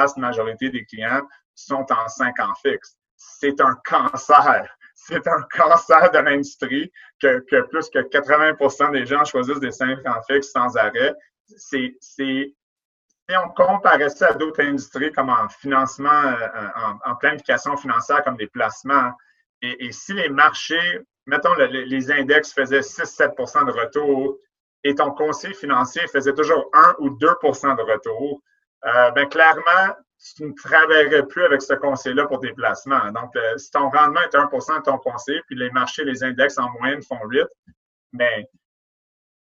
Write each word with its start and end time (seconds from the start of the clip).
vaste 0.00 0.16
majorité 0.16 0.70
des 0.70 0.84
clients 0.84 1.22
sont 1.54 1.86
en 1.90 2.08
5 2.08 2.38
ans 2.40 2.54
fixe. 2.62 2.96
C'est 3.16 3.60
un 3.60 3.76
cancer. 3.84 4.66
C'est 4.94 5.26
un 5.26 5.42
cancer 5.56 6.10
de 6.10 6.18
l'industrie 6.18 6.92
que, 7.20 7.40
plus 7.70 7.88
que 7.88 8.00
80% 8.00 8.92
des 8.92 9.06
gens 9.06 9.24
choisissent 9.24 9.60
des 9.60 9.70
5 9.70 10.06
ans 10.06 10.20
fixes 10.28 10.50
sans 10.52 10.76
arrêt. 10.76 11.14
C'est, 11.56 11.96
si 12.00 12.54
on 13.30 13.48
comparait 13.50 14.10
ça 14.10 14.28
à 14.28 14.32
d'autres 14.34 14.62
industries 14.62 15.10
comme 15.12 15.30
en 15.30 15.48
financement, 15.48 16.10
euh, 16.10 16.68
en, 17.06 17.16
planification 17.16 17.76
financière 17.78 18.22
comme 18.24 18.36
des 18.36 18.48
placements, 18.48 19.12
et 19.62 19.92
si 19.92 20.12
les 20.14 20.28
marchés, 20.28 21.00
mettons, 21.26 21.54
les 21.54 22.12
index 22.12 22.52
faisaient 22.52 22.80
6-7% 22.80 23.66
de 23.66 23.72
retour 23.72 24.38
et 24.84 24.94
ton 24.94 25.10
conseiller 25.12 25.54
financier 25.54 26.06
faisait 26.08 26.32
toujours 26.32 26.68
1 26.72 26.96
ou 26.98 27.10
2% 27.10 27.76
de 27.76 27.82
retour, 27.82 28.42
euh, 28.86 29.10
ben 29.12 29.28
clairement, 29.28 29.94
tu 30.36 30.44
ne 30.44 30.52
travaillerais 30.52 31.26
plus 31.26 31.44
avec 31.44 31.62
ce 31.62 31.74
conseiller-là 31.74 32.26
pour 32.26 32.40
tes 32.40 32.52
placements. 32.52 33.10
Donc, 33.12 33.34
euh, 33.36 33.56
si 33.56 33.70
ton 33.70 33.88
rendement 33.88 34.20
est 34.20 34.34
1% 34.34 34.78
de 34.78 34.82
ton 34.82 34.98
conseiller, 34.98 35.40
puis 35.46 35.56
les 35.56 35.70
marchés, 35.70 36.04
les 36.04 36.22
index 36.22 36.58
en 36.58 36.70
moyenne 36.78 37.02
font 37.02 37.20
8, 37.24 37.46
mais 38.12 38.48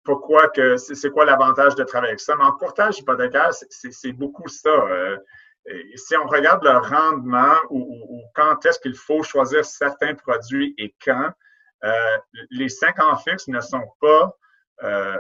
pourquoi 0.05 0.49
que 0.49 0.77
c'est 0.77 1.11
quoi 1.11 1.25
l'avantage 1.25 1.75
de 1.75 1.85
travailler 1.85 2.13
avec 2.13 2.21
ça? 2.21 2.35
Mais 2.37 2.45
en 2.45 2.53
courtage 2.53 2.99
hypothécaire, 2.99 3.51
c'est 3.53 4.13
beaucoup 4.13 4.49
ça. 4.49 4.71
Euh, 4.71 5.17
si 5.95 6.17
on 6.17 6.27
regarde 6.27 6.65
le 6.65 6.77
rendement 6.77 7.57
ou, 7.71 8.23
quand 8.35 8.65
est-ce 8.67 8.81
qu'il 8.81 8.97
faut 8.97 9.23
choisir 9.23 9.65
certains 9.65 10.15
produits 10.15 10.75
et 10.77 10.95
quand, 11.05 11.31
euh, 11.85 12.19
les 12.51 12.69
cinq 12.69 13.01
ans 13.01 13.17
fixes 13.17 13.49
ne 13.49 13.61
sont 13.61 13.87
pas 14.01 14.37
euh, 14.85 15.17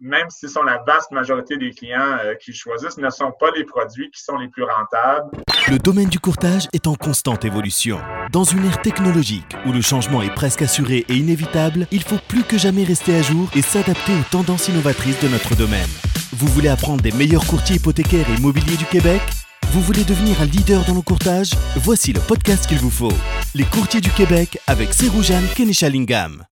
même 0.00 0.28
si 0.30 0.40
ce 0.40 0.48
sont 0.48 0.62
la 0.62 0.82
vaste 0.86 1.12
majorité 1.12 1.56
des 1.56 1.70
clients 1.70 2.18
euh, 2.24 2.34
qui 2.34 2.52
choisissent, 2.52 2.98
ne 2.98 3.08
sont 3.08 3.32
pas 3.38 3.50
les 3.56 3.64
produits 3.64 4.10
qui 4.10 4.20
sont 4.20 4.36
les 4.36 4.48
plus 4.48 4.64
rentables. 4.64 5.30
Le 5.68 5.78
domaine 5.78 6.08
du 6.08 6.18
courtage 6.18 6.68
est 6.72 6.86
en 6.86 6.94
constante 6.94 7.44
évolution. 7.44 8.00
Dans 8.32 8.44
une 8.44 8.64
ère 8.64 8.82
technologique 8.82 9.56
où 9.64 9.72
le 9.72 9.80
changement 9.80 10.20
est 10.22 10.34
presque 10.34 10.62
assuré 10.62 11.04
et 11.08 11.14
inévitable, 11.14 11.86
il 11.92 12.02
faut 12.02 12.18
plus 12.28 12.42
que 12.42 12.58
jamais 12.58 12.84
rester 12.84 13.16
à 13.16 13.22
jour 13.22 13.48
et 13.54 13.62
s'adapter 13.62 14.12
aux 14.12 14.30
tendances 14.30 14.68
innovatrices 14.68 15.20
de 15.20 15.28
notre 15.28 15.54
domaine. 15.54 15.88
Vous 16.32 16.48
voulez 16.48 16.68
apprendre 16.68 17.02
des 17.02 17.12
meilleurs 17.12 17.46
courtiers 17.46 17.76
hypothécaires 17.76 18.28
et 18.28 18.34
immobiliers 18.34 18.76
du 18.76 18.86
Québec? 18.86 19.22
Vous 19.70 19.80
voulez 19.80 20.04
devenir 20.04 20.40
un 20.42 20.46
leader 20.46 20.84
dans 20.84 20.94
le 20.94 21.02
courtage? 21.02 21.50
Voici 21.76 22.12
le 22.12 22.20
podcast 22.20 22.66
qu'il 22.66 22.78
vous 22.78 22.90
faut. 22.90 23.12
Les 23.54 23.64
courtiers 23.64 24.00
du 24.00 24.10
Québec 24.10 24.58
avec 24.66 24.92
Seroujan 24.92 25.42
Kenishalingam. 25.54 26.44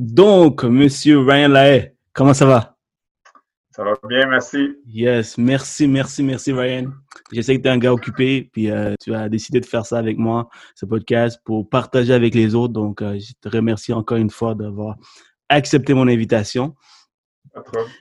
Donc, 0.00 0.64
Monsieur 0.64 1.18
Ryan 1.18 1.48
Lahaye, 1.48 1.92
comment 2.14 2.32
ça 2.32 2.46
va? 2.46 2.74
Ça 3.70 3.84
va 3.84 3.92
bien, 4.08 4.26
merci. 4.28 4.74
Yes, 4.86 5.36
merci, 5.36 5.86
merci, 5.86 6.22
merci 6.22 6.54
Ryan. 6.54 6.86
Je 7.30 7.42
sais 7.42 7.54
que 7.58 7.60
tu 7.60 7.68
es 7.68 7.70
un 7.70 7.76
gars 7.76 7.92
occupé, 7.92 8.48
puis 8.50 8.70
euh, 8.70 8.94
tu 8.98 9.14
as 9.14 9.28
décidé 9.28 9.60
de 9.60 9.66
faire 9.66 9.84
ça 9.84 9.98
avec 9.98 10.16
moi, 10.16 10.48
ce 10.74 10.86
podcast, 10.86 11.38
pour 11.44 11.68
partager 11.68 12.14
avec 12.14 12.34
les 12.34 12.54
autres. 12.54 12.72
Donc, 12.72 13.02
euh, 13.02 13.18
je 13.18 13.34
te 13.42 13.54
remercie 13.54 13.92
encore 13.92 14.16
une 14.16 14.30
fois 14.30 14.54
d'avoir 14.54 14.96
accepté 15.50 15.92
mon 15.92 16.08
invitation. 16.08 16.74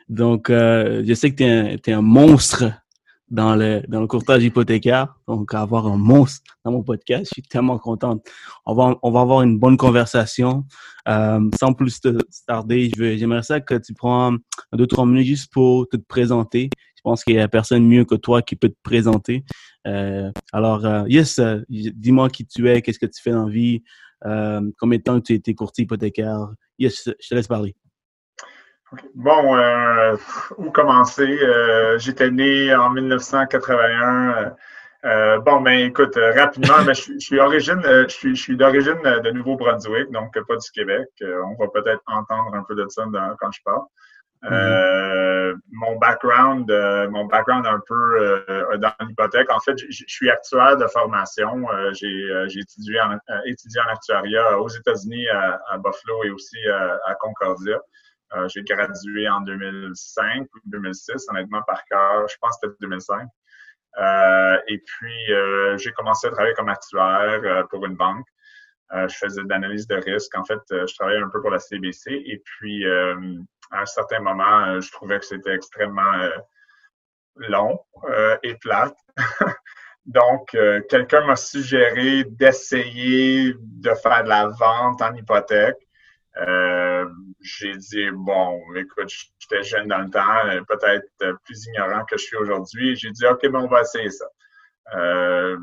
Donc, 0.08 0.50
euh, 0.50 1.04
je 1.06 1.14
sais 1.14 1.32
que 1.32 1.76
tu 1.76 1.90
es, 1.92 1.94
un 1.94 2.02
monstre 2.02 2.64
dans 3.30 3.56
le, 3.56 3.82
dans 3.88 4.02
le 4.02 4.08
courtage 4.08 4.44
hypothécaire. 4.44 5.16
Donc, 5.28 5.54
avoir 5.54 5.88
un 5.88 5.98
monstre 5.98 6.58
dans 6.66 6.72
mon 6.72 6.84
podcast, 6.84 7.26
je 7.26 7.34
suis 7.34 7.42
tellement 7.42 7.78
contente. 7.78 8.28
On 8.66 8.74
va, 8.74 8.98
on 9.02 9.12
va 9.12 9.22
avoir 9.22 9.42
une 9.42 9.60
bonne 9.60 9.78
conversation. 9.78 10.66
Euh, 11.08 11.50
sans 11.60 11.74
plus 11.74 12.02
te 12.02 12.18
tarder, 12.46 12.92
j'aimerais 12.96 13.44
ça 13.44 13.62
que 13.62 13.76
tu 13.76 13.94
prends 13.94 14.36
deux, 14.74 14.88
trois 14.88 15.06
minutes 15.06 15.26
juste 15.26 15.52
pour 15.52 15.88
te 15.90 15.98
présenter. 15.98 16.70
Je 16.96 17.02
pense 17.02 17.24
qu'il 17.24 17.36
n'y 17.36 17.42
a 17.42 17.48
personne 17.48 17.88
mieux 17.88 18.06
que 18.06 18.16
toi 18.16 18.42
qui 18.42 18.56
peut 18.56 18.70
te 18.70 18.78
présenter. 18.84 19.46
Euh, 19.88 20.32
alors, 20.52 20.86
euh, 20.86 21.04
yes, 21.08 21.40
euh, 21.40 21.62
dis-moi 21.70 22.30
qui 22.30 22.46
tu 22.46 22.70
es, 22.70 22.82
qu'est-ce 22.82 23.00
que 23.00 23.06
tu 23.06 23.22
fais 23.22 23.32
dans 23.32 23.46
la 23.46 23.52
vie, 23.52 23.82
euh, 24.26 24.62
combien 24.78 24.98
de 24.98 25.04
temps 25.04 25.22
tu 25.22 25.34
étais 25.34 25.54
courtier 25.54 25.86
hypothécaire. 25.86 26.50
Yes, 26.78 27.10
je 27.20 27.28
te 27.28 27.36
laisse 27.36 27.48
parler. 27.48 27.76
Bon, 29.14 29.56
euh, 29.56 30.16
où 30.58 30.72
commencer? 30.72 31.40
Euh, 31.44 31.98
J'étais 32.00 32.32
né 32.32 32.74
en 32.74 32.90
1981. 32.90 34.30
Euh, 34.30 34.50
euh, 35.06 35.40
bon, 35.40 35.62
ben 35.62 35.80
écoute, 35.88 36.18
euh, 36.18 36.34
rapidement, 36.34 36.84
ben, 36.86 36.94
je, 36.94 37.18
suis 37.20 37.40
origine, 37.40 37.82
je 37.84 38.08
suis, 38.08 38.36
je 38.36 38.42
suis 38.42 38.58
d'origine 38.58 39.02
de 39.02 39.32
Nouveau-Brunswick, 39.32 40.12
donc 40.12 40.34
pas 40.34 40.56
du 40.56 40.72
Québec. 40.72 41.08
on 41.22 41.56
va 41.56 41.68
peut-être 41.70 42.02
entendre 42.08 42.54
un 42.56 42.64
peu 42.64 42.76
de 42.76 42.86
ça 42.90 43.06
quand 43.40 43.52
je 43.52 43.62
parle. 43.64 43.84
Mm-hmm. 44.42 45.56
mon 45.74 45.98
background, 45.98 46.72
mon 47.12 47.26
background 47.26 47.68
un 47.68 47.82
peu 47.86 48.46
dans 48.78 48.92
l'hypothèque. 49.02 49.52
En 49.52 49.60
fait, 49.60 49.78
je 49.78 50.04
suis 50.08 50.30
actuaire 50.30 50.78
de 50.78 50.88
formation. 50.88 51.66
J'ai 51.94 52.60
étudié 52.60 53.02
en, 53.02 53.18
étudié 53.46 53.82
en 53.82 53.92
actuariat 53.92 54.60
aux 54.60 54.70
États-Unis, 54.70 55.28
à, 55.30 55.60
à, 55.70 55.78
Buffalo 55.78 56.24
et 56.24 56.30
aussi 56.30 56.58
à 56.70 57.16
Concordia. 57.16 57.80
Euh, 58.36 58.48
j'ai 58.48 58.64
gradué 58.64 59.28
en 59.28 59.42
2005 59.42 60.48
ou 60.54 60.60
2006, 60.66 61.26
honnêtement, 61.30 61.62
par 61.64 61.84
cœur. 61.86 62.28
Je 62.28 62.36
pense 62.40 62.58
que 62.62 62.68
c'était 62.68 62.78
2005. 62.82 63.28
Euh, 63.98 64.58
et 64.68 64.78
puis, 64.80 65.34
euh, 65.34 65.78
j'ai 65.78 65.92
commencé 65.92 66.28
à 66.28 66.32
travailler 66.32 66.54
comme 66.54 66.70
actuaire 66.70 67.42
euh, 67.44 67.64
pour 67.70 67.86
une 67.86 67.96
banque. 67.96 68.26
Euh, 68.94 69.08
je 69.08 69.18
faisais 69.18 69.44
de 69.44 69.50
l'analyse 69.50 69.88
de 69.88 69.96
risque. 69.96 70.36
En 70.38 70.44
fait, 70.46 70.60
je 70.70 70.94
travaillais 70.96 71.22
un 71.22 71.30
peu 71.30 71.42
pour 71.42 71.52
la 71.52 71.60
CBC. 71.60 72.12
Et 72.12 72.42
puis, 72.44 72.86
à 72.88 73.82
un 73.82 73.86
certain 73.86 74.20
moment, 74.20 74.80
je 74.80 74.92
trouvais 74.92 75.20
que 75.20 75.26
c'était 75.26 75.54
extrêmement 75.54 76.30
long 77.36 77.80
et 78.42 78.56
plate. 78.56 78.98
Donc, 80.06 80.58
quelqu'un 80.90 81.24
m'a 81.28 81.36
suggéré 81.36 82.24
d'essayer 82.24 83.54
de 83.60 83.94
faire 83.94 84.24
de 84.24 84.30
la 84.30 84.48
vente 84.48 85.04
en 85.04 85.14
hypothèque. 85.14 85.78
Euh, 86.40 87.06
j'ai 87.42 87.76
dit, 87.76 88.10
bon, 88.12 88.62
écoute, 88.76 89.12
j'étais 89.40 89.64
jeune 89.64 89.88
dans 89.88 90.00
le 90.00 90.10
temps, 90.10 90.46
euh, 90.46 90.62
peut-être 90.68 91.06
plus 91.44 91.66
ignorant 91.68 92.06
que 92.06 92.18
je 92.18 92.24
suis 92.24 92.38
aujourd'hui. 92.38 92.96
J'ai 92.96 93.12
dit, 93.12 93.26
OK, 93.26 93.46
bon, 93.48 93.64
on 93.64 93.68
va 93.68 93.82
essayer 93.82 94.10
ça. 94.10 94.26
Euh, 94.96 95.58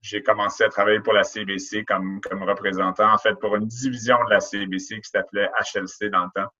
j'ai 0.00 0.22
commencé 0.22 0.64
à 0.64 0.68
travailler 0.68 1.00
pour 1.00 1.12
la 1.12 1.24
CBC 1.24 1.84
comme, 1.84 2.20
comme 2.20 2.42
représentant, 2.44 3.12
en 3.12 3.18
fait, 3.18 3.34
pour 3.40 3.56
une 3.56 3.66
division 3.66 4.16
de 4.24 4.30
la 4.30 4.40
CBC 4.40 5.00
qui 5.00 5.10
s'appelait 5.10 5.50
HLC 5.74 6.08
dans 6.10 6.24
le 6.24 6.30
temps. 6.34 6.50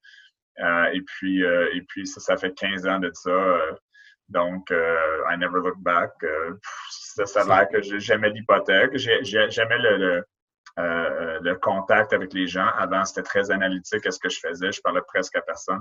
Euh, 0.58 0.84
et 0.92 1.02
puis, 1.02 1.44
euh, 1.44 1.68
et 1.72 1.82
puis 1.82 2.06
ça, 2.06 2.20
ça 2.20 2.36
fait 2.36 2.52
15 2.52 2.86
ans 2.86 2.98
de 2.98 3.10
ça. 3.14 3.58
donc, 4.28 4.70
I 4.70 5.36
never 5.38 5.60
look 5.60 5.78
back. 5.78 6.10
ça, 6.90 7.24
ça 7.24 7.42
a 7.42 7.44
l'air 7.44 7.68
que 7.68 7.80
j'aimais 7.98 8.30
l'hypothèque. 8.30 8.96
J'aimais 8.96 9.78
le 9.78 10.24
euh, 10.78 11.38
le 11.40 11.54
contact 11.56 12.12
avec 12.12 12.34
les 12.34 12.46
gens. 12.46 12.68
Avant, 12.76 13.04
c'était 13.04 13.22
très 13.22 13.50
analytique 13.50 14.06
à 14.06 14.10
ce 14.10 14.18
que 14.18 14.28
je 14.28 14.38
faisais. 14.40 14.72
Je 14.72 14.80
parlais 14.82 15.00
presque 15.06 15.34
à 15.36 15.40
personne. 15.40 15.80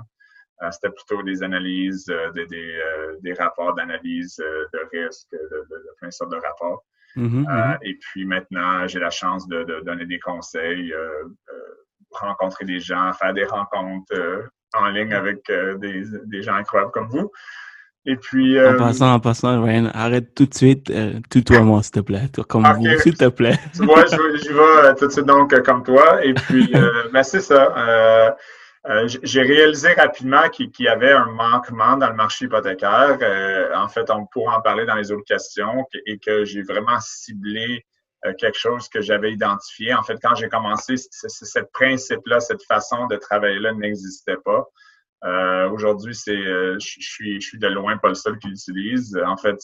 Euh, 0.62 0.70
c'était 0.70 0.90
plutôt 0.90 1.22
des 1.22 1.42
analyses, 1.42 2.08
euh, 2.08 2.30
des, 2.30 2.46
des, 2.46 2.80
des, 3.20 3.34
rapports 3.34 3.74
d'analyse 3.74 4.36
de 4.36 4.88
risque, 4.90 5.26
de, 5.32 5.38
de, 5.38 5.66
de, 5.68 5.94
plein 5.98 6.08
de 6.08 6.12
sortes 6.12 6.32
de 6.32 6.36
rapports. 6.36 6.82
Mm-hmm, 7.14 7.44
mm-hmm. 7.44 7.78
et 7.82 7.98
puis 8.00 8.24
maintenant, 8.24 8.86
j'ai 8.86 8.98
la 8.98 9.10
chance 9.10 9.46
de, 9.48 9.64
donner 9.84 10.06
des 10.06 10.18
conseils, 10.18 10.94
rencontrer 12.10 12.64
des 12.64 12.80
gens, 12.80 13.12
faire 13.12 13.34
des 13.34 13.44
rencontres 13.44 14.14
en 14.74 14.88
ligne 14.88 15.12
avec 15.12 15.40
des, 15.78 16.04
des 16.24 16.42
gens 16.42 16.54
incroyables 16.54 16.92
comme 16.92 17.08
vous. 17.08 17.30
Et 18.06 18.16
puis. 18.16 18.56
Euh... 18.56 18.74
En 18.74 18.78
passant, 18.78 19.12
en 19.14 19.20
passant, 19.20 19.62
Ryan, 19.62 19.90
arrête 19.92 20.34
tout 20.34 20.46
de 20.46 20.54
suite. 20.54 20.90
Euh, 20.90 21.14
tutoie-moi, 21.28 21.82
s'il 21.82 21.92
te 21.92 22.00
plaît. 22.00 22.28
Toi, 22.32 22.44
comme 22.48 22.64
vous, 22.64 22.98
s'il 23.00 23.16
te 23.16 23.28
plaît. 23.28 23.58
tu 23.74 23.84
vois, 23.84 24.04
j'y 24.06 24.48
vais 24.48 24.60
euh, 24.60 24.94
tout 24.94 25.08
de 25.08 25.12
suite 25.12 25.26
donc 25.26 25.60
comme 25.62 25.82
toi. 25.82 26.24
Et 26.24 26.32
puis, 26.32 26.70
euh, 26.74 27.08
ben, 27.12 27.22
c'est 27.24 27.40
ça. 27.40 27.74
Euh, 27.76 28.30
j'ai 29.24 29.42
réalisé 29.42 29.92
rapidement 29.94 30.48
qu'il 30.48 30.70
y 30.78 30.88
avait 30.88 31.10
un 31.10 31.26
manquement 31.26 31.96
dans 31.96 32.08
le 32.08 32.14
marché 32.14 32.44
hypothécaire. 32.44 33.18
en 33.74 33.88
fait, 33.88 34.08
on 34.10 34.26
pourra 34.26 34.58
en 34.58 34.60
parler 34.60 34.86
dans 34.86 34.94
les 34.94 35.10
autres 35.10 35.24
questions 35.26 35.84
et 36.06 36.18
que 36.18 36.44
j'ai 36.44 36.62
vraiment 36.62 37.00
ciblé 37.00 37.84
quelque 38.38 38.56
chose 38.56 38.88
que 38.88 39.00
j'avais 39.00 39.32
identifié. 39.32 39.92
En 39.92 40.04
fait, 40.04 40.18
quand 40.22 40.36
j'ai 40.36 40.48
commencé, 40.48 40.94
ce 40.96 41.60
principe-là, 41.72 42.38
cette 42.38 42.62
façon 42.62 43.08
de 43.08 43.16
travailler-là 43.16 43.72
n'existait 43.72 44.38
pas. 44.44 44.64
Euh, 45.24 45.68
Aujourd'hui, 45.70 46.14
c'est, 46.14 46.36
euh, 46.36 46.76
je 46.78 47.00
suis, 47.00 47.40
je 47.40 47.48
suis 47.48 47.58
de 47.58 47.66
loin 47.68 47.96
pas 47.96 48.08
le 48.08 48.14
seul 48.14 48.38
qui 48.38 48.48
l'utilise. 48.48 49.18
En 49.26 49.36
fait, 49.36 49.56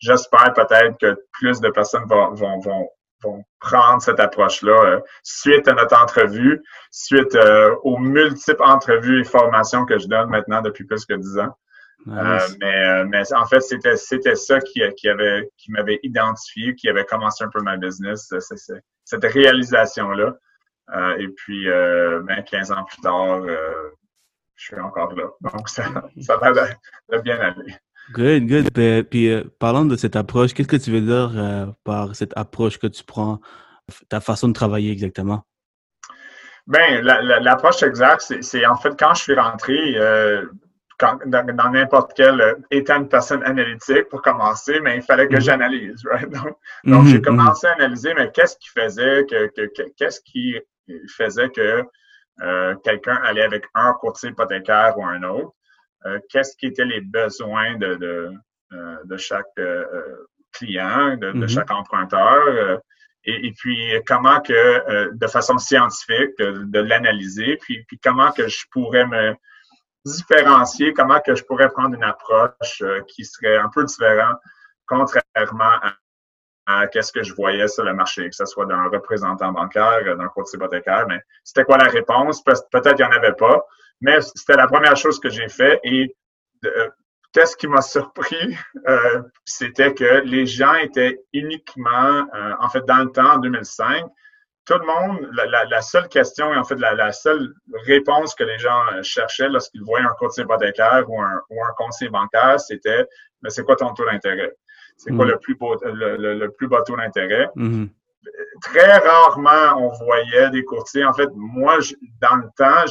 j'espère 0.00 0.52
peut-être 0.54 0.98
que 0.98 1.16
plus 1.32 1.60
de 1.60 1.68
personnes 1.70 2.04
vont, 2.08 2.34
vont, 2.34 2.58
vont, 2.58 2.88
vont 3.22 3.44
prendre 3.60 4.02
cette 4.02 4.20
approche-là 4.20 4.84
euh, 4.84 5.00
suite 5.22 5.66
à 5.68 5.74
notre 5.74 6.00
entrevue, 6.00 6.62
suite 6.90 7.34
euh, 7.34 7.74
aux 7.82 7.98
multiples 7.98 8.62
entrevues 8.62 9.20
et 9.20 9.24
formations 9.24 9.84
que 9.84 9.98
je 9.98 10.08
donne 10.08 10.28
maintenant 10.30 10.62
depuis 10.62 10.84
plus 10.84 11.04
que 11.04 11.14
dix 11.14 11.38
ans. 11.38 11.56
mais, 12.06 13.04
mais 13.06 13.32
en 13.34 13.44
fait, 13.46 13.60
c'était 13.60 13.96
c'était 13.96 14.36
ça 14.36 14.60
qui, 14.60 14.80
qui 14.96 15.08
avait 15.08 15.50
qui 15.56 15.72
m'avait 15.72 15.98
identifié, 16.04 16.74
qui 16.74 16.88
avait 16.88 17.04
commencé 17.04 17.44
un 17.44 17.48
peu 17.48 17.60
ma 17.60 17.76
business, 17.76 18.32
cette 19.04 19.24
réalisation-là. 19.24 20.34
et 21.18 21.28
puis, 21.28 21.66
ben, 21.66 22.42
15 22.42 22.70
ans 22.70 22.84
plus 22.84 23.00
tard, 23.02 23.40
je 24.58 24.64
suis 24.64 24.80
encore 24.80 25.14
là. 25.14 25.24
Donc, 25.40 25.68
ça, 25.68 25.84
ça 26.20 26.36
va 26.36 27.18
bien 27.22 27.38
aller. 27.38 27.74
Good, 28.12 28.46
good. 28.46 28.70
Puis, 28.72 29.02
puis 29.04 29.32
euh, 29.32 29.44
parlant 29.58 29.84
de 29.84 29.96
cette 29.96 30.16
approche, 30.16 30.52
qu'est-ce 30.52 30.68
que 30.68 30.76
tu 30.76 30.90
veux 30.90 31.00
dire 31.00 31.32
euh, 31.36 31.66
par 31.84 32.14
cette 32.16 32.36
approche 32.36 32.78
que 32.78 32.86
tu 32.86 33.04
prends, 33.04 33.40
ta 34.08 34.20
façon 34.20 34.48
de 34.48 34.52
travailler 34.52 34.90
exactement? 34.90 35.44
Ben, 36.66 37.00
l'approche 37.02 37.82
exacte, 37.82 38.34
c'est 38.42 38.66
en 38.66 38.76
fait 38.76 38.98
quand 38.98 39.14
je 39.14 39.22
suis 39.22 39.34
rentré, 39.34 39.96
euh, 39.96 40.44
dans 41.00 41.70
n'importe 41.70 42.12
quel, 42.14 42.40
euh, 42.40 42.54
étant 42.70 42.96
une 42.96 43.08
personne 43.08 43.42
analytique 43.44 44.08
pour 44.10 44.20
commencer, 44.20 44.80
mais 44.80 44.96
il 44.96 45.02
fallait 45.02 45.28
que 45.28 45.36
mm-hmm. 45.36 45.40
j'analyse, 45.40 46.02
right? 46.10 46.28
Donc, 46.28 46.56
mm-hmm, 46.84 47.06
j'ai 47.06 47.18
mm-hmm. 47.18 47.22
commencé 47.22 47.66
à 47.68 47.72
analyser, 47.72 48.14
mais 48.14 48.30
qu'est-ce 48.32 48.56
qui 48.56 48.68
faisait 48.68 49.24
que, 49.26 49.50
qu'est-ce 49.96 50.20
qui 50.20 50.58
faisait 51.16 51.48
que 51.50 51.84
quelqu'un 52.84 53.16
allait 53.24 53.42
avec 53.42 53.64
un 53.74 53.92
courtier 53.94 54.30
hypothécaire 54.30 54.96
ou 54.96 55.04
un 55.04 55.22
autre? 55.22 55.52
Euh, 56.06 56.20
qu'est-ce 56.30 56.56
qui 56.56 56.66
étaient 56.66 56.84
les 56.84 57.00
besoins 57.00 57.76
de, 57.76 57.94
de, 57.96 58.32
de 59.04 59.16
chaque 59.16 59.46
client, 60.52 61.16
de, 61.16 61.46
chaque 61.46 61.70
emprunteur? 61.70 62.80
Et, 63.24 63.52
puis 63.52 63.92
comment 64.06 64.40
que, 64.40 65.12
de 65.12 65.26
façon 65.26 65.58
scientifique, 65.58 66.38
de, 66.38 66.78
l'analyser, 66.80 67.56
puis, 67.60 67.84
puis 67.88 67.98
comment 67.98 68.30
que 68.30 68.48
je 68.48 68.64
pourrais 68.70 69.06
me 69.06 69.34
différencier, 70.08 70.92
comment 70.92 71.20
que 71.20 71.34
je 71.34 71.44
pourrais 71.44 71.68
prendre 71.70 71.94
une 71.94 72.04
approche 72.04 72.82
euh, 72.82 73.00
qui 73.08 73.24
serait 73.24 73.56
un 73.56 73.68
peu 73.68 73.84
différente, 73.84 74.38
contrairement 74.86 75.24
à, 75.82 75.94
qu'est-ce 76.92 77.12
que 77.12 77.22
je 77.22 77.34
voyais 77.34 77.68
sur 77.68 77.84
le 77.84 77.94
marché, 77.94 78.28
que 78.28 78.34
ce 78.34 78.44
soit 78.44 78.66
d'un 78.66 78.88
représentant 78.88 79.52
bancaire, 79.52 80.16
d'un 80.16 80.28
courtier 80.28 80.56
hypothécaire. 80.56 81.06
Mais 81.08 81.20
c'était 81.44 81.64
quoi 81.64 81.78
la 81.78 81.88
réponse? 81.88 82.42
Peut-être 82.42 82.94
qu'il 82.94 83.06
n'y 83.06 83.12
en 83.12 83.16
avait 83.16 83.34
pas, 83.34 83.64
mais 84.00 84.20
c'était 84.20 84.56
la 84.56 84.66
première 84.66 84.96
chose 84.96 85.18
que 85.18 85.30
j'ai 85.30 85.48
fait. 85.48 85.80
Et 85.82 86.14
euh, 86.64 86.88
qu'est-ce 87.32 87.56
qui 87.56 87.68
m'a 87.68 87.80
surpris? 87.80 88.56
Euh, 88.86 89.22
c'était 89.44 89.94
que 89.94 90.22
les 90.24 90.46
gens 90.46 90.74
étaient 90.74 91.18
uniquement, 91.32 92.26
en 92.60 92.68
fait, 92.68 92.84
dans 92.86 93.04
le 93.04 93.10
temps, 93.10 93.34
en 93.34 93.38
2005, 93.38 94.04
tout 94.66 94.78
le 94.78 94.84
monde, 94.84 95.30
la, 95.32 95.80
seule 95.80 96.08
question 96.08 96.52
et 96.52 96.56
en 96.58 96.64
fait 96.64 96.76
la, 96.76 97.10
seule 97.12 97.54
réponse 97.86 98.34
que 98.34 98.44
les 98.44 98.58
gens 98.58 98.84
cherchaient 99.02 99.48
lorsqu'ils 99.48 99.82
voyaient 99.82 100.04
un 100.04 100.14
courtier 100.18 100.44
hypothécaire 100.44 101.08
ou 101.08 101.22
un 101.22 101.72
conseiller 101.78 102.10
bancaire, 102.10 102.60
c'était 102.60 103.06
mais 103.42 103.50
c'est 103.50 103.64
quoi 103.64 103.76
ton 103.76 103.94
taux 103.94 104.04
d'intérêt? 104.04 104.52
C'est 104.98 105.14
quoi 105.14 105.24
mm-hmm. 105.24 105.30
le 105.30 105.38
plus 105.38 105.54
beau, 105.54 105.76
le, 105.82 106.48
plus 106.48 106.68
bas 106.68 106.82
taux 106.82 106.96
d'intérêt? 106.96 107.48
Mm-hmm. 107.56 107.88
Très 108.62 108.98
rarement 108.98 109.78
on 109.78 110.04
voyait 110.04 110.50
des 110.50 110.64
courtiers. 110.64 111.04
En 111.04 111.14
fait, 111.14 111.28
moi, 111.34 111.78
dans 112.20 112.36
le 112.36 112.48
temps, 112.56 112.84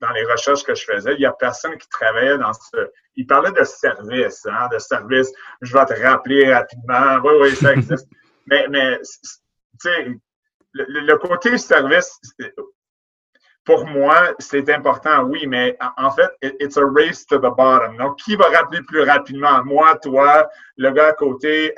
dans 0.00 0.10
les 0.10 0.24
recherches 0.24 0.62
que 0.62 0.74
je 0.74 0.84
faisais, 0.84 1.14
il 1.14 1.20
y 1.20 1.26
a 1.26 1.32
personne 1.32 1.76
qui 1.78 1.88
travaillait 1.88 2.38
dans 2.38 2.52
ce. 2.52 2.90
Il 3.16 3.26
parlait 3.26 3.52
de 3.52 3.64
service, 3.64 4.46
hein, 4.46 4.68
de 4.70 4.78
service. 4.78 5.32
Je 5.62 5.72
vais 5.72 5.86
te 5.86 6.00
rappeler 6.02 6.52
rapidement. 6.52 7.16
Oui, 7.24 7.32
oui, 7.40 7.56
ça 7.56 7.72
existe. 7.72 8.06
mais, 8.46 8.68
mais 8.68 8.98
tu 9.00 9.88
sais, 9.88 10.08
le, 10.74 11.16
côté 11.16 11.56
service, 11.56 12.20
pour 13.66 13.84
moi, 13.84 14.32
c'est 14.38 14.70
important, 14.70 15.24
oui, 15.24 15.44
mais 15.48 15.76
en 15.96 16.10
fait, 16.12 16.30
it's 16.60 16.76
a 16.76 16.84
race 16.84 17.26
to 17.26 17.36
the 17.36 17.52
bottom. 17.56 17.96
Donc, 17.96 18.16
qui 18.20 18.36
va 18.36 18.44
rappeler 18.48 18.80
plus 18.82 19.02
rapidement? 19.02 19.62
Moi, 19.64 19.98
toi, 19.98 20.48
le 20.76 20.90
gars 20.92 21.08
à 21.08 21.12
côté. 21.12 21.74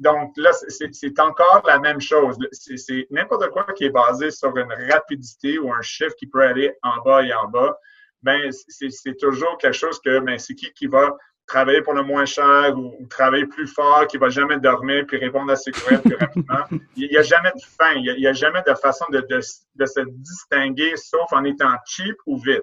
donc 0.00 0.32
là, 0.36 0.50
c'est 0.52 1.20
encore 1.20 1.62
la 1.64 1.78
même 1.78 2.00
chose. 2.00 2.36
C'est 2.50 3.06
n'importe 3.10 3.50
quoi 3.50 3.64
qui 3.76 3.84
est 3.84 3.90
basé 3.90 4.32
sur 4.32 4.54
une 4.56 4.72
rapidité 4.90 5.60
ou 5.60 5.72
un 5.72 5.80
chiffre 5.80 6.16
qui 6.16 6.26
peut 6.26 6.42
aller 6.42 6.76
en 6.82 7.00
bas 7.02 7.22
et 7.22 7.32
en 7.32 7.46
bas. 7.46 7.78
Ben, 8.24 8.50
c'est 8.50 9.16
toujours 9.16 9.58
quelque 9.58 9.76
chose 9.76 10.00
que, 10.00 10.18
ben, 10.18 10.40
c'est 10.40 10.56
qui 10.56 10.72
qui 10.72 10.88
va 10.88 11.16
travailler 11.48 11.82
pour 11.82 11.94
le 11.94 12.02
moins 12.02 12.26
cher 12.26 12.76
ou, 12.76 13.06
travailler 13.08 13.46
plus 13.46 13.66
fort, 13.66 14.06
qui 14.06 14.18
va 14.18 14.28
jamais 14.28 14.58
dormir 14.58 15.04
puis 15.08 15.16
répondre 15.16 15.50
à 15.50 15.56
ses 15.56 15.72
courriels 15.72 16.02
plus 16.02 16.14
rapidement. 16.14 16.64
Il 16.96 17.08
n'y 17.08 17.16
a 17.16 17.22
jamais 17.22 17.50
de 17.50 17.62
fin, 17.62 17.92
il 17.94 18.16
n'y 18.18 18.26
a, 18.26 18.32
jamais 18.32 18.62
de 18.66 18.74
façon 18.74 19.06
de, 19.10 19.20
de, 19.20 19.40
de, 19.74 19.86
se 19.86 20.00
distinguer 20.08 20.96
sauf 20.96 21.32
en 21.32 21.44
étant 21.44 21.74
cheap 21.86 22.16
ou 22.26 22.38
vite. 22.38 22.62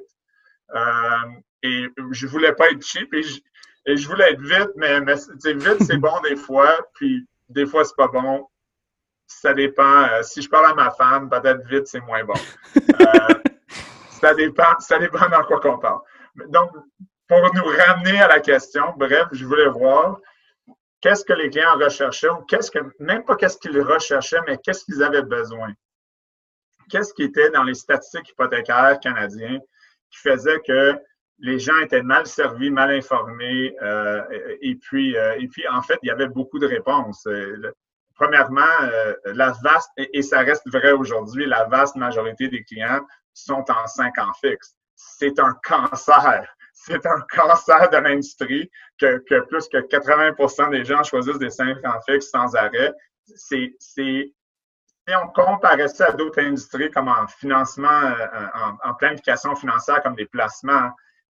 Euh, 0.73 1.29
et 1.63 1.87
je 2.11 2.27
voulais 2.27 2.53
pas 2.53 2.69
être 2.69 2.85
cheap 2.85 3.11
et 3.13 3.23
je, 3.23 3.39
je 3.87 4.07
voulais 4.07 4.31
être 4.31 4.41
vite, 4.41 4.71
mais, 4.75 5.01
mais 5.01 5.15
vite, 5.45 5.83
c'est 5.83 5.97
bon 5.97 6.21
des 6.23 6.35
fois, 6.35 6.77
puis 6.93 7.27
des 7.49 7.65
fois, 7.65 7.83
c'est 7.83 7.95
pas 7.95 8.07
bon. 8.07 8.47
Ça 9.27 9.53
dépend. 9.53 10.03
Euh, 10.03 10.21
si 10.21 10.43
je 10.43 10.49
parle 10.49 10.67
à 10.67 10.73
ma 10.75 10.91
femme, 10.91 11.29
peut-être 11.29 11.65
vite, 11.67 11.87
c'est 11.87 12.01
moins 12.01 12.23
bon. 12.23 12.33
Euh, 12.77 13.33
ça 14.09 14.33
dépend, 14.33 14.79
ça 14.79 14.97
dépend 14.99 15.27
dans 15.29 15.43
quoi 15.43 15.59
qu'on 15.59 15.77
parle. 15.77 15.99
Donc, 16.47 16.71
pour 17.27 17.54
nous 17.54 17.66
ramener 17.66 18.22
à 18.22 18.27
la 18.27 18.39
question, 18.39 18.94
bref, 18.98 19.27
je 19.31 19.45
voulais 19.45 19.69
voir 19.69 20.19
qu'est-ce 21.01 21.25
que 21.25 21.33
les 21.33 21.50
clients 21.50 21.77
recherchaient 21.77 22.30
ou 22.30 22.42
qu'est-ce 22.44 22.72
que, 22.72 22.80
même 23.00 23.24
pas 23.25 23.36
qu'est-ce 23.36 23.57
qu'ils 23.57 23.80
recherchaient, 23.81 24.42
mais 24.48 24.57
qu'est-ce 24.57 24.86
qu'ils 24.86 25.04
avaient 25.04 25.24
besoin. 25.24 25.74
Qu'est-ce 26.89 27.13
qui 27.13 27.24
était 27.24 27.50
dans 27.50 27.63
les 27.63 27.74
statistiques 27.74 28.30
hypothécaires 28.30 29.00
canadiens 29.00 29.60
qui 30.12 30.18
faisait 30.19 30.60
que 30.60 30.95
les 31.39 31.60
gens 31.60 31.77
étaient 31.80 32.01
mal 32.01 32.25
servis, 32.25 32.69
mal 32.69 32.92
informés, 32.92 33.75
euh, 33.81 34.24
et 34.62 34.75
puis, 34.75 35.18
euh, 35.18 35.36
et 35.39 35.48
puis 35.48 35.68
en 35.68 35.81
fait, 35.81 35.98
il 36.04 36.07
y 36.07 36.12
avait 36.12 36.28
beaucoup 36.28 36.60
de 36.60 36.68
réponses. 36.68 37.25
Euh, 37.28 37.71
premièrement, 38.16 38.62
la 39.25 39.54
vaste, 39.63 39.92
et, 39.98 40.21
ça 40.21 40.39
reste 40.39 40.63
vrai 40.71 40.94
aujourd'hui, 40.94 41.45
la 41.45 41.66
vaste 41.66 41.98
majorité 41.98 42.48
des 42.48 42.63
clients 42.63 43.01
sont 43.33 43.66
en 43.69 43.88
cinq 43.88 44.18
ans 44.19 44.31
fixes. 44.42 44.75
C'est 44.95 45.38
un 45.39 45.54
cancer 45.63 46.55
c'est 46.75 47.06
un 47.06 47.22
cancer 47.30 47.89
de 47.89 47.98
l'industrie 47.98 48.69
que, 49.00 49.18
plus 49.48 49.68
que 49.69 49.77
80% 49.77 50.69
des 50.69 50.83
gens 50.83 51.01
choisissent 51.04 51.39
des 51.39 51.50
5 51.50 51.83
ans 51.86 52.00
fixes 52.07 52.30
sans 52.30 52.54
arrêt. 52.56 52.94
C'est, 53.24 53.74
si 53.80 54.33
on 55.07 55.27
comparait 55.30 55.88
ça 55.88 56.07
à 56.07 56.12
d'autres 56.12 56.42
industries 56.42 56.92
comme 56.92 57.07
en 57.07 57.27
financement, 57.27 57.88
euh, 57.89 58.48
en, 58.83 58.94
planification 58.95 59.56
financière 59.56 60.04
comme 60.04 60.16
des 60.16 60.25
placements, 60.25 60.92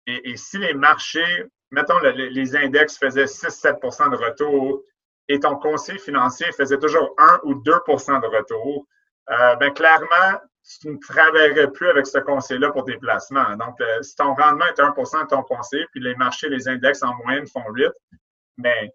et, 0.07 0.35
si 0.37 0.57
les 0.57 0.73
marchés, 0.73 1.45
mettons, 1.71 1.99
les 1.99 2.55
index 2.55 2.97
faisaient 2.97 3.25
6-7% 3.25 4.11
de 4.11 4.15
retour 4.17 4.83
et 5.27 5.39
ton 5.39 5.55
conseil 5.55 5.99
financier 5.99 6.51
faisait 6.53 6.77
toujours 6.77 7.13
1 7.17 7.39
ou 7.43 7.55
2% 7.55 8.21
de 8.21 8.27
retour, 8.27 8.87
euh, 9.29 9.55
ben 9.55 9.71
clairement, 9.73 10.39
tu 10.63 10.89
ne 10.89 10.97
travaillerais 10.97 11.71
plus 11.71 11.89
avec 11.89 12.07
ce 12.07 12.19
conseil-là 12.19 12.71
pour 12.71 12.85
tes 12.85 12.97
placements. 12.97 13.55
Donc, 13.57 13.79
euh, 13.81 14.01
si 14.01 14.15
ton 14.15 14.33
rendement 14.35 14.65
est 14.65 14.79
1% 14.79 15.23
de 15.23 15.27
ton 15.27 15.43
conseil, 15.43 15.85
puis 15.91 16.01
les 16.01 16.15
marchés, 16.15 16.49
les 16.49 16.67
index 16.67 17.03
en 17.03 17.15
moyenne 17.23 17.47
font 17.47 17.63
8, 17.69 17.91
mais 18.57 18.93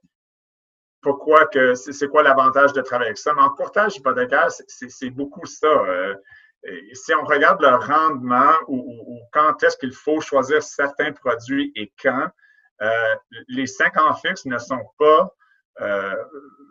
pourquoi 1.03 1.47
que 1.47 1.75
c'est 1.75 2.09
quoi 2.09 2.23
l'avantage 2.23 2.73
de 2.73 2.81
travailler 2.81 3.11
avec 3.11 3.19
ça? 3.19 3.33
Mais 3.35 3.43
en 3.43 3.51
courtage 3.51 3.97
hypothécaire, 3.97 4.49
c'est 4.51 5.11
beaucoup 5.11 5.47
ça. 5.47 5.69
Euh, 5.69 6.15
si 6.95 7.15
on 7.15 7.25
regarde 7.25 7.61
le 7.63 7.75
rendement 7.75 8.55
ou, 8.67 9.21
quand 9.33 9.63
est-ce 9.63 9.77
qu'il 9.77 9.93
faut 9.93 10.21
choisir 10.21 10.63
certains 10.63 11.13
produits 11.13 11.73
et 11.77 11.93
quand, 12.03 12.29
euh, 12.83 13.15
les 13.49 13.67
5 13.67 13.97
ans 13.99 14.15
fixes 14.15 14.47
ne 14.47 14.59
sont 14.59 14.85
pas 14.99 15.33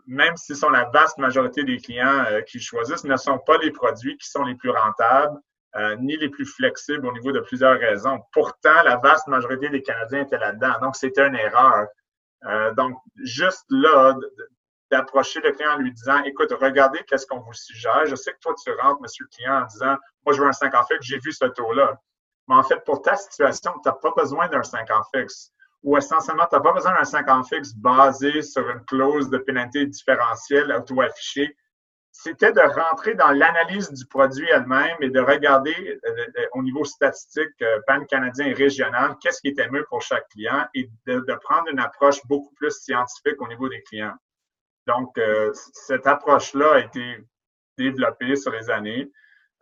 même 0.07 0.35
si 0.37 0.55
sont 0.55 0.69
la 0.69 0.85
vaste 0.85 1.17
majorité 1.17 1.63
des 1.63 1.77
clients 1.77 2.25
euh, 2.29 2.41
qui 2.41 2.59
choisissent, 2.59 3.03
ne 3.03 3.17
sont 3.17 3.39
pas 3.39 3.57
les 3.57 3.71
produits 3.71 4.17
qui 4.17 4.29
sont 4.29 4.43
les 4.43 4.55
plus 4.55 4.69
rentables 4.69 5.39
euh, 5.75 5.95
ni 5.97 6.15
les 6.17 6.29
plus 6.29 6.45
flexibles 6.45 7.05
au 7.05 7.11
niveau 7.11 7.31
de 7.31 7.39
plusieurs 7.41 7.79
raisons. 7.79 8.19
Pourtant, 8.31 8.83
la 8.83 8.97
vaste 8.97 9.27
majorité 9.27 9.69
des 9.69 9.81
Canadiens 9.81 10.21
étaient 10.21 10.37
là-dedans. 10.37 10.79
Donc, 10.81 10.95
c'était 10.95 11.27
une 11.27 11.35
erreur. 11.35 11.87
donc, 12.75 12.97
juste 13.23 13.65
là, 13.69 14.15
d'approcher 14.91 15.41
le 15.41 15.51
client 15.51 15.73
en 15.73 15.77
lui 15.77 15.91
disant, 15.91 16.23
écoute, 16.23 16.53
regardez 16.61 16.99
qu'est-ce 17.07 17.25
qu'on 17.25 17.39
vous 17.39 17.53
suggère. 17.53 18.05
Je 18.05 18.15
sais 18.15 18.31
que 18.31 18.39
toi, 18.39 18.53
tu 18.63 18.71
rentres, 18.71 19.01
monsieur 19.01 19.25
le 19.25 19.35
client, 19.35 19.63
en 19.63 19.65
disant, 19.65 19.97
moi, 20.25 20.33
je 20.33 20.41
veux 20.41 20.47
un 20.47 20.53
5 20.53 20.73
ans 20.75 20.85
fixe, 20.85 21.05
j'ai 21.05 21.19
vu 21.19 21.31
ce 21.31 21.45
taux-là. 21.45 21.99
Mais 22.47 22.55
en 22.55 22.63
fait, 22.63 22.83
pour 22.85 23.01
ta 23.01 23.15
situation, 23.15 23.73
tu 23.83 23.89
n'as 23.89 23.95
pas 23.95 24.11
besoin 24.15 24.47
d'un 24.47 24.63
5 24.63 24.89
ans 24.91 25.01
fixe 25.13 25.51
où 25.85 25.95
essentiellement, 25.97 26.47
tu 26.49 26.55
n'as 26.55 26.61
pas 26.61 26.73
besoin 26.73 26.95
d'un 26.95 27.03
5 27.03 27.29
ans 27.29 27.43
fixe 27.43 27.75
basé 27.75 28.41
sur 28.41 28.67
une 28.69 28.83
clause 28.85 29.29
de 29.29 29.37
pénalité 29.37 29.85
différentielle 29.85 30.73
auto-affichée. 30.73 31.55
C'était 32.11 32.51
de 32.51 32.61
rentrer 32.61 33.13
dans 33.13 33.29
l'analyse 33.29 33.91
du 33.91 34.05
produit 34.07 34.47
elle-même 34.49 34.97
et 35.01 35.11
de 35.11 35.19
regarder 35.19 35.75
euh, 35.75 36.09
euh, 36.09 36.45
au 36.53 36.63
niveau 36.63 36.85
statistique, 36.85 37.61
euh, 37.61 37.79
pan-canadien 37.85 38.47
et 38.47 38.53
régional, 38.53 39.15
qu'est-ce 39.21 39.41
qui 39.41 39.49
était 39.49 39.69
mieux 39.69 39.85
pour 39.87 40.01
chaque 40.01 40.27
client 40.29 40.65
et 40.73 40.89
de, 41.05 41.35
prendre 41.43 41.69
une 41.69 41.79
approche 41.79 42.25
beaucoup 42.25 42.53
plus 42.55 42.71
scientifique 42.71 43.39
au 43.39 43.47
niveau 43.47 43.69
des 43.69 43.83
clients. 43.83 44.15
Donc, 44.87 45.19
cette 45.73 46.05
approche-là 46.05 46.75
a 46.75 46.79
été 46.79 47.17
développée 47.75 48.35
sur 48.35 48.51
les 48.51 48.69
années. 48.69 49.11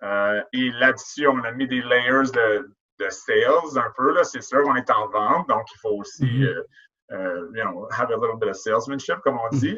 et 0.02 0.72
là-dessus, 0.72 1.28
on 1.28 1.42
a 1.46 1.52
mis 1.52 1.66
des 1.66 1.82
layers 1.82 2.30
de, 2.34 2.70
de 3.04 3.10
sales 3.10 3.78
un 3.78 3.92
peu. 3.96 4.14
Là, 4.14 4.24
c'est 4.24 4.42
sûr 4.42 4.64
qu'on 4.64 4.76
est 4.76 4.90
en 4.90 5.08
vente, 5.08 5.48
donc 5.50 5.64
il 5.74 5.80
faut 5.80 5.98
aussi 5.98 6.24
mm-hmm. 6.24 6.48
euh, 6.48 6.64
euh, 7.12 7.52
you 7.54 7.64
know, 7.64 7.88
have 7.92 8.12
a 8.12 8.18
little 8.18 8.38
bit 8.38 8.50
of 8.50 8.56
salesmanship, 8.56 9.20
comme 9.24 9.38
on 9.38 9.56
dit. 9.56 9.74
Mm-hmm. 9.74 9.78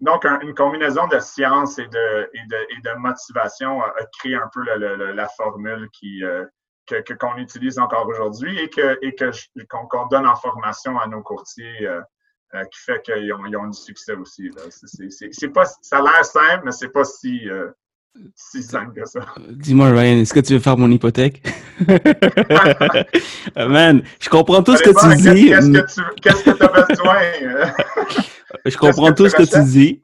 Donc, 0.00 0.24
une 0.24 0.54
combinaison 0.54 1.06
de 1.06 1.18
science 1.20 1.78
et 1.78 1.86
de, 1.86 2.30
et 2.34 2.46
de, 2.48 2.56
et 2.56 2.80
de 2.82 2.98
motivation 2.98 3.82
a, 3.82 3.92
créé 4.18 4.34
un 4.34 4.50
peu 4.52 4.62
la 4.64 5.28
formule 5.28 5.88
qui, 5.92 6.24
euh, 6.24 6.44
que, 6.86 7.14
qu'on 7.14 7.36
utilise 7.36 7.78
encore 7.78 8.08
aujourd'hui 8.08 8.58
et 8.58 8.68
que 8.68 8.98
et 9.00 9.14
que 9.14 9.30
qu'on, 9.68 10.06
donne 10.06 10.26
en 10.26 10.34
formation 10.34 10.98
à 10.98 11.06
nos 11.06 11.22
courtiers 11.22 11.88
qui 12.72 12.80
fait 12.80 13.00
qu'ils 13.02 13.32
ont, 13.32 13.46
ils 13.46 13.56
ont, 13.56 13.68
du 13.68 13.78
succès 13.78 14.14
aussi. 14.14 14.50
C'est 15.30 15.48
pas, 15.50 15.66
ça 15.66 15.98
a 15.98 16.02
l'air 16.02 16.24
simple, 16.24 16.62
mais 16.64 16.72
c'est 16.72 16.90
pas 16.90 17.04
si, 17.04 17.48
si 18.34 18.62
simple 18.62 18.92
que 18.94 19.06
ça. 19.06 19.20
Dis-moi, 19.50 19.90
Ryan, 19.90 20.18
est-ce 20.18 20.34
que 20.34 20.40
tu 20.40 20.52
veux 20.54 20.58
faire 20.58 20.76
mon 20.76 20.90
hypothèque? 20.90 21.42
Man, 23.56 24.02
je 24.20 24.28
comprends 24.28 24.62
tout 24.62 24.76
ce 24.76 24.82
que 24.82 24.90
tu 24.90 25.16
dis. 25.34 25.48
Qu'est-ce 26.20 26.44
que 26.44 26.50
tu 26.50 26.62
as 26.62 26.86
besoin? 26.86 27.20
je 28.66 28.76
comprends 28.76 29.12
tout 29.12 29.28
ce 29.28 29.36
que 29.36 29.42
tu 29.42 29.64
dis. 29.64 30.00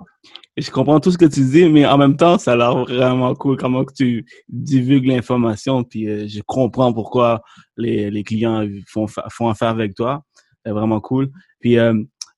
Je 0.57 0.71
comprends 0.71 0.99
tout 0.99 1.13
ce 1.13 1.19
que 1.19 1.27
tu 1.27 1.41
dis, 1.45 1.69
mais 1.69 1.87
en 1.87 1.99
même 1.99 2.17
temps, 2.17 2.39
ça 2.39 2.53
a 2.53 2.57
l'air 2.57 2.75
vraiment 2.85 3.33
cool 3.35 3.57
comment 3.57 3.85
que 3.85 3.93
tu 3.93 4.27
divulgues 4.49 5.07
l'information. 5.07 5.85
Puis 5.85 6.09
euh, 6.09 6.27
je 6.27 6.41
comprends 6.45 6.93
pourquoi 6.93 7.43
les, 7.77 8.11
les 8.11 8.25
clients 8.25 8.67
font, 8.89 9.07
font 9.07 9.49
affaire 9.49 9.69
avec 9.69 9.95
toi. 9.95 10.25
C'est 10.65 10.73
vraiment 10.73 11.01
cool. 11.01 11.31
Puis 11.61 11.79
euh, 11.79 11.95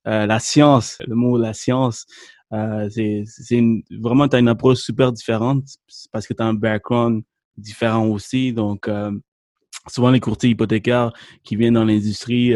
euh, 0.07 0.27
la 0.27 0.39
science, 0.39 0.99
le 1.07 1.15
mot 1.15 1.39
la 1.39 1.55
science, 1.55 2.07
euh, 2.53 2.89
c'est 2.91 3.25
vraiment, 3.91 4.29
tu 4.29 4.37
as 4.37 4.41
une 4.41 4.49
approche 4.49 4.79
super 4.79 5.13
différente 5.13 5.65
parce 6.13 6.27
que 6.27 6.35
tu 6.35 6.43
as 6.43 6.47
un 6.47 6.55
background 6.55 7.23
différent 7.57 8.07
aussi. 8.07 8.53
Donc, 8.53 8.89
euh, 8.89 9.13
souvent, 9.89 10.11
les 10.11 10.21
courtiers 10.21 10.51
hypothécaires 10.51 11.13
qui 11.45 11.57
viennent 11.57 11.75
dans 11.75 11.85
l'industrie, 11.85 12.55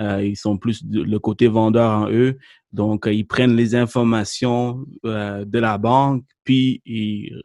euh, 0.00 0.24
ils 0.24 0.36
sont 0.36 0.58
plus 0.58 0.82
le 0.90 1.18
côté 1.18 1.46
vendeur 1.46 1.90
en 1.90 2.10
eux. 2.10 2.38
Donc, 2.72 3.06
ils 3.10 3.26
prennent 3.26 3.56
les 3.56 3.74
informations 3.74 4.84
de 5.04 5.58
la 5.58 5.78
banque, 5.78 6.24
puis 6.44 6.82
ils 6.84 7.40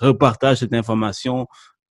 repartagent 0.00 0.58
cette 0.58 0.74
information 0.74 1.46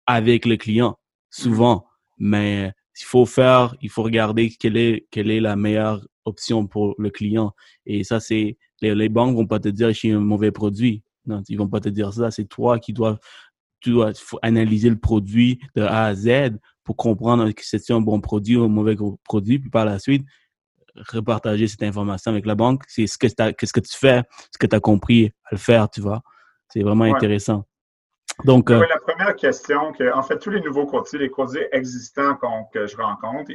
avec 0.06 0.46
le 0.46 0.58
client, 0.58 0.98
souvent. 1.30 1.86
Mais 2.20 2.72
il 3.02 3.06
faut 3.06 3.26
faire, 3.26 3.76
il 3.82 3.90
faut 3.90 4.04
regarder 4.04 4.50
quelle 4.50 4.78
est, 4.78 5.08
quelle 5.12 5.32
est 5.32 5.42
la 5.42 5.56
meilleure 5.56 6.06
option 6.26 6.68
pour 6.68 6.96
le 6.98 7.10
client. 7.10 7.54
Et 7.86 8.04
ça, 8.04 8.20
c'est 8.20 8.58
les, 8.82 8.96
les 8.96 9.10
banques 9.10 9.36
vont 9.36 9.48
pas 9.48 9.60
te 9.60 9.70
dire 9.70 9.92
j'ai 9.92 10.12
un 10.12 10.20
mauvais 10.20 10.52
produit. 10.52 11.04
Non, 11.26 11.42
ils 11.48 11.58
vont 11.58 11.68
pas 11.68 11.80
te 11.80 11.90
dire 11.90 12.14
ça. 12.14 12.32
C'est 12.32 12.46
toi 12.46 12.80
qui 12.80 12.94
dois, 12.94 13.18
tu 13.80 13.92
dois 13.92 14.12
analyser 14.42 14.90
le 14.90 15.00
produit 15.00 15.60
de 15.76 15.82
A 15.82 16.06
à 16.06 16.16
Z 16.16 16.58
pour 16.84 16.98
comprendre 16.98 17.50
que 17.52 17.62
c'est 17.64 17.92
un 17.92 18.02
bon 18.02 18.20
produit 18.20 18.58
ou 18.58 18.64
un 18.64 18.68
mauvais 18.68 18.98
produit. 19.24 19.60
Puis 19.60 19.70
par 19.70 19.86
la 19.86 20.00
suite, 20.00 20.26
repartager 20.96 21.68
cette 21.68 21.84
information 21.84 22.32
avec 22.32 22.46
la 22.46 22.56
banque. 22.56 22.84
C'est 22.88 23.08
ce 23.08 23.18
que, 23.18 23.28
qu'est-ce 23.52 23.74
que 23.74 23.80
tu 23.80 23.98
fais, 23.98 24.24
ce 24.52 24.58
que 24.58 24.68
tu 24.68 24.76
as 24.76 24.80
compris 24.80 25.32
à 25.46 25.50
le 25.52 25.58
faire, 25.58 25.90
tu 25.90 26.02
vois. 26.02 26.22
C'est 26.70 26.82
vraiment 26.82 27.06
intéressant. 27.06 27.66
Donc, 28.46 28.72
euh, 28.72 28.80
la 28.88 29.00
première 29.00 29.36
question, 29.36 29.92
que, 29.94 30.12
en 30.12 30.24
fait, 30.24 30.40
tous 30.40 30.50
les 30.50 30.62
nouveaux 30.62 30.88
courtiers, 30.88 31.20
les 31.20 31.30
courtiers 31.30 31.68
existants 31.72 32.36
que 32.74 32.88
je 32.88 32.98
rencontre, 32.98 33.52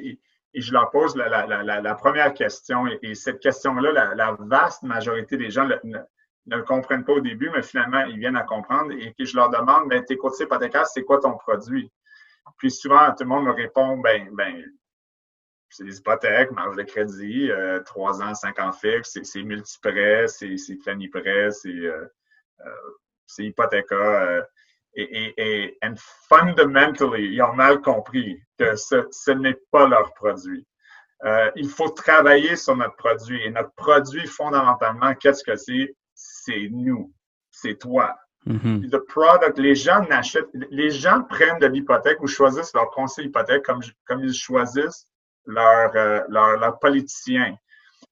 et 0.55 0.61
je 0.61 0.73
leur 0.73 0.91
pose 0.91 1.15
la, 1.17 1.95
première 1.95 2.33
question. 2.33 2.87
Et, 3.03 3.15
cette 3.15 3.41
question-là, 3.41 4.15
la, 4.15 4.37
vaste 4.41 4.83
majorité 4.83 5.37
des 5.37 5.51
gens 5.51 5.67
ne, 5.67 5.99
le 6.47 6.63
comprennent 6.63 7.05
pas 7.05 7.13
au 7.13 7.21
début, 7.21 7.51
mais 7.51 7.63
finalement, 7.63 8.05
ils 8.05 8.19
viennent 8.19 8.37
à 8.37 8.45
comprendre. 8.45 8.93
Et 8.93 9.15
que 9.19 9.25
je 9.25 9.37
leur 9.37 9.51
demande, 9.51 9.89
ben, 9.89 10.05
tes 10.05 10.17
courtiers 10.17 10.47
hypothécaires, 10.47 10.87
c'est 10.87 11.05
quoi 11.05 11.21
ton 11.21 11.37
produit? 11.37 11.91
Puis 12.57 12.71
souvent, 12.71 13.11
tout 13.11 13.25
le 13.25 13.27
monde 13.27 13.45
me 13.45 13.53
répond, 13.53 13.99
ben, 13.99 14.29
ben, 14.33 14.65
c'est 15.71 15.85
des 15.85 15.99
hypothèques, 15.99 16.51
marge 16.53 16.77
de 16.77 16.83
crédit, 16.83 17.51
euh, 17.51 17.81
3 17.81 18.23
ans, 18.23 18.35
5 18.35 18.59
ans 18.59 18.73
fixe, 18.73 19.19
c'est 19.23 19.43
multiprêt, 19.43 20.27
c'est 20.27 20.57
planiprêt, 20.83 21.51
c'est 21.51 21.69
euh, 21.69 22.07
euh, 22.61 23.39
hypothéca. 23.39 24.47
Euh, 24.97 25.07
et, 25.11 25.35
et, 25.37 25.79
and 25.83 25.95
fundamentally, 26.29 27.35
ils 27.35 27.43
ont 27.43 27.55
mal 27.55 27.81
compris 27.81 28.41
que 28.59 28.77
ce, 28.77 29.07
ce 29.11 29.31
n'est 29.33 29.59
pas 29.71 29.87
leur 29.87 30.15
produit. 30.15 30.67
Euh, 31.25 31.51
il 31.57 31.69
faut 31.69 31.89
travailler 31.89 32.57
sur 32.57 32.77
notre 32.77 32.97
produit. 32.97 33.43
Et 33.45 33.51
notre 33.51 33.73
produit, 33.75 34.27
fondamentalement, 34.27 35.15
qu'est-ce 35.15 35.45
que 35.45 35.57
c'est? 35.57 35.95
C'est 36.15 36.69
nous. 36.71 37.13
C'est 37.51 37.79
toi. 37.79 38.15
Mm-hmm. 38.47 38.91
The 38.91 38.99
product, 39.09 39.59
les 39.59 39.75
gens 39.75 40.01
n'achètent, 40.09 40.49
les 40.71 40.91
gens 40.91 41.23
prennent 41.25 41.59
de 41.59 41.67
l'hypothèque 41.67 42.21
ou 42.23 42.27
choisissent 42.27 42.73
leur 42.73 42.91
conseil 42.91 43.27
hypothèque 43.27 43.65
comme, 43.65 43.81
comme 44.07 44.25
ils 44.25 44.33
choisissent 44.33 45.07
leur, 45.45 45.91
euh, 45.97 46.21
leur, 46.29 46.57
leur 46.57 46.79
politicien. 46.79 47.57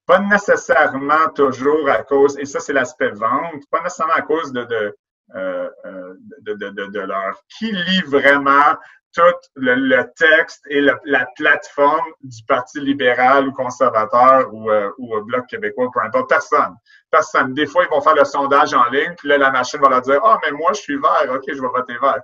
Pas 0.04 0.18
nécessairement 0.18 1.28
toujours 1.35 1.88
à 1.88 2.02
cause, 2.02 2.38
et 2.38 2.45
ça 2.45 2.61
c'est 2.61 2.73
l'aspect 2.73 3.11
vente, 3.11 3.62
pas 3.71 3.83
nécessairement 3.83 4.14
à 4.14 4.23
cause 4.23 4.52
de, 4.52 4.64
de 4.64 4.97
euh, 5.35 5.68
euh, 5.85 6.14
de, 6.42 6.54
de, 6.54 6.71
de, 6.71 6.87
de, 6.87 7.00
leur 7.00 7.42
qui 7.59 7.73
lit 7.73 8.02
vraiment 8.02 8.76
tout 9.12 9.23
le, 9.56 9.75
le 9.75 10.04
texte 10.16 10.64
et 10.68 10.80
la 10.80 11.26
plateforme 11.35 12.06
du 12.23 12.45
Parti 12.47 12.80
libéral 12.80 13.49
ou 13.49 13.52
conservateur 13.52 14.52
ou, 14.52 14.71
euh, 14.71 14.90
ou 14.99 15.21
Bloc 15.23 15.47
québécois, 15.49 15.90
peu 15.92 16.00
importe. 16.00 16.28
Personne. 16.28 16.76
Personne. 17.11 17.54
Des 17.54 17.66
fois, 17.66 17.85
ils 17.85 17.90
vont 17.90 18.00
faire 18.00 18.14
le 18.14 18.25
sondage 18.25 18.73
en 18.75 18.88
ligne, 18.90 19.14
puis 19.18 19.28
là, 19.28 19.38
la 19.38 19.50
machine 19.50 19.80
va 19.80 19.88
leur 19.88 20.02
dire 20.02 20.21
Ah, 20.23 20.38
mais 20.45 20.52
moi, 20.52 20.73
je 20.75 20.80
suis 20.80 20.97
vert, 20.97 21.26
OK, 21.30 21.45
je 21.49 21.61
vais 21.61 21.68
voter 21.68 21.97
vert. 22.00 22.21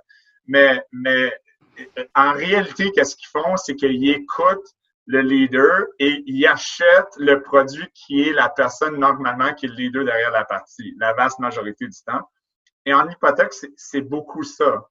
Mais, 0.47 0.81
mais 0.91 1.33
en 2.15 2.33
réalité, 2.33 2.91
qu'est-ce 2.91 3.15
qu'ils 3.15 3.29
font? 3.29 3.57
C'est 3.57 3.75
qu'ils 3.75 4.09
écoutent 4.09 4.69
le 5.05 5.21
leader 5.21 5.85
et 5.99 6.23
ils 6.25 6.47
achètent 6.47 7.17
le 7.17 7.41
produit 7.41 7.87
qui 7.93 8.29
est 8.29 8.33
la 8.33 8.49
personne 8.49 8.97
normalement 8.97 9.53
qui 9.53 9.65
est 9.65 9.69
le 9.69 9.75
leader 9.75 10.05
derrière 10.05 10.31
la 10.31 10.45
partie, 10.45 10.95
la 10.97 11.13
vaste 11.13 11.39
majorité 11.39 11.85
du 11.85 11.97
temps. 12.05 12.21
Et 12.85 12.93
en 12.93 13.09
hypothèque, 13.09 13.53
c'est 13.75 14.01
beaucoup 14.01 14.43
ça. 14.43 14.87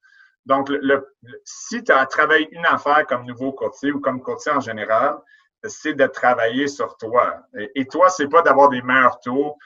Donc, 0.47 0.69
le, 0.69 1.07
si 1.45 1.85
tu 1.85 1.93
as 1.93 2.05
travaillé 2.07 2.49
une 2.53 2.67
affaire 2.67 3.07
comme 3.07 3.25
nouveau 3.25 3.53
courtier 3.53 3.93
ou 3.93 4.01
comme 4.01 4.21
courtier 4.21 4.53
en 4.53 4.61
général, 4.61 5.19
c'est 5.65 5.95
de 5.95 6.07
travailler 6.07 6.67
sur 6.67 6.97
toi. 6.97 7.47
Et, 7.75 7.87
toi, 7.87 8.09
c'est 8.09 8.29
pas 8.29 8.43
d'avoir 8.43 8.69
des 8.69 8.83
meilleurs 8.83 9.21
taux, 9.21 9.57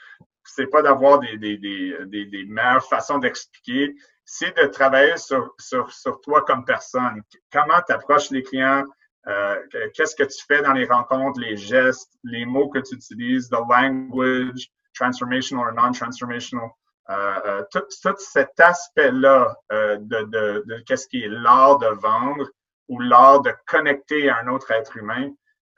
c'est 0.43 0.67
pas 0.67 0.81
d'avoir 0.81 1.19
des, 1.19 1.37
des, 1.37 1.57
des, 1.57 2.25
des, 2.25 2.45
meilleures 2.45 2.87
façons 2.87 3.17
d'expliquer, 3.17 3.95
c'est 4.23 4.55
de 4.57 4.67
travailler 4.67 5.17
sur, 5.17 5.53
sur, 5.57 5.91
sur 5.91 6.21
toi 6.21 6.43
comme 6.43 6.65
personne. 6.65 7.23
Comment 7.51 7.81
tu 7.87 7.93
approches 7.93 8.29
les 8.29 8.43
clients, 8.43 8.83
euh, 9.27 9.55
qu'est-ce 9.93 10.15
que 10.15 10.23
tu 10.23 10.45
fais 10.47 10.61
dans 10.61 10.73
les 10.73 10.85
rencontres, 10.85 11.39
les 11.39 11.57
gestes, 11.57 12.13
les 12.23 12.45
mots 12.45 12.69
que 12.69 12.79
tu 12.79 12.95
utilises, 12.95 13.49
the 13.49 13.57
language, 13.69 14.69
transformational 14.93 15.67
or 15.67 15.73
non-transformational. 15.73 16.69
Euh, 17.09 17.39
euh, 17.45 17.63
tout, 17.71 17.83
tout, 18.03 18.15
cet 18.17 18.59
aspect-là 18.59 19.55
euh, 19.71 19.95
de, 19.97 20.23
de, 20.23 20.63
de 20.65 20.83
qu'est-ce 20.85 21.07
qui 21.07 21.23
est 21.23 21.29
l'art 21.29 21.77
de 21.77 21.87
vendre 21.87 22.45
ou 22.89 22.99
l'art 22.99 23.41
de 23.41 23.53
connecter 23.65 24.29
à 24.29 24.39
un 24.39 24.47
autre 24.49 24.71
être 24.71 24.97
humain 24.97 25.29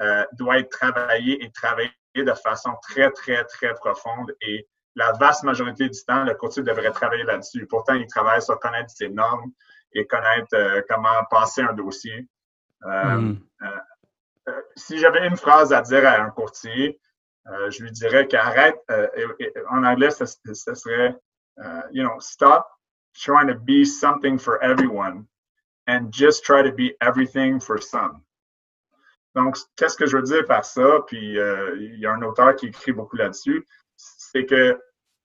euh, 0.02 0.26
doit 0.34 0.58
être 0.58 0.70
travaillé 0.70 1.44
et 1.44 1.52
travaillé 1.52 1.92
de 2.16 2.34
façon 2.34 2.72
très, 2.82 3.12
très, 3.12 3.44
très 3.44 3.76
profonde. 3.76 4.36
Et 4.42 4.68
la 4.96 5.12
vaste 5.14 5.44
majorité 5.44 5.88
du 5.88 6.00
temps, 6.04 6.24
le 6.24 6.34
courtier 6.34 6.64
devrait 6.64 6.92
travailler 6.92 7.24
là-dessus. 7.24 7.68
Pourtant, 7.68 7.94
il 7.94 8.08
travaille 8.08 8.42
sur 8.42 8.60
connaître 8.60 8.90
ses 8.90 9.10
normes 9.10 9.52
et 9.94 10.08
connaître 10.08 10.56
euh, 10.56 10.82
comment 10.90 11.24
passer 11.30 11.62
un 11.62 11.74
dossier. 11.74 12.28
Mm. 12.82 13.34
si 14.78 14.98
j'avais 15.00 15.28
une 15.28 15.36
phrase 15.36 15.74
à 15.74 15.82
dire 15.82 16.08
à 16.08 16.22
un 16.22 16.30
courtier, 16.30 16.98
euh, 17.52 17.72
je 17.72 17.84
lui 17.84 17.92
dirais 17.92 18.28
qu'arrête, 18.28 18.78
euh, 18.92 19.08
en 19.70 19.84
anglais, 19.84 20.12
ce, 20.12 20.26
serait, 20.26 21.16
euh, 21.60 21.82
you 21.92 22.04
know, 22.04 22.20
stop 22.20 22.68
trying 23.14 23.48
to 23.48 23.56
be 23.56 23.84
something 23.86 24.38
for 24.38 24.60
everyone 24.62 25.26
and 25.88 26.12
just 26.12 26.44
try 26.44 26.62
to 26.62 26.72
be 26.72 26.96
everything 27.02 27.60
for 27.60 27.82
some. 27.82 28.22
Donc, 29.36 29.58
qu'est-ce 29.76 29.96
que 29.96 30.06
je 30.06 30.18
veux 30.18 30.24
dire 30.24 30.46
par 30.46 30.66
ça? 30.66 31.00
Puis, 31.08 31.36
il 31.36 32.00
y 32.00 32.06
a 32.06 32.12
un 32.12 32.22
auteur 32.22 32.56
qui 32.56 32.68
écrit 32.68 32.92
beaucoup 32.92 33.16
là-dessus. 33.16 33.66
C'est 33.96 34.46
que 34.46 34.80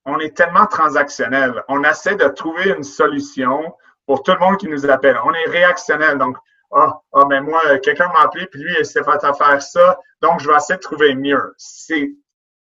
on 0.07 0.19
est 0.19 0.37
tellement 0.37 0.67
transactionnel. 0.67 1.63
On 1.69 1.83
essaie 1.85 2.17
de 2.17 2.29
trouver 2.29 2.71
une 2.71 2.83
solution 2.83 3.75
pour 4.07 4.23
tout 4.23 4.33
le 4.33 4.39
monde 4.39 4.59
qui 4.59 4.69
nous 4.69 4.89
appelle. 4.91 5.19
On 5.25 5.33
est 5.33 5.49
réactionnel. 5.51 6.19
Donc, 6.19 6.37
ah, 6.75 7.01
ah, 7.13 7.25
mais 7.29 7.41
moi, 7.41 7.79
quelqu'un 7.79 8.09
m'a 8.09 8.23
appelé, 8.23 8.47
puis 8.47 8.61
lui, 8.61 8.75
il 8.79 8.85
s'est 8.85 9.05
fait 9.05 9.21
faire 9.21 9.63
ça, 9.63 10.01
donc 10.21 10.41
je 10.41 10.49
vais 10.49 10.57
essayer 10.57 10.77
de 10.77 10.83
trouver 10.83 11.15
mieux. 11.15 11.55
C'est 11.57 12.13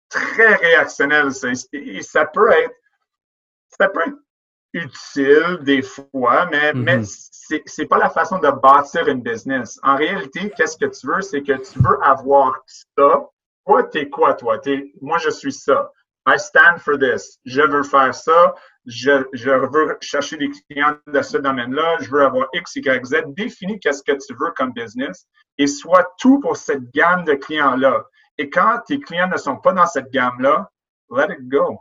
très 0.09 0.55
réactionnel, 0.55 1.31
ça. 1.31 1.49
Et 1.73 2.01
ça 2.01 2.25
peut 2.25 2.51
être, 2.51 2.73
ça 3.79 3.87
peut 3.87 4.01
être 4.07 4.17
utile 4.73 5.59
des 5.61 5.83
fois, 5.83 6.47
mais, 6.51 6.73
mm-hmm. 6.73 6.83
mais 6.83 7.01
c'est, 7.65 7.85
pas 7.85 7.97
la 7.97 8.09
façon 8.09 8.39
de 8.39 8.49
bâtir 8.49 9.07
une 9.07 9.21
business. 9.21 9.79
En 9.83 9.95
réalité, 9.95 10.51
qu'est-ce 10.57 10.77
que 10.77 10.85
tu 10.85 11.07
veux? 11.07 11.21
C'est 11.21 11.43
que 11.43 11.53
tu 11.53 11.79
veux 11.79 12.03
avoir 12.03 12.63
ça. 12.65 13.27
Toi, 13.65 13.83
t'es 13.83 14.09
quoi, 14.09 14.33
toi? 14.33 14.59
Moi, 15.01 15.19
je 15.19 15.29
suis 15.29 15.53
ça. 15.53 15.91
I 16.27 16.37
stand 16.37 16.79
for 16.79 16.97
this. 16.97 17.39
Je 17.45 17.61
veux 17.61 17.83
faire 17.83 18.13
ça. 18.13 18.53
Je, 18.85 19.23
je 19.33 19.49
veux 19.49 19.97
chercher 20.01 20.37
des 20.37 20.49
clients 20.69 20.95
de 21.07 21.21
ce 21.21 21.37
domaine-là. 21.37 21.97
Je 22.01 22.09
veux 22.09 22.23
avoir 22.23 22.47
X, 22.53 22.75
Y, 22.75 23.05
Z. 23.05 23.15
Définis 23.27 23.79
qu'est-ce 23.79 24.03
que 24.03 24.11
tu 24.11 24.33
veux 24.39 24.51
comme 24.55 24.73
business 24.73 25.27
et 25.59 25.67
sois 25.67 26.09
tout 26.17 26.39
pour 26.39 26.57
cette 26.57 26.89
gamme 26.91 27.25
de 27.25 27.33
clients-là. 27.33 28.05
Et 28.37 28.49
quand 28.49 28.79
tes 28.87 28.99
clients 28.99 29.27
ne 29.27 29.37
sont 29.37 29.57
pas 29.57 29.73
dans 29.73 29.85
cette 29.85 30.09
gamme-là, 30.11 30.71
let 31.11 31.27
it 31.33 31.47
go. 31.47 31.77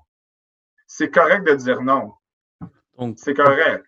C'est 0.87 1.11
correct 1.11 1.47
de 1.47 1.55
dire 1.55 1.81
non. 1.81 2.13
C'est 3.17 3.35
correct. 3.35 3.85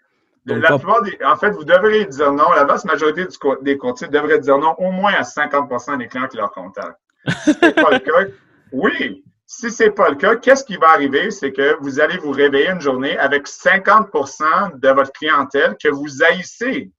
la 0.47 0.79
plupart 0.79 1.03
des, 1.03 1.19
en 1.25 1.37
fait, 1.37 1.51
vous 1.51 1.65
devriez 1.65 2.07
dire 2.07 2.33
non. 2.33 2.53
La 2.53 2.65
vaste 2.65 2.85
majorité 2.85 3.27
des 3.63 3.77
courtiers 3.77 4.09
devraient 4.09 4.39
dire 4.39 4.59
non 4.59 4.75
au 4.79 4.93
moins 4.93 5.13
à 5.15 5.23
50% 5.23 5.99
des 5.99 6.07
clients 6.07 6.29
qui 6.29 6.37
leur 6.37 6.53
contactent. 6.53 7.01
c'est 7.45 7.75
pas 7.75 7.91
le 7.91 7.99
cas, 7.99 8.33
Oui. 8.73 9.25
Si 9.53 9.69
ce 9.69 9.83
n'est 9.83 9.91
pas 9.91 10.11
le 10.11 10.15
cas, 10.15 10.37
qu'est-ce 10.37 10.63
qui 10.63 10.77
va 10.77 10.91
arriver? 10.91 11.33
C'est 11.33 11.53
que 11.53 11.77
vous 11.81 11.99
allez 11.99 12.17
vous 12.19 12.31
réveiller 12.31 12.71
une 12.71 12.81
journée 12.81 13.19
avec 13.19 13.49
50% 13.49 14.79
de 14.79 14.89
votre 14.91 15.11
clientèle 15.11 15.77
que 15.77 15.89
vous 15.89 16.23
haïssez. 16.23 16.93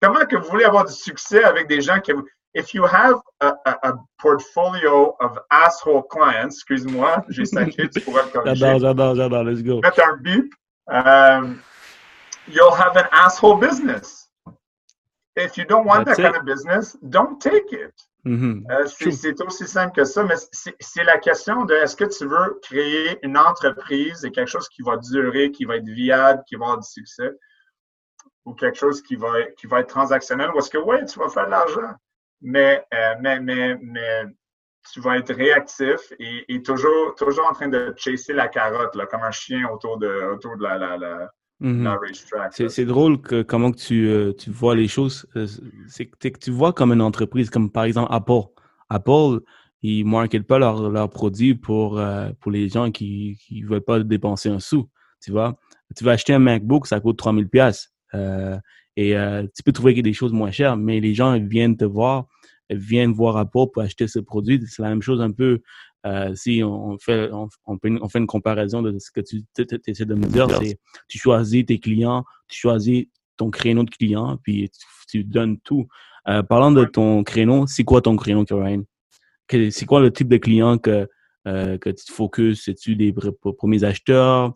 Comment 0.00 0.24
que 0.24 0.36
vous 0.36 0.48
voulez 0.48 0.64
avoir 0.64 0.84
du 0.84 0.92
succès 0.92 1.42
avec 1.42 1.66
des 1.66 1.80
gens 1.80 1.98
que 2.00 2.12
vous... 2.12 2.24
If 2.54 2.74
you 2.74 2.84
have 2.84 3.16
a, 3.40 3.54
a, 3.64 3.94
portfolio 4.18 5.16
of 5.18 5.36
asshole 5.50 6.04
clients, 6.08 6.46
excuse-moi, 6.50 7.24
j'ai 7.28 7.44
sacré, 7.44 7.90
tu 7.90 8.00
pourrais 8.00 8.22
le 8.22 8.28
corriger. 8.32 8.54
J'adore, 8.54 8.78
j'adore, 8.78 9.14
j'adore, 9.16 9.44
let's 9.44 9.62
go. 9.62 9.80
Mettre 9.80 10.00
un 10.04 10.16
bip. 10.18 10.54
Um, 10.86 11.60
you'll 12.46 12.74
have 12.74 12.96
an 12.96 13.08
asshole 13.10 13.56
business. 13.56 14.28
If 15.34 15.56
you 15.56 15.64
don't 15.64 15.86
want 15.86 16.06
That's 16.06 16.18
that 16.18 16.34
kind 16.34 16.36
of 16.36 16.44
business, 16.44 16.96
don't 17.08 17.40
take 17.40 17.72
it. 17.72 17.94
Mhm. 18.24 18.66
Euh, 18.70 18.86
c'est 18.86 19.40
aussi 19.40 19.66
simple 19.66 19.94
que 19.94 20.04
ça, 20.04 20.24
mais 20.24 20.34
c'est 20.52 20.74
c'est 20.78 21.04
la 21.04 21.18
question 21.18 21.64
de 21.64 21.74
est-ce 21.74 21.96
que 21.96 22.04
tu 22.04 22.26
veux 22.26 22.58
créer 22.62 23.18
une 23.24 23.38
entreprise 23.38 24.24
et 24.24 24.30
quelque 24.30 24.48
chose 24.48 24.68
qui 24.68 24.82
va 24.82 24.98
durer, 24.98 25.50
qui 25.50 25.64
va 25.64 25.76
être 25.76 25.88
viable, 25.88 26.42
qui 26.46 26.56
va 26.56 26.66
avoir 26.66 26.80
du 26.80 26.88
succès, 26.88 27.30
ou 28.44 28.54
quelque 28.54 28.76
chose 28.78 29.02
qui 29.02 29.16
va, 29.16 29.42
qui 29.56 29.66
va 29.66 29.80
être 29.80 29.88
transactionnel, 29.88 30.50
ou 30.54 30.58
est-ce 30.58 30.70
que 30.70 30.78
oui, 30.78 31.04
tu 31.06 31.18
vas 31.18 31.30
faire 31.30 31.46
de 31.46 31.50
l'argent, 31.50 31.94
mais, 32.42 32.84
euh, 32.92 33.14
mais, 33.20 33.40
mais, 33.40 33.78
mais 33.80 34.24
tu 34.92 35.00
vas 35.00 35.16
être 35.16 35.34
réactif 35.34 36.12
et, 36.18 36.54
et 36.54 36.62
toujours, 36.62 37.14
toujours 37.14 37.46
en 37.48 37.52
train 37.52 37.68
de 37.68 37.94
chasser 37.96 38.32
la 38.34 38.48
carotte, 38.48 38.94
là, 38.96 39.06
comme 39.06 39.22
un 39.22 39.30
chien 39.30 39.68
autour 39.68 39.98
de, 39.98 40.32
autour 40.32 40.56
de 40.56 40.62
la, 40.62 40.78
la, 40.78 40.96
la, 40.98 41.32
Mhm. 41.60 41.88
C'est 42.68 42.84
drôle 42.86 43.20
que 43.20 43.42
comment 43.42 43.70
que 43.72 43.76
tu, 43.78 44.08
euh, 44.08 44.32
tu 44.32 44.50
vois 44.50 44.74
les 44.74 44.88
choses. 44.88 45.26
euh, 45.36 45.46
C'est 45.88 46.06
que 46.06 46.38
tu 46.38 46.50
vois 46.50 46.72
comme 46.72 46.92
une 46.92 47.02
entreprise, 47.02 47.50
comme 47.50 47.70
par 47.70 47.84
exemple 47.84 48.08
Apple. 48.12 48.42
Apple, 48.88 49.40
ils 49.82 50.04
ne 50.04 50.10
marketent 50.10 50.46
pas 50.46 50.58
leurs 50.58 50.88
leurs 50.90 51.10
produits 51.10 51.54
pour, 51.54 51.98
euh, 51.98 52.30
pour 52.40 52.50
les 52.50 52.68
gens 52.68 52.90
qui 52.90 53.38
ne 53.50 53.66
veulent 53.66 53.82
pas 53.84 54.00
dépenser 54.02 54.48
un 54.48 54.58
sou. 54.58 54.88
Tu 55.22 55.30
vois, 55.32 55.58
tu 55.96 56.02
vas 56.04 56.12
acheter 56.12 56.32
un 56.32 56.38
MacBook, 56.38 56.86
ça 56.86 56.98
coûte 57.00 57.18
3000 57.18 57.48
pièces 57.48 57.92
et 58.96 59.14
tu 59.54 59.62
peux 59.62 59.72
trouver 59.72 60.00
des 60.02 60.12
choses 60.12 60.32
moins 60.32 60.50
chères, 60.50 60.76
mais 60.76 61.00
les 61.00 61.14
gens 61.14 61.38
viennent 61.38 61.76
te 61.76 61.84
voir, 61.84 62.26
viennent 62.70 63.12
voir 63.12 63.36
Apple 63.36 63.66
pour 63.72 63.82
acheter 63.82 64.08
ce 64.08 64.18
produit. 64.18 64.60
C'est 64.66 64.82
la 64.82 64.88
même 64.88 65.02
chose 65.02 65.20
un 65.20 65.30
peu 65.30 65.60
euh, 66.06 66.34
si 66.34 66.62
on 66.64 66.96
fait, 66.98 67.30
on, 67.32 67.48
on 67.66 67.78
peut- 67.78 67.98
on 68.00 68.08
fait 68.08 68.18
une 68.18 68.26
comparaison 68.26 68.82
de 68.82 68.98
ce 68.98 69.10
que 69.10 69.20
tu 69.20 69.42
essaies 69.86 70.04
de 70.06 70.14
me 70.14 70.26
dire, 70.26 70.46
c'est 70.62 70.78
tu 71.08 71.18
choisis 71.18 71.64
tes 71.66 71.78
clients, 71.78 72.24
tu 72.48 72.58
choisis 72.58 73.04
ton 73.36 73.50
créneau 73.50 73.84
de 73.84 73.90
clients, 73.90 74.38
puis 74.42 74.70
tu, 74.70 74.86
tu 75.08 75.24
donnes 75.24 75.58
tout. 75.60 75.86
Euh, 76.28 76.42
parlant 76.42 76.70
de 76.70 76.84
ton 76.84 77.22
créneau, 77.24 77.66
c'est 77.66 77.84
quoi 77.84 78.00
ton 78.02 78.16
créneau? 78.16 78.44
Que- 79.46 79.70
C'est 79.70 79.86
quoi 79.86 80.00
le 80.00 80.12
type 80.12 80.28
de 80.28 80.36
client 80.36 80.78
que, 80.78 81.08
euh, 81.48 81.78
que 81.78 81.90
tu 81.90 82.04
te 82.04 82.12
focuses? 82.12 82.62
C'est-tu 82.62 82.96
des 82.96 83.12
pr- 83.12 83.54
premiers 83.56 83.84
acheteurs? 83.84 84.54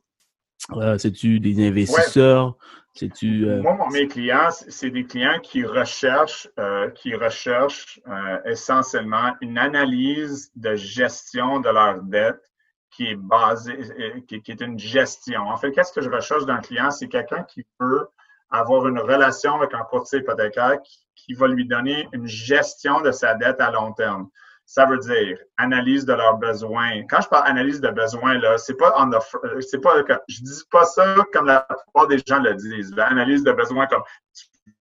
Euh, 0.76 0.98
C'est-tu 0.98 1.40
des 1.40 1.66
investisseurs? 1.66 2.56
Euh, 3.02 3.62
Moi, 3.62 3.88
mes 3.92 4.06
clients, 4.06 4.50
c'est 4.50 4.90
des 4.90 5.04
clients 5.04 5.40
qui 5.42 5.64
recherchent, 5.64 6.48
euh, 6.58 6.90
qui 6.90 7.14
recherchent 7.14 8.00
euh, 8.06 8.38
essentiellement 8.44 9.34
une 9.40 9.58
analyse 9.58 10.52
de 10.54 10.76
gestion 10.76 11.58
de 11.58 11.70
leur 11.70 12.02
dette 12.02 12.40
qui 12.90 13.08
est 13.08 13.16
basée, 13.16 13.76
qui, 14.28 14.36
est 14.36 14.60
une 14.60 14.78
gestion. 14.78 15.40
En 15.42 15.56
fait, 15.56 15.72
qu'est-ce 15.72 15.92
que 15.92 16.00
je 16.00 16.10
recherche 16.10 16.46
d'un 16.46 16.58
client? 16.58 16.92
C'est 16.92 17.08
quelqu'un 17.08 17.42
qui 17.42 17.66
peut 17.78 18.06
avoir 18.50 18.86
une 18.86 19.00
relation 19.00 19.56
avec 19.56 19.74
un 19.74 19.82
courtier 19.82 20.20
hypothécaire 20.20 20.78
qui 21.16 21.34
va 21.34 21.48
lui 21.48 21.66
donner 21.66 22.08
une 22.12 22.28
gestion 22.28 23.00
de 23.00 23.10
sa 23.10 23.34
dette 23.34 23.60
à 23.60 23.72
long 23.72 23.92
terme. 23.92 24.28
Ça 24.66 24.86
veut 24.86 24.98
dire 24.98 25.38
analyse 25.58 26.04
de 26.04 26.14
leurs 26.14 26.38
besoins. 26.38 27.02
Quand 27.08 27.20
je 27.20 27.28
parle 27.28 27.46
analyse 27.46 27.80
de 27.80 27.90
besoins, 27.90 28.38
là, 28.38 28.56
c'est 28.58 28.74
pas 28.74 28.94
on 28.98 29.10
the, 29.10 29.18
c'est 29.60 29.80
pas, 29.80 30.02
je 30.28 30.42
dis 30.42 30.62
pas 30.70 30.84
ça 30.84 31.16
comme 31.32 31.46
la 31.46 31.60
plupart 31.60 32.08
des 32.08 32.18
gens 32.26 32.40
le 32.40 32.54
disent. 32.54 32.94
L'analyse 32.96 33.44
de 33.44 33.52
besoins 33.52 33.86
comme 33.86 34.02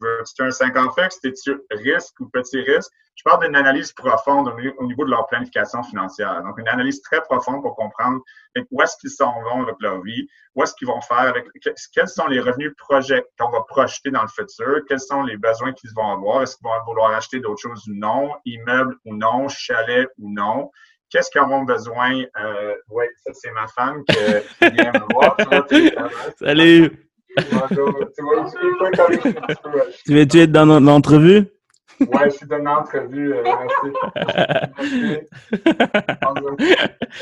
veux, 0.04 0.24
tu 0.36 0.44
un 0.44 0.52
5 0.52 0.78
ans 0.78 0.92
fixe, 0.92 1.20
tu 1.22 1.60
risque 1.72 2.20
ou 2.20 2.30
petit 2.30 2.62
risque? 2.62 2.92
Je 3.16 3.22
parle 3.24 3.46
d'une 3.46 3.56
analyse 3.56 3.92
profonde 3.94 4.48
au, 4.48 4.60
ni- 4.60 4.74
au 4.80 4.86
niveau 4.88 5.06
de 5.06 5.12
leur 5.12 5.28
planification 5.28 5.84
financière. 5.84 6.42
Donc, 6.44 6.58
une 6.58 6.68
analyse 6.68 7.00
très 7.04 7.22
profonde 7.22 7.62
pour 7.62 7.76
comprendre 7.76 8.22
où 8.72 8.82
est-ce 8.82 8.98
qu'ils 8.98 9.12
s'en 9.12 9.34
vont 9.44 9.62
avec 9.62 9.76
leur 9.82 10.02
vie, 10.02 10.28
où 10.56 10.64
est-ce 10.64 10.74
qu'ils 10.74 10.88
vont 10.88 11.00
faire 11.02 11.20
avec, 11.20 11.46
que- 11.64 11.70
quels 11.94 12.08
sont 12.08 12.26
les 12.28 12.40
revenus 12.40 12.74
projets 12.76 13.24
qu'on 13.40 13.50
va 13.52 13.62
projeter 13.68 14.10
dans 14.10 14.24
le 14.24 14.28
futur, 14.28 14.82
quels 14.88 15.00
sont 15.00 15.22
les 15.24 15.38
besoins 15.38 15.74
qu'ils 15.74 15.92
vont 15.96 16.12
avoir, 16.12 16.42
est-ce 16.42 16.58
qu'ils 16.58 16.68
vont 16.68 16.84
vouloir 16.88 17.12
acheter 17.12 17.40
d'autres 17.40 17.62
choses 17.62 17.88
ou 17.88 17.94
non, 17.94 18.32
immeubles 18.46 18.96
ou 19.06 19.16
non, 19.16 19.48
chalet 19.48 20.08
ou 20.18 20.32
non? 20.34 20.72
Qu'est-ce 21.12 21.30
qu'ils 21.30 21.42
auront 21.42 21.62
besoin? 21.62 22.24
Euh, 22.40 22.76
oui, 22.90 23.06
ça, 23.24 23.32
c'est 23.34 23.52
ma 23.52 23.68
femme 23.68 24.04
qui, 24.06 24.16
qui 24.16 24.72
vient 24.72 24.92
me 24.92 25.14
voir. 25.14 25.38
Salut! 26.40 27.13
Tu 30.06 30.14
veux-tu 30.14 30.40
être 30.40 30.52
dans 30.52 30.66
l'entrevue? 30.80 31.46
Ouais, 32.00 32.26
je 32.26 32.30
suis 32.32 32.48
dans 32.48 32.58
une 32.58 32.68
entrevue. 32.68 33.34
euh, 33.34 33.44
merci. 33.44 35.24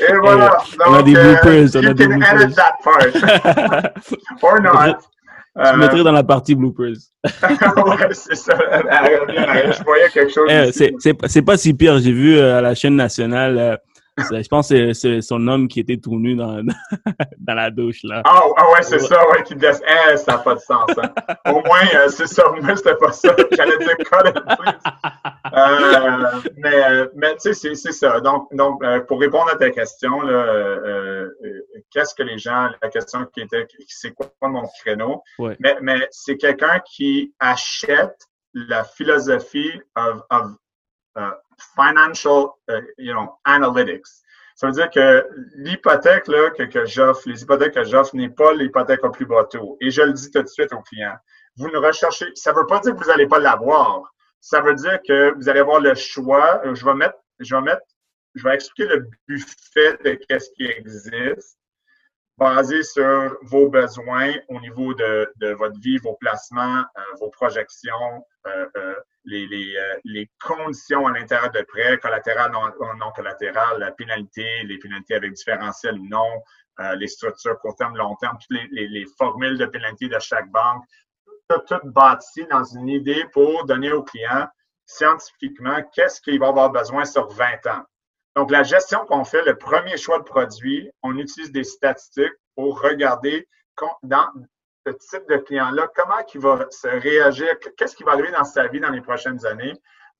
Et 0.00 0.16
voilà. 0.22 0.56
on 0.86 0.94
a 0.94 1.02
des 1.02 1.14
euh, 1.14 1.22
bloopers, 1.22 1.68
on 1.76 1.86
a 1.86 1.94
des 1.94 2.06
bloopers. 2.06 2.42
edit 2.42 2.54
that 2.54 2.76
part. 2.82 3.92
Or 4.42 4.60
not. 4.60 4.96
Je 5.54 5.60
Euh, 5.60 5.76
mettrai 5.76 6.02
dans 6.02 6.12
la 6.12 6.24
partie 6.24 6.54
bloopers. 6.54 6.96
ouais, 7.24 8.08
c'est 8.12 8.34
ça. 8.34 8.56
Je 8.58 9.84
voyais 9.84 10.08
quelque 10.08 10.32
chose. 10.32 10.50
Ici. 10.50 10.90
c'est- 11.28 11.42
pas 11.42 11.56
si 11.58 11.74
pire. 11.74 11.98
J'ai 11.98 12.12
vu 12.12 12.38
euh, 12.38 12.58
à 12.58 12.60
la 12.62 12.74
chaîne 12.74 12.96
nationale, 12.96 13.58
euh, 13.58 13.76
je 14.18 14.48
pense 14.48 14.68
que 14.68 14.92
c'est- 14.92 15.20
son 15.22 15.46
homme 15.48 15.68
qui 15.68 15.80
était 15.80 15.96
tout 15.96 16.18
nu 16.18 16.34
dans, 16.36 16.62
dans 17.38 17.54
la 17.54 17.70
douche. 17.70 18.00
là. 18.04 18.22
Ah, 18.24 18.42
ah 18.56 18.70
ouais, 18.72 18.82
c'est 18.82 18.98
ça, 18.98 19.26
ouais, 19.30 19.42
qui 19.42 19.54
laisse. 19.54 19.80
Eh, 19.86 20.16
ça 20.16 20.32
n'a 20.32 20.38
pas 20.38 20.54
de 20.54 20.60
sens. 20.60 20.90
Hein. 21.02 21.12
Au 21.46 21.62
moins, 21.62 21.80
euh, 21.94 22.08
c'est 22.08 22.26
ça. 22.26 22.44
Moi, 22.60 22.76
c'était 22.76 22.94
pas 22.96 23.12
ça. 23.12 23.34
J'allais 23.52 23.78
dire. 23.78 23.96
Euh, 25.54 26.40
mais, 26.56 26.82
euh, 26.90 27.08
mais 27.14 27.34
tu 27.34 27.52
sais, 27.52 27.74
c'est- 27.74 27.92
ça. 27.92 28.20
Donc, 28.20 28.48
donc 28.54 28.82
euh, 28.82 29.00
pour 29.00 29.20
répondre 29.20 29.50
à 29.50 29.56
ta 29.56 29.68
question, 29.70 30.20
qu'est-ce 31.90 32.14
que 32.14 32.22
les 32.22 32.38
gens, 32.38 32.70
la 32.82 32.88
question 32.88 33.26
qui 33.26 33.42
était, 33.42 33.66
c'est 33.86 34.12
quoi 34.14 34.28
mon 34.42 34.66
créneau? 34.80 35.22
Ouais. 35.38 35.56
Mais, 35.60 35.76
mais 35.82 36.08
c'est 36.10 36.36
quelqu'un 36.38 36.80
qui 36.90 37.34
achète 37.38 38.16
la 38.54 38.84
philosophie 38.84 39.72
of, 39.96 40.22
of 40.30 40.52
uh, 41.18 41.32
financial, 41.76 42.50
uh, 42.68 42.80
you 42.98 43.12
know, 43.12 43.30
analytics. 43.44 44.06
Ça 44.54 44.66
veut 44.66 44.72
dire 44.72 44.90
que 44.90 45.26
l'hypothèque 45.56 46.24
que, 46.24 46.64
que 46.64 46.84
j'offre, 46.86 47.22
les 47.26 47.42
hypothèques 47.42 47.74
que 47.74 47.84
j'offre 47.84 48.14
n'est 48.14 48.28
pas 48.28 48.52
l'hypothèque 48.52 49.02
au 49.02 49.10
plus 49.10 49.26
bas 49.26 49.44
taux. 49.44 49.76
Et 49.80 49.90
je 49.90 50.02
le 50.02 50.12
dis 50.12 50.30
tout 50.30 50.42
de 50.42 50.46
suite 50.46 50.72
aux 50.72 50.82
clients. 50.82 51.16
Vous 51.56 51.68
ne 51.68 51.78
recherchez, 51.78 52.26
ça 52.34 52.52
ne 52.52 52.58
veut 52.58 52.66
pas 52.66 52.80
dire 52.80 52.94
que 52.94 52.98
vous 53.02 53.10
n'allez 53.10 53.26
pas 53.26 53.38
l'avoir. 53.38 54.12
Ça 54.40 54.60
veut 54.60 54.74
dire 54.74 54.98
que 55.06 55.34
vous 55.34 55.48
allez 55.48 55.60
avoir 55.60 55.80
le 55.80 55.94
choix. 55.94 56.60
Je 56.72 56.84
vais 56.84 56.94
mettre, 56.94 57.16
je 57.40 57.54
vais 57.54 57.62
mettre, 57.62 57.82
je 58.34 58.44
vais 58.44 58.54
expliquer 58.54 58.88
le 58.88 59.08
buffet 59.26 59.98
de 60.04 60.14
qu'est-ce 60.28 60.50
qui 60.52 60.66
existe 60.66 61.58
basé 62.38 62.82
sur 62.82 63.36
vos 63.42 63.68
besoins 63.68 64.32
au 64.48 64.60
niveau 64.60 64.94
de, 64.94 65.32
de 65.36 65.52
votre 65.52 65.78
vie, 65.80 65.98
vos 65.98 66.14
placements, 66.14 66.80
euh, 66.80 67.00
vos 67.20 67.30
projections, 67.30 68.26
euh, 68.46 68.66
euh, 68.76 68.94
les, 69.24 69.46
les, 69.46 69.76
euh, 69.76 69.96
les 70.04 70.30
conditions 70.42 71.06
à 71.06 71.12
l'intérieur 71.12 71.50
de 71.50 71.62
prêt, 71.62 71.98
collatéral, 71.98 72.50
non, 72.52 72.62
non 72.96 73.12
collatéral, 73.12 73.78
la 73.78 73.92
pénalité, 73.92 74.64
les 74.64 74.78
pénalités 74.78 75.14
avec 75.14 75.32
différentiel 75.32 75.98
ou 75.98 76.08
non, 76.08 76.42
euh, 76.80 76.94
les 76.96 77.06
structures 77.08 77.58
court 77.58 77.76
terme, 77.76 77.96
long 77.96 78.16
terme, 78.16 78.36
toutes 78.40 78.58
les, 78.58 78.68
les, 78.72 78.88
les 78.88 79.06
formules 79.18 79.58
de 79.58 79.66
pénalité 79.66 80.08
de 80.08 80.18
chaque 80.18 80.50
banque, 80.50 80.84
tout, 81.48 81.60
tout 81.68 81.80
bâti 81.84 82.46
dans 82.50 82.64
une 82.64 82.88
idée 82.88 83.24
pour 83.32 83.64
donner 83.66 83.92
aux 83.92 84.02
clients 84.02 84.48
scientifiquement 84.86 85.82
qu'est-ce 85.92 86.20
qu'il 86.20 86.38
va 86.38 86.48
avoir 86.48 86.70
besoin 86.70 87.04
sur 87.04 87.28
20 87.28 87.66
ans. 87.66 87.84
Donc, 88.34 88.50
la 88.50 88.62
gestion 88.62 89.04
qu'on 89.06 89.24
fait, 89.24 89.44
le 89.44 89.56
premier 89.56 89.96
choix 89.96 90.18
de 90.18 90.24
produit, 90.24 90.90
on 91.02 91.16
utilise 91.18 91.52
des 91.52 91.64
statistiques 91.64 92.32
pour 92.54 92.80
regarder 92.80 93.46
dans 94.02 94.28
ce 94.86 94.92
type 94.92 95.28
de 95.28 95.36
client-là, 95.36 95.88
comment 95.94 96.22
il 96.34 96.40
va 96.40 96.66
se 96.70 96.88
réagir, 96.88 97.48
qu'est-ce 97.76 97.94
qui 97.94 98.02
va 98.02 98.12
arriver 98.12 98.32
dans 98.32 98.44
sa 98.44 98.66
vie 98.68 98.80
dans 98.80 98.90
les 98.90 99.00
prochaines 99.00 99.44
années? 99.46 99.74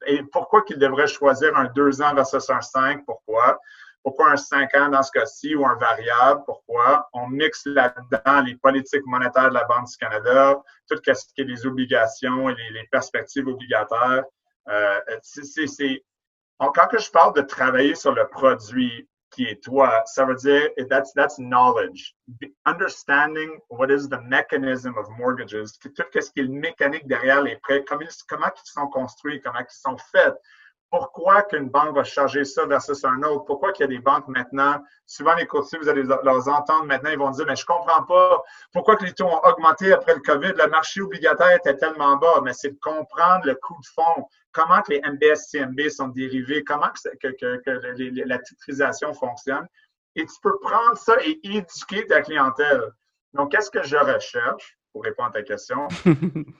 Et 0.07 0.23
pourquoi 0.33 0.63
qu'il 0.63 0.79
devrait 0.79 1.07
choisir 1.07 1.57
un 1.57 1.67
2 1.67 2.03
ans 2.03 2.15
versus 2.15 2.49
un 2.51 2.61
5, 2.61 3.05
pourquoi? 3.05 3.59
Pourquoi 4.03 4.33
un 4.33 4.37
5 4.37 4.75
ans 4.75 4.89
dans 4.89 5.03
ce 5.03 5.13
cas-ci 5.13 5.55
ou 5.55 5.65
un 5.65 5.77
variable? 5.77 6.43
Pourquoi? 6.45 7.09
On 7.13 7.29
mixe 7.29 7.67
là-dedans 7.67 8.43
les 8.45 8.57
politiques 8.57 9.07
monétaires 9.07 9.51
de 9.51 9.55
la 9.55 9.65
Banque 9.65 9.87
du 9.87 9.97
Canada, 9.97 10.61
tout 10.89 10.97
ce 11.05 11.25
qui 11.35 11.41
est 11.41 11.45
les 11.45 11.67
obligations 11.67 12.49
et 12.51 12.55
les, 12.73 12.87
perspectives 12.91 13.47
obligataires. 13.47 14.25
Euh, 14.69 15.01
c'est, 15.23 16.05
quand 16.59 16.87
que 16.89 16.99
je 16.99 17.11
parle 17.11 17.35
de 17.35 17.43
travailler 17.43 17.95
sur 17.95 18.13
le 18.13 18.27
produit 18.29 19.09
qui 19.33 19.47
est 19.47 19.63
toi, 19.63 20.03
ça 20.07 20.25
veut 20.25 20.37
dire 20.37 20.69
that's 20.89 21.13
that's 21.15 21.37
knowledge, 21.39 22.15
understanding 22.67 23.59
what 23.71 23.91
is 23.91 24.09
the 24.09 24.21
mechanism 24.29 24.97
of 24.97 25.09
mortgages, 25.19 25.79
tout 25.81 25.91
ce 25.97 26.31
qui 26.31 26.41
est 26.41 26.43
le 26.43 26.49
mécanique 26.49 27.07
derrière 27.07 27.43
les 27.43 27.57
prêts, 27.57 27.85
comment, 27.85 28.07
comment 28.29 28.51
ils 28.55 28.71
sont 28.71 28.87
construits, 28.89 29.41
comment 29.41 29.61
ils 29.61 29.67
sont 29.71 29.97
faits, 30.13 30.37
pourquoi 30.93 31.41
qu'une 31.45 31.71
banque 31.71 31.95
va 31.95 32.05
charger 32.05 32.45
ça 32.45 32.67
versus 32.67 33.03
un 33.03 33.23
autre? 33.23 33.47
Pourquoi 33.47 33.73
qu'il 33.73 33.85
y 33.85 33.89
a 33.89 33.89
des 33.89 33.99
banques 33.99 34.29
maintenant? 34.29 34.79
Souvent, 35.07 35.35
les 35.37 35.47
courtiers, 35.47 35.79
vous 35.79 35.89
allez 35.89 36.03
leur 36.03 36.49
entendre 36.49 36.85
maintenant, 36.85 37.09
ils 37.09 37.19
vont 37.19 37.31
dire, 37.31 37.47
mais 37.49 37.57
je 37.57 37.65
comprends 37.65 38.03
pas 38.03 38.43
pourquoi 38.75 38.97
que 38.97 39.07
les 39.07 39.15
taux 39.15 39.25
ont 39.25 39.41
augmenté 39.43 39.91
après 39.91 40.13
le 40.15 40.21
COVID? 40.21 40.53
Le 40.55 40.69
marché 40.69 41.01
obligataire 41.01 41.57
était 41.57 41.79
tellement 41.79 42.17
bas. 42.17 42.43
Mais 42.45 42.53
c'est 42.53 42.73
de 42.73 42.79
comprendre 42.79 43.47
le 43.47 43.55
coût 43.55 43.81
de 43.81 43.87
fond, 43.87 44.29
comment 44.53 44.83
que 44.83 44.93
les 44.93 45.01
MBS, 45.01 45.51
CMB 45.51 45.89
sont 45.89 46.09
dérivés, 46.09 46.65
comment 46.65 46.91
que, 47.21 48.27
la 48.29 48.39
titrisation 48.39 49.15
fonctionne. 49.15 49.67
Et 50.15 50.27
tu 50.27 50.35
peux 50.43 50.59
prendre 50.61 50.97
ça 50.97 51.17
et 51.25 51.41
éduquer 51.43 52.07
ta 52.07 52.21
clientèle. 52.23 52.93
Donc, 53.33 53.53
qu'est-ce 53.53 53.71
que 53.71 53.83
je 53.83 53.97
recherche? 53.97 54.79
Pour 54.93 55.05
répondre 55.05 55.31
à 55.31 55.33
ta 55.33 55.43
question? 55.43 55.89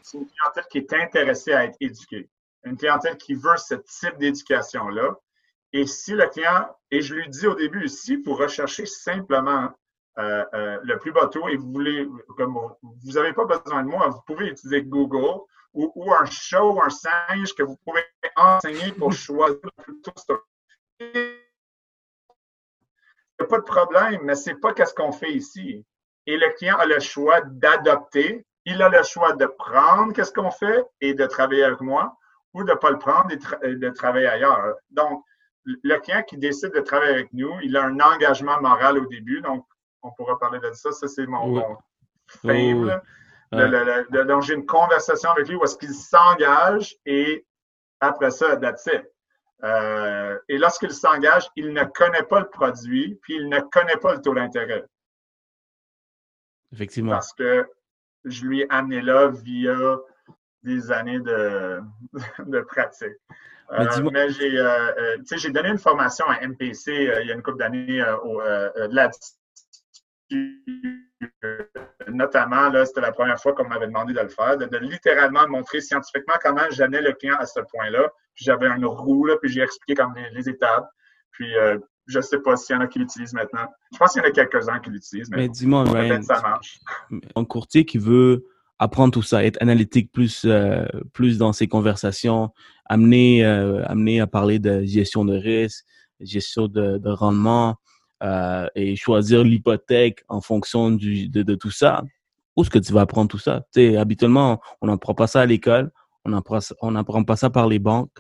c'est 0.03 0.19
une 0.19 0.27
clientèle 0.27 0.65
qui 0.71 0.79
est 0.79 0.93
intéressée 0.95 1.53
à 1.53 1.65
être 1.65 1.77
éduquée 1.81 2.31
une 2.65 2.77
clientèle 2.77 3.17
qui 3.17 3.35
veut 3.35 3.57
ce 3.57 3.75
type 3.75 4.19
d'éducation-là. 4.19 5.17
Et 5.73 5.87
si 5.87 6.13
le 6.13 6.27
client, 6.29 6.69
et 6.91 7.01
je 7.01 7.15
lui 7.15 7.29
dis 7.29 7.47
au 7.47 7.55
début, 7.55 7.89
si 7.89 8.17
vous 8.17 8.35
recherchez 8.35 8.87
simplement 8.87 9.71
euh, 10.19 10.45
euh, 10.55 10.79
le 10.83 10.99
plus 10.99 11.13
bas 11.13 11.29
taux 11.29 11.49
et 11.49 11.57
vous 11.57 11.73
voulez, 11.73 12.07
comme 12.37 12.59
vous 12.83 13.13
n'avez 13.13 13.33
pas 13.33 13.47
besoin 13.47 13.83
de 13.83 13.89
moi, 13.89 14.09
vous 14.09 14.21
pouvez 14.27 14.49
utiliser 14.49 14.83
Google 14.83 15.41
ou, 15.75 16.13
un 16.13 16.25
show 16.27 16.75
ou 16.75 16.83
un 16.83 16.91
singe 16.91 17.55
que 17.55 17.63
vous 17.63 17.77
pouvez 17.85 18.05
enseigner 18.37 18.93
pour 18.93 19.13
choisir 19.13 19.59
le 19.63 19.83
plus 19.83 20.01
tôt. 20.03 20.13
Il 21.01 21.07
n'y 23.41 23.45
a 23.45 23.45
pas 23.47 23.59
de 23.59 23.65
problème, 23.65 24.21
mais 24.23 24.35
ce 24.35 24.51
n'est 24.51 24.57
pas 24.57 24.73
qu'est-ce 24.75 24.95
qu'on 24.95 25.13
fait 25.13 25.33
ici. 25.33 25.85
Et 26.27 26.37
le 26.37 26.51
client 26.57 26.77
a 26.77 26.87
le 26.87 27.01
choix 27.01 27.41
d'adopter, 27.41 28.47
il 28.65 28.81
a 28.83 28.89
le 28.89 29.03
choix 29.03 29.33
de 29.33 29.47
prendre 29.47 30.13
qu'est-ce 30.13 30.33
qu'on 30.33 30.51
fait 30.51 30.85
et 31.01 31.15
de 31.15 31.27
travailler 31.27 31.65
avec 31.65 31.81
moi, 31.81 32.17
ou 32.55 32.63
de 32.63 32.71
ne 32.71 32.77
pas 32.77 32.91
le 32.91 32.99
prendre 32.99 33.31
et, 33.33 33.75
de 33.75 33.91
travailler 33.91 34.29
ailleurs. 34.29 34.77
Donc, 34.91 35.25
le 35.65 35.99
client 35.99 36.23
qui 36.23 36.37
décide 36.37 36.73
de 36.73 36.81
travailler 36.81 37.13
avec 37.13 37.33
nous, 37.33 37.53
il 37.63 37.77
a 37.77 37.85
un 37.85 37.99
engagement 37.99 38.61
moral 38.61 38.99
au 38.99 39.07
début. 39.07 39.41
Donc, 39.41 39.67
on 40.03 40.11
pourra 40.13 40.39
parler 40.39 40.61
de 40.61 40.73
ça. 40.73 40.93
Ça, 40.93 41.09
c'est 41.09 41.27
mon, 41.27 41.77
donc, 43.53 44.43
j'ai 44.43 44.55
une 44.55 44.67
conversation 44.67 45.31
avec 45.31 45.49
lui 45.49 45.57
où 45.57 45.65
est-ce 45.65 45.77
qu'il 45.77 45.95
s'engage 45.95 46.97
et 47.07 47.47
après 48.01 48.31
ça, 48.31 48.57
that's 48.57 48.87
it. 48.87 49.05
Euh, 49.63 50.39
et 50.49 50.59
lorsqu'il 50.59 50.93
s'engage, 50.93 51.49
il 51.55 51.73
ne 51.73 51.85
connaît 51.85 52.25
pas 52.25 52.41
le 52.41 52.49
produit, 52.49 53.19
puis 53.23 53.37
il 53.37 53.49
ne 53.49 53.61
connaît 53.61 53.97
pas 53.97 54.15
le 54.15 54.21
taux 54.21 54.35
d'intérêt. 54.35 54.85
Effectivement. 56.73 57.13
Parce 57.13 57.33
que 57.33 57.69
je 58.25 58.45
lui 58.45 58.63
ai 58.63 58.67
amené 58.71 59.03
là 59.03 59.29
via 59.29 59.99
des 60.63 60.91
années 60.91 61.21
de, 61.21 61.81
de 62.47 62.61
pratique. 62.61 63.17
Mais, 63.71 63.87
euh, 63.87 64.29
j'ai, 64.29 64.59
euh, 64.59 64.93
euh, 64.99 65.17
j'ai 65.37 65.51
donné 65.51 65.71
une 65.71 65.79
formation 65.79 66.27
à 66.27 66.47
MPC 66.47 66.93
il 67.23 67.27
y 67.27 67.31
a 67.31 67.35
une 67.35 67.43
couple 67.43 67.59
d'années 67.59 68.05
là-dessus. 68.91 69.33
Notamment, 72.09 72.69
là, 72.69 72.85
c'était 72.85 73.01
la 73.01 73.13
première 73.13 73.41
fois 73.41 73.55
qu'on 73.55 73.67
m'avait 73.69 73.87
demandé 73.87 74.13
de 74.13 74.21
le 74.21 74.29
faire, 74.29 74.57
de, 74.57 74.77
littéralement 74.79 75.49
montrer 75.49 75.81
scientifiquement 75.81 76.35
comment 76.43 76.63
j'amenais 76.71 77.01
le 77.01 77.13
client 77.13 77.37
à 77.39 77.47
ce 77.47 77.61
point-là. 77.61 78.09
Puis 78.35 78.45
j'avais 78.45 78.67
une 78.67 78.85
roue, 78.85 79.27
là, 79.27 79.37
puis 79.41 79.51
j'ai 79.51 79.63
expliqué 79.63 79.95
comme 79.95 80.15
les, 80.33 80.49
étapes. 80.49 80.89
Puis 81.33 81.49
je 82.07 82.19
ne 82.19 82.23
sais 82.23 82.39
pas 82.39 82.57
s'il 82.57 82.77
y 82.77 82.79
en 82.79 82.83
a 82.83 82.87
qui 82.87 82.99
l'utilisent 82.99 83.33
maintenant. 83.33 83.67
Je 83.93 83.99
pense 83.99 84.13
qu'il 84.13 84.23
y 84.23 84.25
en 84.25 84.29
a 84.29 84.33
quelques-uns 84.33 84.79
qui 84.81 84.91
l'utilisent. 84.91 85.31
Mais, 85.31 85.39
mais 85.39 85.49
dis-moi, 85.49 85.85
ça 86.23 86.41
marche. 86.43 86.79
Un 87.37 87.45
courtier 87.45 87.85
qui 87.85 87.99
veut 87.99 88.45
apprendre 88.79 89.13
tout 89.13 89.23
ça, 89.23 89.45
être 89.45 89.61
analytique 89.63 90.11
plus 90.13 90.45
euh, 90.45 90.85
plus 91.13 91.39
dans 91.39 91.53
ses 91.53 91.69
conversations, 91.69 92.51
amener 92.87 93.45
euh, 93.45 93.85
amener 93.87 94.21
à 94.21 94.27
parler 94.27 94.59
de 94.59 94.83
gestion 94.83 95.25
de 95.25 95.37
risque, 95.37 95.85
gestion 96.21 96.67
de, 96.67 96.99
de 96.99 97.11
rendement 97.11 97.77
euh, 98.23 98.67
et 98.75 98.97
choisir 98.97 99.45
l'hypothèque 99.45 100.25
en 100.29 100.41
fonction 100.41 100.91
du, 100.91 101.29
de, 101.29 101.43
de, 101.43 101.55
tout 101.55 101.71
ça. 101.71 102.03
Où 102.57 102.63
est-ce 102.63 102.71
que 102.71 102.79
tu 102.79 102.93
vas 102.93 103.03
apprendre 103.03 103.29
tout 103.29 103.39
ça? 103.39 103.65
Tu 103.75 103.97
habituellement, 103.97 104.61
on 104.81 104.87
n'apprend 104.87 105.15
pas 105.15 105.27
ça 105.27 105.41
à 105.41 105.47
l'école, 105.47 105.91
on 106.25 106.31
n'apprend 106.31 106.59
on 106.81 106.93
n'apprend 106.93 107.25
pas 107.25 107.37
ça 107.37 107.51
par 107.51 107.67
les 107.67 107.79
banques. 107.79 108.11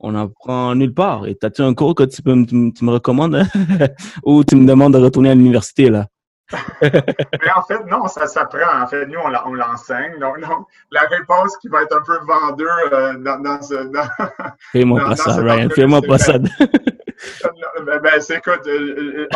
On 0.00 0.12
n'apprend 0.12 0.76
nulle 0.76 0.94
part. 0.94 1.26
Et 1.26 1.36
as-tu 1.42 1.62
un 1.62 1.74
cours 1.74 1.94
que 1.94 2.04
tu, 2.04 2.22
peux, 2.22 2.46
tu 2.46 2.54
me 2.54 2.90
recommandes? 2.90 3.42
Ou 4.24 4.44
tu 4.44 4.54
me 4.54 4.64
demandes 4.64 4.92
de 4.92 4.98
retourner 4.98 5.30
à 5.30 5.34
l'université 5.34 5.90
là? 5.90 6.06
Mais 6.82 7.50
en 7.54 7.62
fait, 7.62 7.84
non, 7.86 8.06
ça 8.08 8.26
s'apprend. 8.26 8.82
En 8.82 8.86
fait, 8.86 9.06
nous, 9.06 9.18
on 9.18 9.54
l'enseigne. 9.54 10.18
Donc, 10.18 10.38
la 10.90 11.00
réponse 11.02 11.56
qui 11.58 11.68
va 11.68 11.82
être 11.82 11.96
un 11.96 12.02
peu 12.02 12.18
vendeur 12.24 12.78
euh, 12.92 13.14
dans, 13.18 13.40
dans, 13.40 13.60
ce. 13.60 13.90
Fais-moi 14.72 15.00
pas 15.04 15.16
ça, 15.16 15.36
Ryan. 15.36 15.68
Fais-moi 15.74 16.00
pas 16.02 16.18
ça. 16.18 16.38
ben, 16.38 18.00
ben 18.02 18.20
écoute, 18.30 18.62
il 18.66 19.28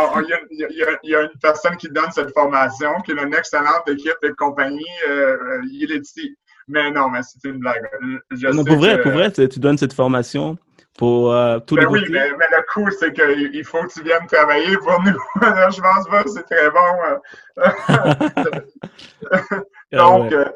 y, 1.04 1.14
a 1.14 1.22
une 1.22 1.38
personne 1.40 1.76
qui 1.76 1.88
donne 1.88 2.10
cette 2.12 2.32
formation, 2.32 2.92
qui 3.04 3.12
est 3.12 3.22
une 3.22 3.34
excellente 3.34 3.88
équipe 3.88 4.16
de 4.22 4.30
compagnie. 4.30 4.84
Euh, 5.08 5.36
il 5.70 5.92
est 5.92 6.02
ici. 6.02 6.36
Mais 6.68 6.90
non, 6.90 7.10
mais 7.10 7.20
c'est 7.22 7.48
une 7.48 7.58
blague. 7.58 7.82
non, 8.30 8.64
pour 8.64 8.76
vrai, 8.76 9.02
pour 9.02 9.12
vrai, 9.12 9.30
tu 9.32 9.58
donnes 9.58 9.78
cette 9.78 9.92
formation 9.92 10.56
pour 10.98 11.32
euh, 11.32 11.58
tous 11.60 11.76
ben 11.76 11.82
les 11.82 11.86
Oui, 11.88 12.04
mais, 12.10 12.30
mais, 12.32 12.46
le 12.50 12.62
coup, 12.72 12.90
c'est 12.90 13.12
qu'il 13.12 13.64
faut 13.64 13.82
que 13.82 13.92
tu 13.92 14.02
viennes 14.02 14.26
travailler 14.26 14.76
pour 14.76 15.00
nous. 15.02 15.18
je 15.40 15.80
pense 15.80 16.08
pas 16.08 16.22
que 16.22 16.30
c'est 16.30 16.44
très 16.44 16.70
bon. 16.70 16.80
Euh. 19.94 19.98
Donc, 19.98 20.32
euh, 20.32 20.46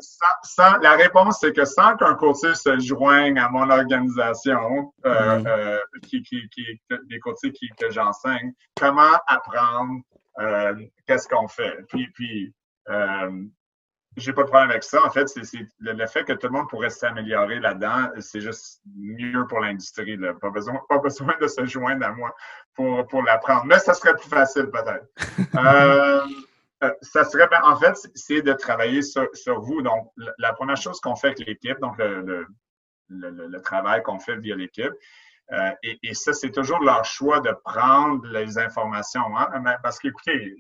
sans, 0.43 0.79
la 0.79 0.93
réponse, 0.93 1.39
c'est 1.41 1.53
que 1.53 1.67
sans 1.67 1.95
qu'un 1.97 2.15
courtier 2.15 2.55
se 2.55 2.79
joigne 2.81 3.39
à 3.39 3.51
mon 3.51 3.69
organisation, 3.69 4.95
mm-hmm. 5.05 5.79
qui, 6.09 6.23
qui, 6.23 6.49
qui, 6.49 6.81
des 7.11 7.19
courtiers 7.21 7.53
qui, 7.53 7.69
que 7.79 7.91
j'enseigne, 7.91 8.53
comment 8.81 9.13
apprendre 9.27 10.01
qu'est-ce 11.07 11.29
qu'on 11.29 11.49
fait? 11.49 11.85
Puis, 11.89 12.09
puis 12.15 12.55
j'ai 14.17 14.33
pas 14.33 14.43
de 14.43 14.49
problème 14.49 14.71
avec 14.71 14.83
ça. 14.83 15.05
En 15.05 15.11
fait, 15.11 15.29
c'est 15.29 15.43
le, 15.79 16.07
fait 16.07 16.25
que 16.25 16.33
tout 16.33 16.47
le 16.47 16.53
monde 16.53 16.69
pourrait 16.69 16.91
s'améliorer 16.91 17.61
là-dedans, 17.61 18.11
c'est 18.21 18.41
juste 18.41 18.81
mieux 18.97 19.47
pour 19.47 19.61
l'industrie. 19.61 20.19
Pas 20.41 20.51
besoin, 20.51 20.81
pas 20.89 20.99
besoin 20.99 21.35
de 21.41 21.47
se 21.47 21.65
joindre 21.67 22.07
à 22.07 22.13
moi 22.13 22.35
pour, 22.75 23.07
pour 23.09 23.23
l'apprendre. 23.23 23.65
Mais 23.67 23.79
ça 23.79 23.95
serait 23.95 24.17
plus 24.17 24.29
facile 24.29 24.71
peut-être. 24.71 25.07
Euh, 25.57 26.21
euh, 26.85 26.93
ça 27.01 27.25
serait, 27.25 27.49
ben, 27.49 27.61
en 27.63 27.77
fait, 27.77 27.97
c'est 28.15 28.43
de 28.43 28.53
travailler 28.53 29.01
sur, 29.01 29.27
sur, 29.33 29.61
vous. 29.61 29.81
Donc, 29.81 30.13
la 30.39 30.53
première 30.53 30.77
chose 30.77 31.01
qu'on 31.01 31.17
fait 31.17 31.29
avec 31.29 31.39
l'équipe, 31.41 31.79
donc 31.81 31.97
le, 31.97 32.21
le, 33.09 33.47
le, 33.49 33.61
travail 33.63 34.03
qu'on 34.03 34.19
fait 34.19 34.37
via 34.37 34.55
l'équipe, 34.55 34.93
euh, 35.53 35.71
et, 35.83 35.99
et, 36.03 36.13
ça, 36.13 36.35
c'est 36.35 36.51
toujours 36.51 36.81
leur 36.83 37.05
choix 37.07 37.41
de 37.41 37.53
prendre 37.65 38.27
les 38.27 38.59
informations. 38.59 39.37
Hein? 39.39 39.77
Parce 39.83 39.99
qu'écoutez, 39.99 40.55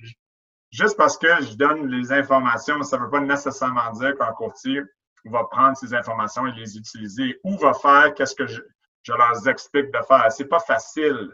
juste 0.76 0.96
parce 0.96 1.16
que 1.16 1.28
je 1.42 1.54
donne 1.54 1.88
les 1.88 2.12
informations, 2.12 2.82
ça 2.82 2.98
ne 2.98 3.04
veut 3.04 3.10
pas 3.10 3.20
nécessairement 3.20 3.90
dire 3.92 4.16
qu'un 4.16 4.32
courtier 4.32 4.82
va 5.24 5.44
prendre 5.44 5.76
ces 5.76 5.94
informations 5.94 6.46
et 6.46 6.52
les 6.52 6.76
utiliser 6.76 7.38
ou 7.44 7.56
va 7.56 7.72
faire 7.72 8.14
qu'est-ce 8.14 8.34
que 8.34 8.46
je, 8.46 8.60
leur 9.08 9.48
explique 9.48 9.92
de 9.92 9.98
faire. 10.06 10.26
C'est 10.30 10.46
pas 10.46 10.60
facile 10.60 11.30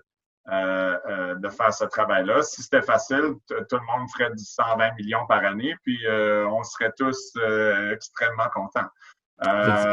euh, 0.48 0.98
euh, 1.08 1.34
de 1.36 1.48
faire 1.48 1.72
ce 1.72 1.84
travail-là. 1.84 2.42
Si 2.42 2.62
c'était 2.62 2.82
facile, 2.82 3.34
tout 3.48 3.76
le 3.76 3.98
monde 3.98 4.08
ferait 4.16 4.30
120 4.36 4.94
millions 4.98 5.26
par 5.26 5.44
année, 5.44 5.74
puis 5.82 5.98
euh, 6.06 6.46
on 6.48 6.62
serait 6.62 6.92
tous 6.96 7.36
extrêmement 7.92 8.48
contents. 8.54 8.88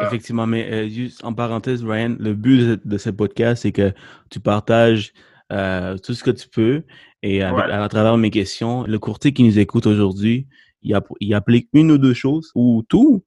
Effectivement, 0.05 0.45
mais 0.45 0.89
juste 0.89 1.23
en 1.23 1.33
parenthèse, 1.33 1.83
Ryan, 1.83 2.15
le 2.19 2.33
but 2.33 2.85
de 2.85 2.97
ce 2.97 3.09
podcast, 3.09 3.63
c'est 3.63 3.71
que 3.71 3.93
tu 4.29 4.39
partages 4.39 5.11
tout 5.49 6.13
ce 6.13 6.23
que 6.23 6.31
tu 6.31 6.47
peux 6.47 6.83
et 7.21 7.43
à, 7.43 7.87
travers 7.89 8.17
mes 8.17 8.31
questions, 8.31 8.83
le 8.83 8.99
courtier 8.99 9.33
qui 9.33 9.43
nous 9.43 9.59
écoute 9.59 9.85
aujourd'hui, 9.85 10.47
il, 10.81 10.97
il, 11.19 11.33
applique 11.33 11.67
une 11.73 11.91
ou 11.91 11.97
deux 11.97 12.13
choses 12.13 12.51
ou 12.55 12.83
tout 12.87 13.23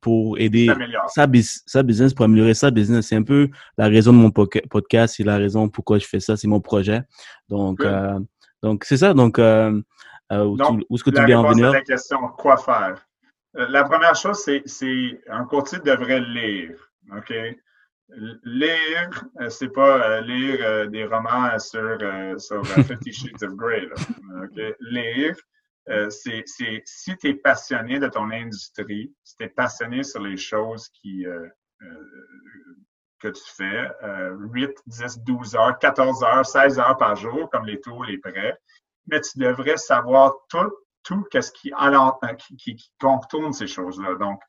pour 0.00 0.38
aider 0.38 0.66
sa, 1.08 1.26
sa, 1.66 1.82
business, 1.84 2.12
pour 2.12 2.24
améliorer 2.24 2.54
sa 2.54 2.70
business. 2.72 3.06
C'est 3.06 3.16
un 3.16 3.22
peu 3.22 3.48
la 3.78 3.86
raison 3.86 4.12
de 4.12 4.18
mon 4.18 4.30
podcast, 4.30 5.14
c'est 5.16 5.22
la 5.24 5.36
raison 5.36 5.68
pourquoi 5.68 5.98
je 5.98 6.06
fais 6.06 6.18
ça, 6.18 6.36
c'est 6.36 6.48
mon 6.48 6.60
projet. 6.60 7.02
Donc, 7.48 7.80
euh, 7.82 8.18
donc 8.62 8.84
c'est 8.84 8.96
ça. 8.96 9.14
Donc, 9.14 9.38
euh, 9.38 9.80
euh 10.32 10.44
où, 10.44 10.94
est-ce 10.94 11.04
que 11.04 11.10
tu 11.10 11.24
viens 11.24 11.40
en 11.40 11.48
venir? 11.50 11.70
la 11.70 11.82
question, 11.82 12.18
quoi 12.36 12.56
faire? 12.56 13.06
Euh, 13.56 13.66
la 13.68 13.84
première 13.84 14.16
chose, 14.16 14.44
c'est 14.64 15.20
un 15.30 15.44
courtier 15.44 15.78
devrait 15.78 16.20
lire. 16.20 16.76
OK? 17.16 17.32
Lire, 18.08 19.24
euh, 19.40 19.50
c'est 19.50 19.68
pas 19.68 20.00
euh, 20.00 20.20
lire 20.20 20.58
euh, 20.62 20.86
des 20.86 21.04
romans 21.04 21.58
sur, 21.58 21.98
sur 22.38 22.64
Fifty 22.86 23.12
Shades 23.12 23.42
of 23.42 23.54
Grey. 23.56 23.88
Lire, 24.80 25.34
c'est 26.10 26.44
si 26.46 27.16
tu 27.16 27.28
es 27.28 27.34
passionné 27.34 27.98
de 27.98 28.08
ton 28.08 28.30
industrie, 28.30 29.12
si 29.24 29.36
tu 29.36 29.44
es 29.44 29.48
passionné 29.48 30.02
sur 30.04 30.20
les 30.22 30.36
choses 30.36 30.88
qui, 30.88 31.24
que 33.20 33.28
tu 33.28 33.42
fais, 33.56 33.88
8, 34.02 34.70
10, 34.86 35.18
12 35.24 35.56
heures, 35.56 35.78
14 35.78 36.24
heures, 36.24 36.46
16 36.46 36.78
heures 36.78 36.96
par 36.96 37.16
jour, 37.16 37.48
comme 37.50 37.66
les 37.66 37.80
taux, 37.80 38.02
les 38.02 38.18
prêts, 38.18 38.56
mais 39.06 39.20
tu 39.20 39.38
devrais 39.38 39.76
savoir 39.76 40.34
tout, 40.48 40.72
tout 41.04 41.24
ce 41.32 41.52
qui, 41.52 41.72
qui, 42.56 42.76
qui, 42.76 42.92
contourne 43.00 43.52
ces 43.52 43.68
choses-là. 43.68 44.16
Donc, 44.16 44.40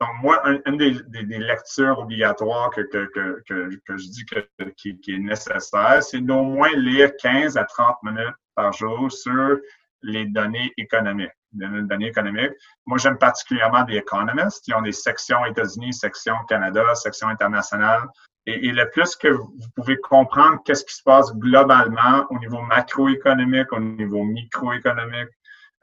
Donc, 0.00 0.10
moi, 0.22 0.42
une 0.64 0.78
des, 0.78 1.38
lectures 1.38 1.98
obligatoires 1.98 2.70
que, 2.70 2.80
que, 2.80 3.10
que, 3.46 3.70
que, 3.86 3.96
je 3.98 4.08
dis 4.08 4.24
que, 4.24 4.64
qui, 4.70 4.98
qui 4.98 5.14
est 5.14 5.18
nécessaire, 5.18 6.02
c'est 6.02 6.20
d'au 6.20 6.42
moins 6.42 6.74
lire 6.74 7.10
15 7.20 7.58
à 7.58 7.64
30 7.64 7.96
minutes 8.04 8.34
par 8.54 8.72
jour 8.72 9.12
sur 9.12 9.58
les 10.02 10.24
données 10.24 10.72
économiques. 10.78 11.32
Les 11.52 11.82
données 11.82 12.08
économiques. 12.08 12.52
Moi, 12.86 12.96
j'aime 12.96 13.18
particulièrement 13.18 13.82
des 13.82 13.96
économistes 13.96 14.64
qui 14.64 14.72
ont 14.72 14.80
des 14.80 14.92
sections 14.92 15.44
États-Unis, 15.44 15.92
section 15.92 16.34
Canada, 16.48 16.94
section 16.94 17.28
internationale. 17.28 18.08
Et, 18.46 18.68
et, 18.68 18.72
le 18.72 18.88
plus 18.88 19.16
que 19.16 19.28
vous 19.28 19.68
pouvez 19.76 19.98
comprendre 19.98 20.62
qu'est-ce 20.64 20.84
qui 20.86 20.94
se 20.94 21.02
passe 21.02 21.30
globalement 21.34 22.24
au 22.30 22.38
niveau 22.38 22.62
macroéconomique, 22.62 23.70
au 23.72 23.80
niveau 23.80 24.24
microéconomique, 24.24 25.28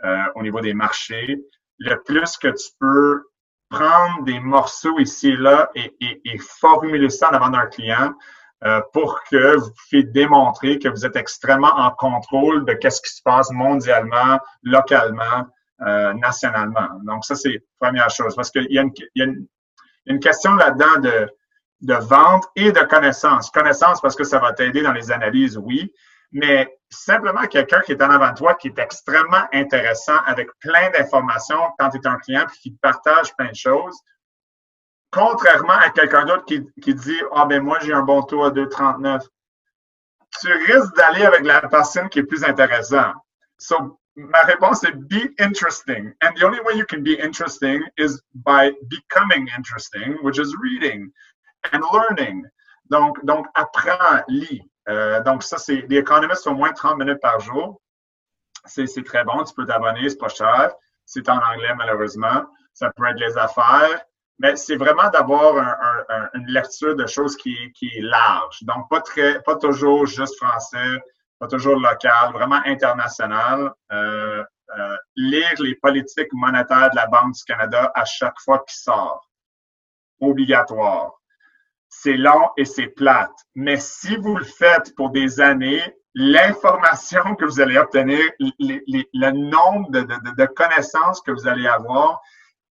euh, 0.03 0.23
au 0.33 0.41
niveau 0.41 0.59
des 0.61 0.73
marchés, 0.73 1.39
le 1.79 1.95
plus 2.03 2.37
que 2.37 2.47
tu 2.47 2.69
peux 2.79 3.26
prendre 3.69 4.23
des 4.23 4.39
morceaux 4.39 4.99
ici 4.99 5.29
et 5.29 5.35
là 5.35 5.69
et, 5.75 5.95
et, 6.01 6.21
et 6.23 6.37
formuler 6.37 7.09
ça 7.09 7.29
en 7.29 7.33
avant 7.33 7.49
d'un 7.49 7.67
client 7.67 8.13
euh, 8.63 8.81
pour 8.91 9.21
que 9.29 9.57
vous 9.57 9.71
puissiez 9.71 10.03
démontrer 10.03 10.79
que 10.79 10.89
vous 10.89 11.05
êtes 11.05 11.15
extrêmement 11.15 11.75
en 11.75 11.91
contrôle 11.91 12.65
de 12.65 12.73
qu'est-ce 12.73 13.01
qui 13.01 13.13
se 13.13 13.21
passe 13.21 13.51
mondialement, 13.51 14.39
localement, 14.63 15.45
euh, 15.81 16.13
nationalement. 16.13 16.87
Donc, 17.03 17.23
ça, 17.23 17.35
c'est 17.35 17.63
première 17.79 18.09
chose. 18.09 18.35
Parce 18.35 18.49
qu'il 18.49 18.65
y, 18.71 18.79
a 18.79 18.81
une, 18.81 18.91
y 19.13 19.21
a 19.21 19.27
une 20.07 20.19
question 20.19 20.55
là-dedans 20.55 21.01
de, 21.01 21.29
de 21.81 21.93
vente 21.93 22.45
et 22.55 22.71
de 22.71 22.79
connaissance. 22.79 23.51
Connaissance 23.51 24.01
parce 24.01 24.15
que 24.15 24.23
ça 24.23 24.39
va 24.39 24.53
t'aider 24.53 24.81
dans 24.81 24.93
les 24.93 25.11
analyses, 25.11 25.55
oui, 25.57 25.93
mais 26.31 26.76
simplement 26.89 27.45
quelqu'un 27.47 27.81
qui 27.81 27.91
est 27.91 28.01
en 28.01 28.09
avant 28.09 28.31
de 28.31 28.37
toi, 28.37 28.55
qui 28.55 28.69
est 28.69 28.79
extrêmement 28.79 29.45
intéressant 29.53 30.17
avec 30.25 30.49
plein 30.59 30.89
d'informations 30.91 31.61
quand 31.77 31.89
tu 31.89 31.97
es 31.97 32.07
un 32.07 32.17
client 32.17 32.45
puis 32.47 32.59
qui 32.59 32.71
partage 32.71 33.35
plein 33.35 33.49
de 33.49 33.55
choses. 33.55 33.97
Contrairement 35.11 35.73
à 35.73 35.89
quelqu'un 35.89 36.25
d'autre 36.25 36.45
qui, 36.45 36.65
qui 36.81 36.93
dit 36.93 37.21
Ah, 37.33 37.45
ben 37.45 37.61
moi, 37.61 37.79
j'ai 37.81 37.93
un 37.93 38.03
bon 38.03 38.21
taux 38.23 38.43
à 38.43 38.51
2,39. 38.51 39.21
Tu 40.41 40.51
risques 40.71 40.95
d'aller 40.95 41.25
avec 41.25 41.43
la 41.45 41.61
personne 41.67 42.09
qui 42.09 42.19
est 42.19 42.23
plus 42.23 42.43
intéressante. 42.43 43.15
So, 43.57 43.99
ma 44.15 44.41
réponse 44.43 44.83
est 44.83 44.93
be 44.93 45.29
interesting. 45.39 46.13
And 46.21 46.35
the 46.35 46.43
only 46.43 46.59
way 46.61 46.75
you 46.75 46.85
can 46.85 47.01
be 47.01 47.17
interesting 47.19 47.81
is 47.97 48.21
by 48.33 48.71
becoming 48.89 49.47
interesting, 49.57 50.17
which 50.21 50.39
is 50.39 50.53
reading 50.61 51.11
and 51.71 51.81
learning. 51.93 52.43
Donc, 52.89 53.23
donc 53.25 53.47
apprends, 53.55 54.23
lis. 54.27 54.61
Euh, 54.89 55.21
donc, 55.23 55.43
ça, 55.43 55.57
c'est 55.57 55.85
les 55.87 55.97
économistes 55.97 56.47
au 56.47 56.53
moins 56.53 56.71
30 56.71 56.97
minutes 56.97 57.21
par 57.21 57.39
jour. 57.39 57.81
C'est 58.65 58.87
très 59.05 59.23
bon. 59.23 59.43
Tu 59.43 59.53
peux 59.53 59.65
t'abonner, 59.65 60.09
c'est 60.09 60.17
pas 60.17 60.29
cher. 60.29 60.73
C'est 61.05 61.27
en 61.29 61.37
anglais, 61.37 61.73
malheureusement. 61.75 62.45
Ça 62.73 62.91
peut 62.95 63.05
être 63.07 63.19
les 63.19 63.37
affaires. 63.37 64.03
Mais 64.39 64.55
c'est 64.55 64.75
vraiment 64.75 65.09
d'avoir 65.09 65.57
un, 65.57 66.03
un, 66.09 66.29
une 66.35 66.47
lecture 66.47 66.95
de 66.95 67.07
choses 67.07 67.35
qui, 67.37 67.55
qui 67.73 67.87
est 67.87 68.01
large. 68.01 68.59
Donc, 68.63 68.89
pas 68.89 69.01
très, 69.01 69.41
pas 69.41 69.55
toujours 69.55 70.05
juste 70.05 70.35
français, 70.37 71.01
pas 71.39 71.47
toujours 71.47 71.79
local, 71.79 72.33
vraiment 72.33 72.61
international. 72.65 73.71
Euh, 73.91 74.43
euh, 74.77 74.97
lire 75.15 75.53
les 75.59 75.75
politiques 75.75 76.31
monétaires 76.33 76.89
de 76.91 76.95
la 76.97 77.07
Banque 77.07 77.33
du 77.33 77.43
Canada 77.45 77.91
à 77.95 78.03
chaque 78.05 78.39
fois 78.39 78.59
qu'il 78.59 78.77
sort. 78.77 79.27
Obligatoire 80.19 81.16
c'est 81.89 82.17
long 82.17 82.49
et 82.57 82.65
c'est 82.65 82.87
plate. 82.87 83.33
Mais 83.55 83.77
si 83.77 84.15
vous 84.17 84.35
le 84.35 84.43
faites 84.43 84.95
pour 84.95 85.09
des 85.11 85.39
années, 85.39 85.81
l'information 86.13 87.35
que 87.35 87.45
vous 87.45 87.59
allez 87.59 87.77
obtenir, 87.77 88.19
le 88.39 89.31
nombre 89.31 89.91
de, 89.91 90.45
connaissances 90.47 91.21
que 91.21 91.31
vous 91.31 91.47
allez 91.47 91.67
avoir, 91.67 92.21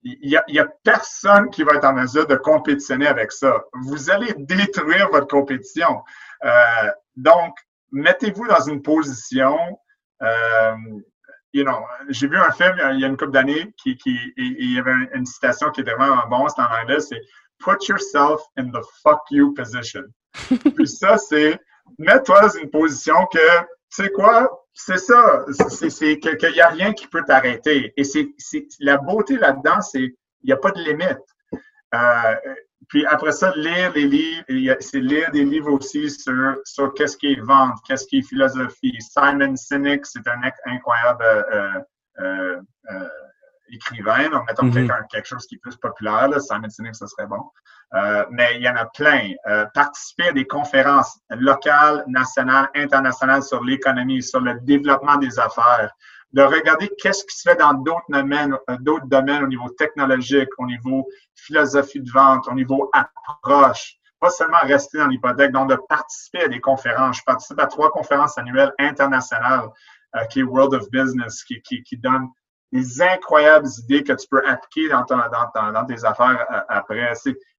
il 0.02 0.40
n'y 0.48 0.58
a, 0.58 0.68
personne 0.84 1.50
qui 1.50 1.62
va 1.62 1.74
être 1.74 1.84
en 1.84 1.92
mesure 1.92 2.26
de 2.26 2.36
compétitionner 2.36 3.06
avec 3.06 3.32
ça. 3.32 3.64
Vous 3.72 4.10
allez 4.10 4.34
détruire 4.38 5.08
votre 5.10 5.28
compétition. 5.28 6.02
Euh, 6.44 6.90
donc, 7.16 7.56
mettez-vous 7.92 8.46
dans 8.46 8.60
une 8.60 8.82
position. 8.82 9.56
Euh, 10.22 10.76
you 11.52 11.64
know, 11.64 11.78
j'ai 12.08 12.28
vu 12.28 12.36
un 12.36 12.50
film 12.50 12.74
il 12.92 13.00
y 13.00 13.04
a 13.04 13.08
une 13.08 13.16
couple 13.16 13.32
d'années 13.32 13.74
qui, 13.76 13.96
qui 13.96 14.18
il 14.36 14.74
y 14.74 14.78
avait 14.78 14.92
une 15.14 15.26
citation 15.26 15.70
qui 15.70 15.80
était 15.80 15.94
vraiment 15.94 16.26
bon, 16.28 16.48
c'est 16.48 16.60
en 16.60 16.82
anglais, 16.82 17.00
c'est 17.00 17.20
put 17.58 17.88
yourself 17.88 18.42
in 18.56 18.70
the 18.70 18.82
fuck 19.02 19.20
you 19.30 19.54
position. 19.54 20.04
Puis 20.76 20.88
ça, 20.88 21.18
c'est 21.18 21.58
mets-toi 21.98 22.42
dans 22.42 22.58
une 22.60 22.70
position 22.70 23.26
que, 23.32 23.58
tu 23.90 24.02
sais 24.02 24.10
quoi, 24.10 24.66
c'est 24.74 24.98
ça, 24.98 25.44
c'est 25.70 26.18
qu'il 26.18 26.52
n'y 26.52 26.60
a 26.60 26.68
rien 26.68 26.92
qui 26.92 27.06
peut 27.06 27.22
t'arrêter. 27.26 27.92
Et 27.96 28.04
c'est 28.04 28.28
la 28.80 28.98
beauté 28.98 29.36
là-dedans, 29.36 29.80
c'est 29.80 30.14
il 30.42 30.46
n'y 30.46 30.52
a 30.52 30.56
pas 30.58 30.70
de 30.70 30.80
limite. 30.80 31.18
Euh, 31.94 32.34
puis 32.88 33.04
après 33.06 33.32
ça, 33.32 33.52
lire 33.56 33.92
les 33.94 34.06
livres, 34.06 34.76
c'est 34.80 35.00
lire 35.00 35.30
des 35.32 35.44
livres 35.44 35.72
aussi 35.72 36.10
sur, 36.10 36.56
sur 36.64 36.94
qu'est-ce 36.94 37.16
qui 37.16 37.32
est 37.32 37.40
vente, 37.40 37.78
qu'est-ce 37.86 38.06
qui 38.06 38.18
est 38.18 38.28
philosophie. 38.28 38.96
Simon 39.00 39.56
Sinek, 39.56 40.06
c'est 40.06 40.26
un 40.28 40.40
incroyable 40.66 41.24
euh, 41.24 41.80
euh, 42.20 42.60
euh 42.90 43.08
écrivain, 43.70 44.28
donc 44.30 44.46
mettons 44.46 44.66
mm 44.66 44.88
quelque 45.10 45.26
chose 45.26 45.46
qui 45.46 45.56
est 45.56 45.58
plus 45.58 45.76
populaire, 45.76 46.28
là, 46.28 46.40
Simon 46.40 46.68
Sinek, 46.68 46.94
ce 46.94 47.06
serait 47.06 47.26
bon. 47.26 47.42
Euh, 47.94 48.24
mais 48.30 48.56
il 48.56 48.62
y 48.62 48.68
en 48.68 48.76
a 48.76 48.86
plein. 48.86 49.32
Euh, 49.46 49.64
participer 49.74 50.28
à 50.28 50.32
des 50.32 50.46
conférences 50.46 51.20
locales, 51.30 52.04
nationales, 52.08 52.68
internationales 52.74 53.42
sur 53.42 53.62
l'économie, 53.62 54.22
sur 54.22 54.40
le 54.40 54.58
développement 54.60 55.16
des 55.16 55.38
affaires, 55.38 55.92
de 56.32 56.42
regarder 56.42 56.90
qu'est-ce 57.00 57.24
qui 57.24 57.36
se 57.36 57.48
fait 57.48 57.56
dans 57.56 57.74
d'autres 57.74 58.04
domaines, 58.08 58.56
euh, 58.68 58.76
d'autres 58.80 59.06
domaines 59.06 59.44
au 59.44 59.46
niveau 59.46 59.68
technologique, 59.70 60.48
au 60.58 60.66
niveau 60.66 61.06
philosophie 61.34 62.00
de 62.00 62.10
vente, 62.10 62.48
au 62.48 62.54
niveau 62.54 62.90
approche. 62.92 63.96
Pas 64.20 64.30
seulement 64.30 64.58
rester 64.62 64.98
dans 64.98 65.06
l'hypothèque, 65.06 65.52
donc 65.52 65.70
de 65.70 65.76
participer 65.88 66.44
à 66.44 66.48
des 66.48 66.60
conférences. 66.60 67.18
Je 67.18 67.22
participe 67.24 67.60
à 67.60 67.66
trois 67.66 67.90
conférences 67.90 68.36
annuelles 68.38 68.72
internationales 68.78 69.68
euh, 70.16 70.24
qui 70.24 70.40
est 70.40 70.42
World 70.42 70.74
of 70.74 70.90
Business, 70.90 71.44
qui, 71.44 71.60
qui, 71.62 71.82
qui 71.82 71.96
donne 71.96 72.28
des 72.72 73.00
incroyables 73.00 73.68
idées 73.84 74.02
que 74.02 74.12
tu 74.12 74.26
peux 74.28 74.44
appliquer 74.46 74.88
dans, 74.88 75.04
ton, 75.04 75.16
dans, 75.16 75.72
dans 75.72 75.84
tes 75.86 76.04
affaires 76.04 76.46
euh, 76.50 76.60
après. 76.68 77.12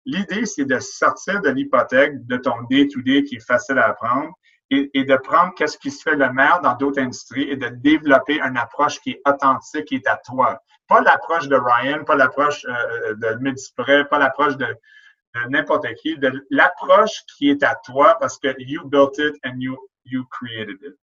L'idée, 0.06 0.46
c'est 0.46 0.66
de 0.66 0.80
sortir 0.80 1.42
de 1.42 1.50
l'hypothèque 1.50 2.26
de 2.26 2.38
ton 2.38 2.62
day-to-day 2.70 3.24
qui 3.24 3.36
est 3.36 3.46
facile 3.46 3.78
à 3.78 3.90
apprendre 3.90 4.32
et, 4.70 4.90
et 4.94 5.06
de 5.06 5.16
prendre 5.16 5.54
qu'est-ce 5.56 5.78
qui 5.78 5.92
se 5.92 6.02
fait 6.02 6.16
le 6.16 6.32
meilleur 6.32 6.62
dans 6.62 6.76
d'autres 6.76 7.02
industries 7.02 7.50
et 7.50 7.56
de 7.56 7.68
développer 7.68 8.40
une 8.42 8.58
approche 8.58 9.00
qui 9.00 9.12
est 9.12 9.22
authentique, 9.26 9.86
qui 9.86 9.96
est 9.96 10.08
à 10.08 10.18
toi. 10.26 10.62
Pas 10.88 11.02
l'approche 11.02 11.48
de 11.48 11.56
Ryan, 11.56 12.04
pas 12.06 12.16
l'approche 12.16 12.66
euh, 12.66 13.16
de 13.16 13.38
Midspray, 13.42 14.06
pas 14.10 14.20
l'approche 14.20 14.56
de, 14.58 14.66
de 14.66 15.50
n'importe 15.50 15.88
qui, 15.96 16.18
de 16.18 16.32
l'approche 16.50 17.24
qui 17.38 17.50
est 17.50 17.64
à 17.64 17.76
toi 17.76 18.18
parce 18.20 18.38
que 18.38 18.50
you 18.60 18.86
built 18.86 19.18
it 19.18 19.36
and 19.46 19.60
you, 19.60 19.78
you 20.06 20.26
created 20.32 20.78
it. 20.82 20.96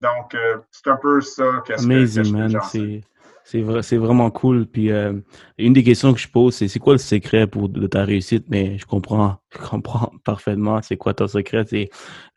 Donc, 0.00 0.34
euh, 0.34 0.58
c'est 0.70 0.88
un 0.88 0.96
peu 0.96 1.20
ça 1.20 1.62
qu'est-ce 1.66 1.86
que, 1.86 1.92
que 1.92 2.22
je 2.24 2.32
man. 2.32 3.02
C'est 3.50 3.62
vrai, 3.62 3.82
c'est 3.82 3.96
vraiment 3.96 4.30
cool. 4.30 4.66
Puis 4.66 4.90
euh, 4.90 5.14
une 5.56 5.72
des 5.72 5.82
questions 5.82 6.12
que 6.12 6.20
je 6.20 6.28
pose, 6.28 6.54
c'est 6.54 6.68
c'est 6.68 6.78
quoi 6.78 6.92
le 6.92 6.98
secret 6.98 7.46
pour 7.46 7.70
de 7.70 7.86
ta 7.86 8.04
réussite? 8.04 8.44
Mais 8.50 8.76
je 8.76 8.84
comprends, 8.84 9.38
je 9.54 9.66
comprends 9.66 10.12
parfaitement. 10.22 10.82
C'est 10.82 10.98
quoi 10.98 11.14
ton 11.14 11.28
secret 11.28 11.64
C'est 11.66 11.88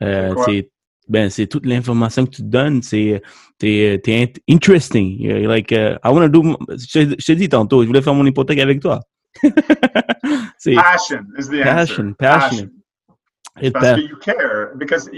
euh, 0.01 0.33
c'est 0.45 0.71
ben 1.09 1.29
c'est 1.29 1.47
toute 1.47 1.65
l'information 1.65 2.25
que 2.25 2.31
tu 2.31 2.43
donnes. 2.43 2.81
C'est 2.81 3.21
t'es 3.57 3.99
t'es 4.01 4.31
interesting. 4.49 5.19
You're 5.19 5.49
like 5.49 5.73
uh, 5.73 5.97
I 6.01 6.11
want 6.11 6.21
to 6.21 6.29
do. 6.29 6.57
Je, 6.69 7.13
je 7.19 7.25
t'ai 7.25 7.35
dit 7.35 7.49
tantôt, 7.49 7.81
je 7.81 7.87
voulais 7.87 8.01
faire 8.01 8.13
mon 8.13 8.25
hypothèque 8.25 8.59
avec 8.59 8.79
toi. 8.79 9.01
passion 9.43 11.25
is 11.37 11.49
the 11.49 11.61
passion, 11.61 12.05
answer. 12.05 12.15
Passion, 12.17 12.69
passion. 13.59 13.71
Parce 13.73 13.99
que 13.99 14.07
you 14.07 14.17
care 14.17 14.71
because 14.77 15.09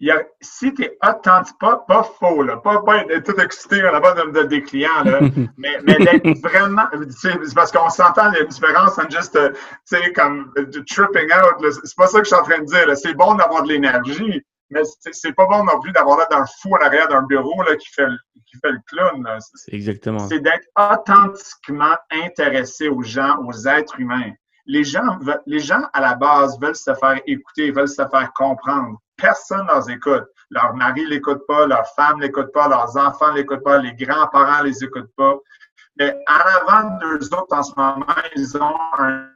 il 0.00 0.10
a, 0.10 0.22
si 0.40 0.72
tu 0.72 0.84
es 0.84 0.98
authentique, 1.06 1.58
pas, 1.60 1.84
pas 1.86 2.02
faux, 2.02 2.42
là, 2.42 2.56
pas, 2.56 2.82
pas 2.82 3.04
être 3.04 3.22
tout 3.22 3.38
excité 3.38 3.82
à 3.82 3.92
la 3.92 4.00
base 4.00 4.14
de, 4.32 4.42
des 4.44 4.62
clients, 4.62 5.04
là, 5.04 5.20
mais, 5.58 5.78
mais 5.84 5.96
d'être 5.98 6.38
vraiment, 6.40 6.86
c'est 7.10 7.54
parce 7.54 7.70
qu'on 7.70 7.90
s'entend, 7.90 8.32
il 8.32 8.36
y 8.36 8.38
a 8.38 8.42
une 8.42 8.48
différence 8.48 8.98
entre 8.98 9.10
juste, 9.10 9.36
euh, 9.36 9.50
tu 9.50 9.96
sais, 9.96 10.12
comme 10.14 10.50
euh, 10.56 10.64
tripping 10.88 11.28
out, 11.32 11.74
c'est 11.84 11.96
pas 11.96 12.06
ça 12.06 12.18
que 12.18 12.24
je 12.24 12.30
suis 12.30 12.40
en 12.40 12.42
train 12.42 12.60
de 12.60 12.64
dire, 12.64 12.96
c'est 12.96 13.12
bon 13.12 13.34
d'avoir 13.34 13.62
de 13.62 13.68
l'énergie, 13.68 14.42
mais 14.70 14.80
c'est 15.12 15.34
pas 15.34 15.46
bon 15.46 15.64
non 15.64 15.78
plus 15.80 15.92
d'avoir 15.92 16.16
là 16.16 16.26
d'un 16.30 16.46
fou 16.62 16.74
à 16.76 16.78
l'arrière 16.78 17.08
d'un 17.08 17.22
bureau, 17.22 17.62
là, 17.62 17.76
qui 17.76 17.88
fait, 17.92 18.06
qui 18.46 18.56
fait 18.58 18.72
le 18.72 18.80
clown, 18.86 19.22
là. 19.22 19.38
Exactement. 19.68 20.26
C'est 20.28 20.40
d'être 20.40 20.66
authentiquement 20.78 21.96
intéressé 22.10 22.88
aux 22.88 23.02
gens, 23.02 23.36
aux 23.44 23.68
êtres 23.68 24.00
humains. 24.00 24.32
Les 24.64 24.84
gens, 24.84 25.18
les 25.46 25.58
gens, 25.58 25.82
à 25.92 26.00
la 26.00 26.14
base, 26.14 26.58
veulent 26.60 26.76
se 26.76 26.94
faire 26.94 27.20
écouter, 27.26 27.70
veulent 27.70 27.88
se 27.88 28.06
faire 28.08 28.32
comprendre 28.34 28.98
personne 29.20 29.66
ne 29.66 29.86
les 29.86 29.94
écoute. 29.94 30.24
Leur 30.50 30.74
mari 30.74 31.02
ne 31.04 31.08
l'écoute 31.08 31.46
pas, 31.46 31.66
leur 31.66 31.86
femme 31.94 32.18
ne 32.18 32.22
l'écoute 32.22 32.52
pas, 32.52 32.68
leurs 32.68 32.96
enfants 32.96 33.32
ne 33.32 33.38
l'écoutent 33.38 33.64
pas, 33.64 33.78
les 33.78 33.94
grands-parents 33.94 34.62
ne 34.62 34.68
les 34.68 34.84
écoutent 34.84 35.14
pas. 35.16 35.36
Mais 35.96 36.16
en 36.28 36.72
avant 36.72 36.98
d'eux 36.98 37.26
autres, 37.34 37.54
en 37.54 37.62
ce 37.62 37.72
moment, 37.76 38.06
ils 38.36 38.56
ont 38.56 38.78
un 38.98 39.30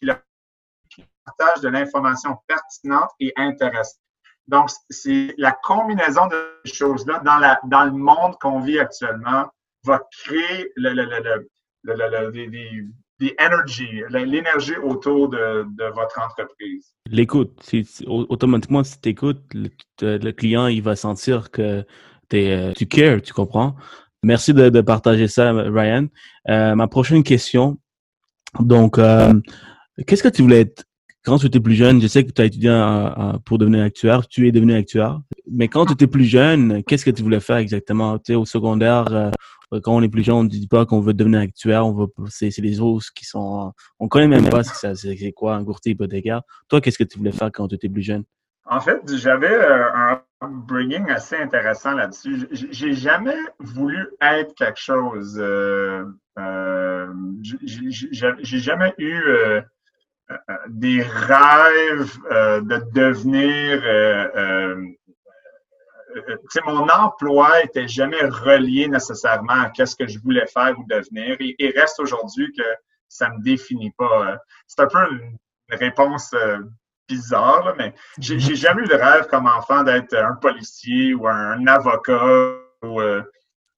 qui 0.00 1.04
partage 1.24 1.60
de 1.60 1.68
l'information 1.68 2.38
pertinente 2.46 3.10
et 3.20 3.32
intéressante. 3.36 4.00
Donc, 4.48 4.70
c'est 4.88 5.34
la 5.38 5.52
combinaison 5.52 6.26
de 6.26 6.60
ces 6.64 6.74
choses-là 6.74 7.20
dans, 7.20 7.56
dans 7.68 7.84
le 7.84 7.92
monde 7.92 8.36
qu'on 8.40 8.60
vit 8.60 8.80
actuellement 8.80 9.48
va 9.84 10.00
créer 10.10 10.72
le, 10.76 10.90
le, 10.92 11.04
le, 11.04 11.50
the 13.20 13.34
energy, 13.38 14.02
l'énergie 14.10 14.76
autour 14.82 15.28
de, 15.28 15.66
votre 15.94 16.20
entreprise. 16.20 16.94
L'écoute, 17.06 17.60
automatiquement, 18.06 18.82
si 18.82 19.00
tu 19.00 19.10
écoutes, 19.10 19.42
le, 20.00 20.30
client, 20.32 20.66
il 20.66 20.82
va 20.82 20.96
sentir 20.96 21.50
que 21.50 21.84
es, 22.32 22.50
euh, 22.50 22.72
tu 22.72 22.86
cares, 22.86 23.20
tu 23.22 23.32
comprends? 23.32 23.76
Merci 24.22 24.54
de, 24.54 24.80
partager 24.80 25.28
ça, 25.28 25.52
Ryan. 25.52 26.06
Euh, 26.48 26.74
ma 26.74 26.88
prochaine 26.88 27.22
question, 27.22 27.78
donc, 28.58 28.98
euh, 28.98 29.32
qu'est-ce 30.06 30.22
que 30.22 30.28
tu 30.28 30.42
voulais 30.42 30.62
être 30.62 30.84
quand 31.24 31.38
tu 31.38 31.46
étais 31.46 31.60
plus 31.60 31.74
jeune? 31.74 32.00
Je 32.00 32.06
sais 32.06 32.24
que 32.24 32.32
tu 32.32 32.42
as 32.42 32.46
étudié 32.46 32.70
pour 33.44 33.58
devenir 33.58 33.84
actuaire, 33.84 34.26
tu 34.26 34.48
es 34.48 34.52
devenu 34.52 34.74
actuaire, 34.74 35.20
mais 35.50 35.68
quand 35.68 35.86
tu 35.86 35.92
étais 35.92 36.06
plus 36.06 36.24
jeune, 36.24 36.82
qu'est-ce 36.84 37.04
que 37.04 37.10
tu 37.10 37.22
voulais 37.22 37.40
faire 37.40 37.56
exactement? 37.56 38.18
Tu 38.18 38.34
au 38.34 38.44
secondaire, 38.44 39.06
euh, 39.12 39.30
quand 39.70 39.94
on 39.94 40.02
est 40.02 40.08
plus 40.08 40.22
jeune, 40.22 40.34
on 40.36 40.44
ne 40.44 40.48
dit 40.48 40.68
pas 40.68 40.86
qu'on 40.86 41.00
veut 41.00 41.14
devenir 41.14 41.40
actuaire, 41.40 41.86
on 41.86 41.92
veut, 41.92 42.08
c'est, 42.28 42.56
les 42.58 42.80
autres 42.80 43.06
qui 43.14 43.24
sont, 43.24 43.72
on 43.98 44.08
connaît 44.08 44.28
même 44.28 44.48
pas 44.48 44.62
c'est, 44.64 44.94
c'est 44.94 45.32
quoi 45.32 45.54
un 45.54 45.64
courtier 45.64 45.92
hypothécaire. 45.92 46.42
Toi, 46.68 46.80
qu'est-ce 46.80 46.98
que 46.98 47.04
tu 47.04 47.18
voulais 47.18 47.32
faire 47.32 47.50
quand 47.52 47.68
tu 47.68 47.76
étais 47.76 47.88
plus 47.88 48.02
jeune? 48.02 48.24
En 48.66 48.80
fait, 48.80 49.00
j'avais 49.16 49.52
euh, 49.52 49.92
un 49.92 50.22
upbringing 50.42 51.10
assez 51.10 51.36
intéressant 51.36 51.92
là-dessus. 51.92 52.46
J'ai 52.52 52.92
jamais 52.92 53.38
voulu 53.58 54.08
être 54.20 54.54
quelque 54.54 54.78
chose. 54.78 55.36
Euh, 55.40 56.04
euh, 56.38 57.06
j'ai 57.42 58.58
jamais 58.58 58.94
eu 58.98 59.14
euh, 59.14 59.60
euh, 60.30 60.36
des 60.68 61.02
rêves 61.02 62.16
de 62.30 62.92
devenir. 62.92 63.82
Mon 66.66 66.88
emploi 66.88 67.62
était 67.62 67.88
jamais 67.88 68.22
relié 68.22 68.88
nécessairement 68.88 69.62
à 69.62 69.70
qu'est-ce 69.70 69.96
que 69.96 70.06
je 70.06 70.18
voulais 70.18 70.46
faire 70.46 70.78
ou 70.78 70.84
devenir. 70.88 71.36
Et, 71.40 71.72
reste 71.76 72.00
aujourd'hui 72.00 72.52
que 72.56 72.64
ça 73.08 73.28
me 73.30 73.42
définit 73.42 73.92
pas. 73.92 74.38
C'est 74.66 74.80
un 74.80 74.86
peu 74.86 74.98
une 75.10 75.38
réponse 75.70 76.34
bizarre, 77.10 77.74
mais 77.76 77.92
j'ai 78.18 78.54
jamais 78.54 78.82
eu 78.82 78.86
de 78.86 78.94
rêve 78.94 79.26
comme 79.26 79.46
enfant 79.46 79.82
d'être 79.82 80.14
un 80.14 80.36
policier 80.36 81.14
ou 81.14 81.26
un 81.26 81.66
avocat 81.66 82.24
ou, 82.82 83.00
euh, 83.00 83.22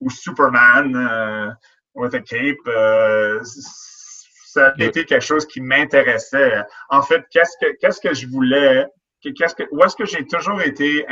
ou 0.00 0.10
Superman 0.10 0.94
euh, 0.94 1.50
with 1.94 2.14
a 2.14 2.20
cape. 2.20 2.66
Euh, 2.66 3.40
ça 3.44 4.74
a 4.78 4.84
été 4.84 5.06
quelque 5.06 5.24
chose 5.24 5.46
qui 5.46 5.62
m'intéressait. 5.62 6.62
En 6.90 7.00
fait, 7.02 7.24
qu'est-ce 7.30 7.56
que 7.60 7.72
qu'est-ce 7.80 8.00
que 8.00 8.12
je 8.12 8.26
voulais 8.26 8.86
Qu'est-ce 9.22 9.54
que, 9.54 9.62
où 9.70 9.82
est-ce 9.84 9.94
que 9.94 10.04
j'ai 10.04 10.26
toujours 10.26 10.60
été 10.62 11.06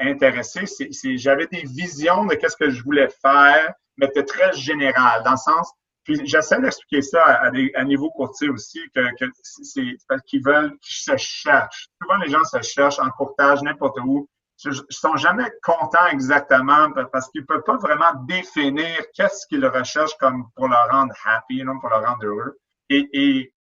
intéressé, 0.00 0.66
c'est, 0.66 1.16
j'avais 1.16 1.46
des 1.46 1.62
visions 1.62 2.24
de 2.24 2.34
qu'est-ce 2.34 2.56
que 2.56 2.70
je 2.70 2.82
voulais 2.82 3.08
faire, 3.22 3.72
mais 3.96 4.06
c'était 4.06 4.24
très 4.24 4.52
général, 4.52 5.22
dans 5.22 5.32
le 5.32 5.36
sens, 5.36 5.72
puis 6.04 6.20
j'essaie 6.24 6.60
d'expliquer 6.60 7.02
ça 7.02 7.22
à, 7.22 7.50
des, 7.50 7.70
à 7.74 7.84
niveau 7.84 8.10
courtier 8.10 8.48
aussi, 8.48 8.80
que, 8.94 9.00
que 9.18 9.30
c'est 9.42 9.96
parce 10.08 10.22
qu'ils 10.22 10.44
veulent, 10.44 10.76
qu'ils 10.80 10.96
se 10.96 11.16
cherchent. 11.16 11.88
Souvent, 12.02 12.16
les 12.16 12.30
gens 12.30 12.42
se 12.44 12.60
cherchent 12.62 12.98
en 12.98 13.10
courtage, 13.10 13.62
n'importe 13.62 13.98
où. 14.04 14.28
Ils 14.64 14.72
sont 14.90 15.16
jamais 15.16 15.50
contents 15.62 16.06
exactement 16.12 16.90
parce 17.12 17.28
qu'ils 17.30 17.44
peuvent 17.46 17.64
pas 17.64 17.78
vraiment 17.78 18.12
définir 18.26 18.86
qu'est-ce 19.14 19.46
qu'ils 19.48 19.66
recherchent 19.66 20.16
comme 20.18 20.46
pour 20.54 20.68
leur 20.68 20.88
rendre 20.88 21.14
happy, 21.24 21.64
non 21.64 21.80
pour 21.80 21.90
leur 21.90 22.04
rendre 22.04 22.24
heureux. 22.24 22.58
Et, 22.88 23.08
et 23.12 23.52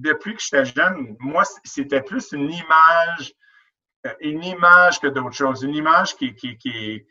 depuis 0.00 0.34
que 0.34 0.42
j'étais 0.42 0.64
jeune, 0.64 1.16
moi, 1.20 1.44
c'était 1.64 2.02
plus 2.02 2.32
une 2.32 2.50
image, 2.50 3.34
une 4.20 4.44
image 4.44 5.00
que 5.00 5.06
d'autres 5.06 5.34
choses. 5.34 5.62
Une 5.62 5.74
image 5.74 6.16
qui, 6.16 6.34
qui, 6.34 6.56
qui, 6.56 7.06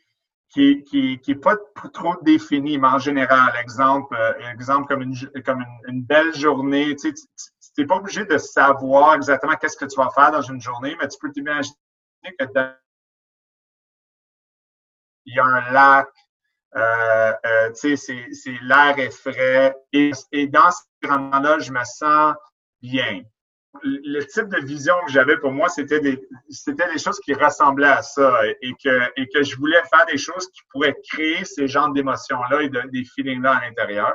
qui 0.50 0.84
qui, 0.84 1.20
est 1.28 1.36
pas 1.42 1.58
trop 1.94 2.16
défini, 2.22 2.78
mais 2.78 2.88
en 2.88 3.00
général, 3.00 3.54
exemple, 3.60 4.16
euh, 4.16 4.52
exemple 4.52 4.88
comme 4.88 5.02
une 5.02 5.16
comme 5.44 5.66
une, 5.88 6.04
belle 6.04 6.34
journée, 6.36 6.96
tu 6.96 7.14
n'es 7.78 7.86
pas 7.88 7.96
obligé 7.96 8.26
de 8.26 8.38
savoir 8.38 9.16
exactement 9.16 9.56
qu'est-ce 9.56 9.78
que 9.78 9.86
tu 9.86 9.98
vas 9.98 10.12
faire 10.12 10.32
dans 10.32 10.42
une 10.42 10.62
journée, 10.62 10.96
mais 11.00 11.08
tu 11.08 11.18
peux 11.20 11.32
t'imaginer 11.32 11.74
que 12.38 12.46
il 15.26 15.36
y 15.36 15.40
a 15.40 15.46
un 15.46 15.72
lac, 15.72 16.10
euh, 16.76 17.34
euh, 17.46 17.72
l'air 18.62 19.00
est 19.00 19.12
frais 19.12 19.76
et, 19.92 20.12
et 20.32 20.48
dans 20.48 20.70
ce 20.70 20.82
environnement-là, 21.04 21.60
je 21.60 21.72
me 21.72 21.84
sens 21.84 22.36
bien 22.84 23.24
le 23.82 24.24
type 24.24 24.50
de 24.50 24.60
vision 24.66 24.94
que 25.06 25.12
j'avais 25.12 25.38
pour 25.38 25.52
moi, 25.52 25.70
c'était 25.70 26.00
des, 26.00 26.22
c'était 26.50 26.92
des 26.92 27.00
choses 27.00 27.20
qui 27.20 27.34
ressemblaient 27.34 27.88
à 27.88 28.02
ça 28.02 28.40
et 28.62 28.74
que, 28.84 29.12
et 29.16 29.28
que 29.28 29.44
je 29.44 29.56
voulais 29.58 29.82
faire 29.90 30.06
des 30.06 30.18
choses 30.18 30.48
qui 30.52 30.62
pourraient 30.70 30.96
créer 31.12 31.44
ces 31.44 31.68
genres 31.68 31.92
d'émotions-là 31.92 32.62
et 32.62 32.70
de, 32.70 32.82
des 32.92 33.04
feelings-là 33.04 33.58
à 33.58 33.62
l'intérieur. 33.68 34.14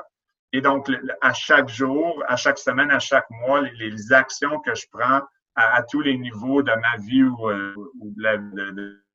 Et 0.52 0.60
donc, 0.60 0.90
à 1.20 1.32
chaque 1.32 1.68
jour, 1.68 2.22
à 2.26 2.36
chaque 2.36 2.58
semaine, 2.58 2.90
à 2.90 2.98
chaque 2.98 3.28
mois, 3.30 3.60
les, 3.60 4.12
actions 4.12 4.60
que 4.60 4.74
je 4.74 4.86
prends 4.90 5.20
à, 5.56 5.82
tous 5.82 6.00
les 6.00 6.16
niveaux 6.16 6.62
de 6.62 6.72
ma 6.72 6.96
vie 6.98 7.24
ou, 7.24 7.50
euh, 7.50 7.74
ou 8.00 8.14
de, 8.16 8.70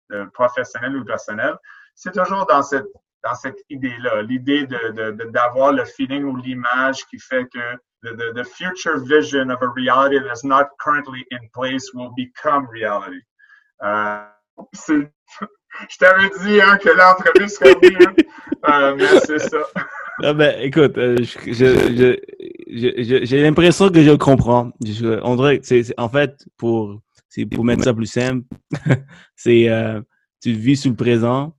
de, 0.10 0.26
professionnel 0.34 0.98
ou 0.98 1.06
personnel, 1.06 1.56
c'est 1.96 2.14
toujours 2.14 2.46
dans 2.46 2.62
cette, 2.62 2.86
dans 3.24 3.36
cette 3.36 3.60
idée-là, 3.70 4.22
l'idée 4.24 4.66
de, 4.68 5.32
d'avoir 5.32 5.72
le 5.72 5.86
feeling 5.86 6.24
ou 6.24 6.36
l'image 6.36 7.06
qui 7.06 7.20
fait 7.20 7.46
que 7.54 7.76
the, 8.04 8.34
the, 8.36 8.44
future 8.44 9.00
vision 9.00 9.50
of 9.50 9.62
a 9.62 9.68
reality 9.68 10.20
that's 10.20 10.44
not 10.44 10.68
currently 10.80 11.26
in 11.32 11.40
place 11.54 11.94
will 11.94 12.12
become 12.18 12.68
reality. 12.70 13.22
Euh, 13.84 14.26
je 15.90 15.98
t'avais 15.98 16.30
dit 16.44 16.62
hein, 16.62 16.78
que 16.78 16.90
l'entreprise 16.90 17.56
serait 17.58 17.76
mieux, 17.82 18.14
euh, 18.70 18.96
mais 18.98 19.20
c'est 19.26 19.40
ça. 19.40 19.58
Ben, 20.22 20.56
écoute, 20.60 20.96
euh, 21.00 21.18
j'ai 22.68 23.42
l'impression 23.42 23.90
que 23.90 24.04
je 24.04 24.12
comprends. 24.12 24.72
Je, 24.86 25.20
on 25.24 25.36
en 25.98 26.10
fait 26.10 26.46
pour 26.56 27.02
pour 27.52 27.66
mettre 27.66 27.84
ça 27.84 27.94
plus 27.94 28.06
simple, 28.06 28.46
c'est 29.36 29.70
euh, 29.70 30.00
tu 30.42 30.52
vis 30.52 30.78
sous 30.78 30.90
le 30.90 30.96
présent 30.96 31.56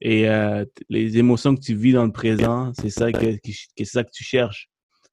et 0.00 0.28
euh, 0.28 0.64
les 0.88 1.18
émotions 1.18 1.54
que 1.54 1.60
tu 1.60 1.74
vis 1.74 1.92
dans 1.92 2.04
le 2.04 2.12
présent, 2.12 2.72
c'est 2.74 2.90
ça 2.90 3.10
que, 3.12 3.36
que, 3.76 3.84
ça 3.84 4.04
que 4.04 4.10
tu 4.10 4.24
cherches. 4.24 4.68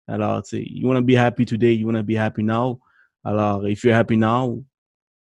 Alors, 0.07 0.43
tu 0.43 0.57
sais, 0.57 0.63
you 0.65 0.87
want 0.87 0.95
to 0.95 1.01
be 1.01 1.15
happy 1.15 1.45
today, 1.45 1.73
you 1.73 1.87
want 1.87 1.95
to 1.95 2.03
be 2.03 2.17
happy 2.17 2.43
now. 2.43 2.79
Alors, 3.23 3.65
if 3.65 3.83
you're 3.83 3.95
happy 3.95 4.17
now, 4.17 4.61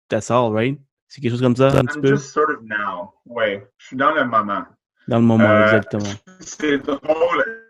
that's 0.10 0.32
all, 0.32 0.54
right? 0.54 0.80
C'est 1.10 1.22
quelque 1.22 1.32
chose 1.32 1.41
comme 1.41 1.56
ça, 1.56 1.67
un 1.67 1.86
petit 1.86 2.00
peu? 2.00 2.15
just 2.15 2.32
sort 2.32 2.50
of 2.50 2.62
now. 2.63 3.13
Ouais, 3.26 3.67
je 3.78 3.88
suis 3.88 3.98
dans 3.98 4.13
le 4.13 4.24
moment. 4.24 4.63
Dans 5.08 5.17
le 5.17 5.26
moment, 5.26 5.50
euh, 5.50 5.63
exactement. 5.63 6.13
C'est 6.39 6.78
drôle. 6.78 7.65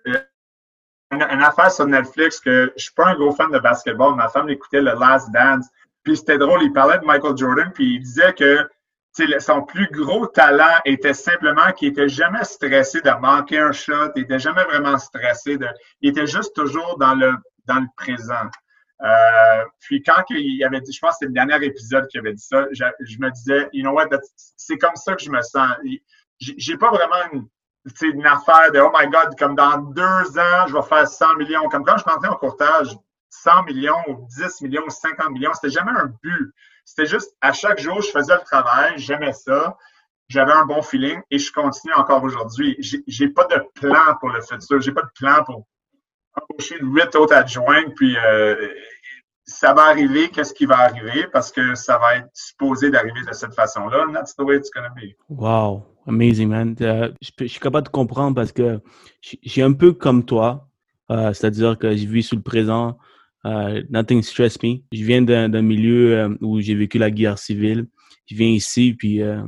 Une, 1.12 1.22
une, 1.22 1.42
affaire 1.42 1.72
sur 1.72 1.88
Netflix 1.88 2.40
que 2.40 2.72
je 2.76 2.84
suis 2.84 2.94
pas 2.94 3.08
un 3.08 3.16
gros 3.16 3.32
fan 3.32 3.50
de 3.50 3.58
basketball. 3.58 4.16
Ma 4.16 4.28
femme 4.28 4.50
écoutait 4.50 4.82
le 4.82 4.92
Last 4.92 5.32
Dance. 5.32 5.66
Puis 6.04 6.18
c'était 6.18 6.38
drôle, 6.38 6.62
il 6.64 6.72
parlait 6.72 7.00
de 7.00 7.06
Michael 7.06 7.36
Jordan, 7.36 7.72
puis 7.74 7.96
il 7.96 8.00
disait 8.02 8.34
que 8.34 8.70
son 9.40 9.64
plus 9.64 9.88
gros 9.92 10.28
talent 10.28 10.80
était 10.86 11.14
simplement 11.14 11.72
qu'il 11.72 11.90
était 11.90 12.10
jamais 12.10 12.44
stressé 12.44 13.02
de 13.02 13.12
manquer 13.20 13.60
un 13.60 13.72
shot, 13.72 14.12
il 14.16 14.24
était 14.24 14.40
jamais 14.40 14.64
vraiment 14.66 14.98
stressé 14.98 15.58
de, 15.58 15.68
il 16.02 16.10
était 16.10 16.28
juste 16.28 16.56
toujours 16.56 16.98
dans 16.98 17.16
le 17.16 17.34
dans 17.66 17.80
le 17.80 17.88
présent. 17.96 18.50
Euh, 19.02 19.64
puis 19.80 20.04
quand 20.04 20.24
il 20.30 20.64
avait 20.64 20.82
dit, 20.82 20.92
je 20.92 21.00
pense 21.00 21.12
que 21.12 21.18
c'est 21.22 21.26
le 21.28 21.32
dernier 21.32 21.64
épisode 21.66 22.08
qu'il 22.08 22.20
avait 22.20 22.34
dit 22.34 22.44
ça, 22.44 22.66
je, 22.72 22.84
me 23.20 23.32
disais, 23.32 23.70
you 23.72 23.84
know 23.84 23.94
what, 23.94 24.08
c'est 24.36 24.78
comme 24.78 24.96
ça 24.96 25.16
que 25.16 25.24
je 25.24 25.32
me 25.32 25.42
sens. 25.42 25.72
J'ai 26.40 26.78
pas 26.78 26.90
vraiment 26.90 27.32
une, 27.32 27.48
une 28.02 28.26
affaire 28.26 28.72
de 28.74 28.80
oh 28.80 28.92
my 28.98 29.08
god, 29.10 29.38
comme 29.38 29.56
dans 29.56 29.78
deux 29.78 30.40
ans, 30.40 30.68
je 30.68 30.74
vais 30.74 30.82
faire 30.82 31.08
100 31.08 31.36
millions. 31.36 31.70
Comme 31.70 31.86
quand 31.86 31.98
je 31.98 32.04
rentrais 32.04 32.30
en 32.30 32.36
courtage, 32.36 32.90
100 33.30 33.64
millions, 33.64 34.28
10 34.38 34.62
millions, 34.62 34.90
50 34.90 35.30
millions, 35.30 35.54
c'était 35.54 35.70
jamais 35.70 35.92
un 35.92 36.12
but. 36.22 36.54
C'était 36.90 37.06
juste, 37.06 37.36
à 37.40 37.54
chaque 37.54 37.80
jour, 37.80 38.02
je 38.02 38.10
faisais 38.10 38.34
le 38.34 38.42
travail, 38.42 38.94
j'aimais 38.98 39.32
ça, 39.32 39.78
j'avais 40.28 40.54
un 40.54 40.66
bon 40.66 40.82
feeling 40.82 41.22
et 41.30 41.38
je 41.38 41.52
continue 41.54 41.94
encore 41.94 42.24
aujourd'hui. 42.24 42.76
J'ai 42.80 43.30
pas 43.30 43.46
de 43.46 43.62
plan 43.76 44.16
pour 44.20 44.30
le 44.30 44.42
futur, 44.42 44.82
j'ai 44.82 44.92
pas 44.92 45.04
de 45.04 45.12
plan 45.14 45.44
pour 45.44 45.68
embaucher 46.34 46.78
huit 46.82 47.16
autres 47.16 47.36
adjoints, 47.36 47.92
puis 47.96 48.18
euh, 48.18 48.74
ça 49.46 49.76
va 49.76 49.84
arriver, 49.84 50.30
qu'est-ce 50.30 50.52
qui 50.52 50.66
va 50.66 50.80
arriver, 50.80 51.28
parce 51.32 51.52
que 51.52 51.76
ça 51.76 52.00
va 52.00 52.16
être 52.18 52.30
supposé 52.34 52.90
d'arriver 52.90 53.22
de 53.22 53.34
cette 53.34 53.54
façon-là. 53.54 54.08
That's 54.12 54.36
the 54.36 54.42
way 54.42 54.58
it's 54.58 54.72
gonna 54.72 54.90
be. 54.90 55.14
Wow, 55.30 55.86
amazing, 56.08 56.50
man. 56.50 56.76
Euh, 56.82 57.12
je, 57.22 57.46
suis 57.46 57.60
capable 57.60 57.86
de 57.86 57.92
comprendre 57.92 58.34
parce 58.34 58.52
que 58.52 58.82
suis 59.22 59.62
un 59.62 59.74
peu 59.74 59.94
comme 59.94 60.26
toi, 60.26 60.68
euh, 61.12 61.34
c'est-à-dire 61.34 61.78
que 61.78 61.96
je 61.96 62.08
vis 62.08 62.24
sous 62.24 62.36
le 62.36 62.42
présent. 62.42 62.98
Uh, 63.46 63.84
nothing 63.90 64.22
stress 64.22 64.62
me. 64.62 64.84
Je 64.92 65.04
viens 65.04 65.22
d'un 65.22 65.62
milieu 65.62 66.18
euh, 66.18 66.30
où 66.42 66.60
j'ai 66.60 66.76
vécu 66.76 66.98
la 66.98 67.10
guerre 67.10 67.40
civile. 67.40 67.86
Je 68.26 68.36
viens 68.36 68.50
ici, 68.50 68.94
puis 68.98 69.22
euh, 69.22 69.42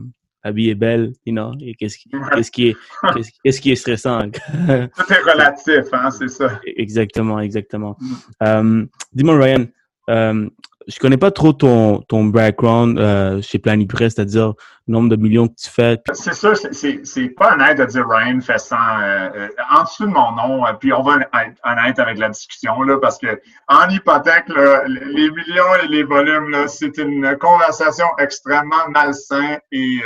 la 0.43 0.51
vie 0.51 0.69
est 0.69 0.75
belle, 0.75 1.13
you 1.25 1.33
know. 1.33 1.53
Et 1.61 1.75
qu'est-ce 1.75 1.97
qui, 1.97 2.09
qu'est-ce 2.33 2.51
qui 2.51 2.67
est, 2.69 2.77
qu'est-ce 3.43 3.59
qui 3.59 3.71
est 3.71 3.75
stressant? 3.75 4.29
Tout 4.31 5.13
est 5.13 5.31
relatif, 5.31 5.85
hein, 5.91 6.09
c'est 6.09 6.29
ça. 6.29 6.59
Exactement, 6.65 7.39
exactement. 7.41 7.97
Mm. 7.99 8.45
Um, 8.45 8.89
dis-moi, 9.13 9.37
Ryan, 9.37 9.65
um, 10.07 10.51
je 10.87 10.99
connais 10.99 11.17
pas 11.17 11.31
trop 11.31 11.53
ton, 11.53 12.01
ton 12.01 12.25
background 12.25 12.97
euh, 12.97 13.41
chez 13.41 13.59
Planipress, 13.59 14.15
c'est-à-dire 14.15 14.53
le 14.87 14.93
nombre 14.93 15.09
de 15.09 15.15
millions 15.15 15.47
que 15.47 15.55
tu 15.55 15.69
fais. 15.69 15.99
C'est 16.13 16.33
ça, 16.33 16.53
c'est 16.55 17.29
pas 17.29 17.53
honnête 17.53 17.77
de 17.77 17.85
dire 17.85 18.05
Ryan 18.07 18.39
fait 18.41 18.59
ça 18.59 18.77
euh, 19.01 19.47
en 19.71 19.83
dessous 19.83 20.05
de 20.05 20.11
mon 20.11 20.31
nom, 20.31 20.65
euh, 20.65 20.73
puis 20.73 20.91
on 20.93 21.03
va 21.03 21.17
être 21.17 21.59
honnête 21.63 21.99
avec 21.99 22.17
la 22.17 22.29
discussion, 22.29 22.81
là, 22.81 22.97
parce 22.99 23.17
que 23.17 23.39
en 23.67 23.89
hypothèque, 23.89 24.45
les 24.87 25.29
millions 25.29 25.75
et 25.83 25.87
les 25.87 26.03
volumes, 26.03 26.67
c'est 26.67 26.97
une 26.97 27.37
conversation 27.37 28.07
extrêmement 28.17 28.89
malsaine 28.89 29.59
et 29.71 29.99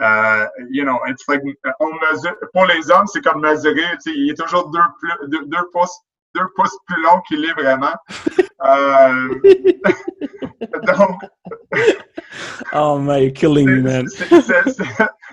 euh, 0.00 0.46
you 0.70 0.84
know, 0.84 0.98
it's 1.06 1.22
like, 1.28 1.42
on 1.80 1.90
mesure, 2.10 2.34
pour 2.52 2.66
les 2.66 2.90
hommes, 2.90 3.06
c'est 3.06 3.20
comme 3.20 3.42
mesurer, 3.42 3.84
il 4.06 4.30
est 4.30 4.38
toujours 4.38 4.70
deux, 4.70 4.80
plus, 4.98 5.28
deux, 5.28 5.44
deux 5.46 5.70
pouces 5.72 6.00
deux 6.34 6.46
pouces 6.56 6.76
plus 6.86 7.02
long 7.02 7.20
qu'il 7.28 7.44
est 7.44 7.52
vraiment. 7.52 7.94
Euh, 8.64 9.40
donc. 10.96 11.20
oh 12.72 12.98
my, 12.98 13.32
killing 13.32 13.68
me, 13.68 13.80
man. 13.82 14.06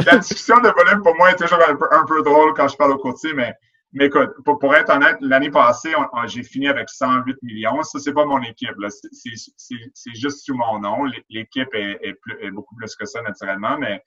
la 0.06 0.18
discussion 0.18 0.58
de 0.58 0.70
volume 0.70 1.04
pour 1.04 1.16
moi 1.16 1.32
est 1.32 1.36
toujours 1.36 1.60
un 1.68 1.76
peu, 1.76 1.88
un 1.91 2.06
peu 2.06 2.22
drôle 2.24 2.54
quand 2.54 2.68
je 2.68 2.78
parle 2.78 2.91
au 2.91 2.97
courtier, 2.97 3.34
mais, 3.34 3.54
mais 3.93 4.06
écoute, 4.06 4.32
pour, 4.45 4.60
pour 4.60 4.76
être 4.76 4.89
honnête, 4.93 5.18
l'année 5.22 5.52
passée, 5.52 5.93
j'ai 6.26 6.43
fini 6.43 6.68
avec 6.68 6.89
108 6.89 7.38
millions. 7.43 7.82
Ça, 7.84 8.00
c'est 8.00 8.14
pas 8.14 8.26
mon 8.26 8.41
équipe. 8.41 8.76
C'est 9.12 10.16
juste 10.16 10.45
sous 10.45 10.56
mon 10.56 10.80
nom. 10.80 11.06
L'équipe 11.30 11.74
est, 11.74 12.00
est, 12.02 12.18
est, 12.41 12.52
beaucoup 12.52 12.76
plus 12.76 12.95
que 12.95 13.06
ça, 13.06 13.22
naturellement, 13.22 13.78
mais, 13.78 14.04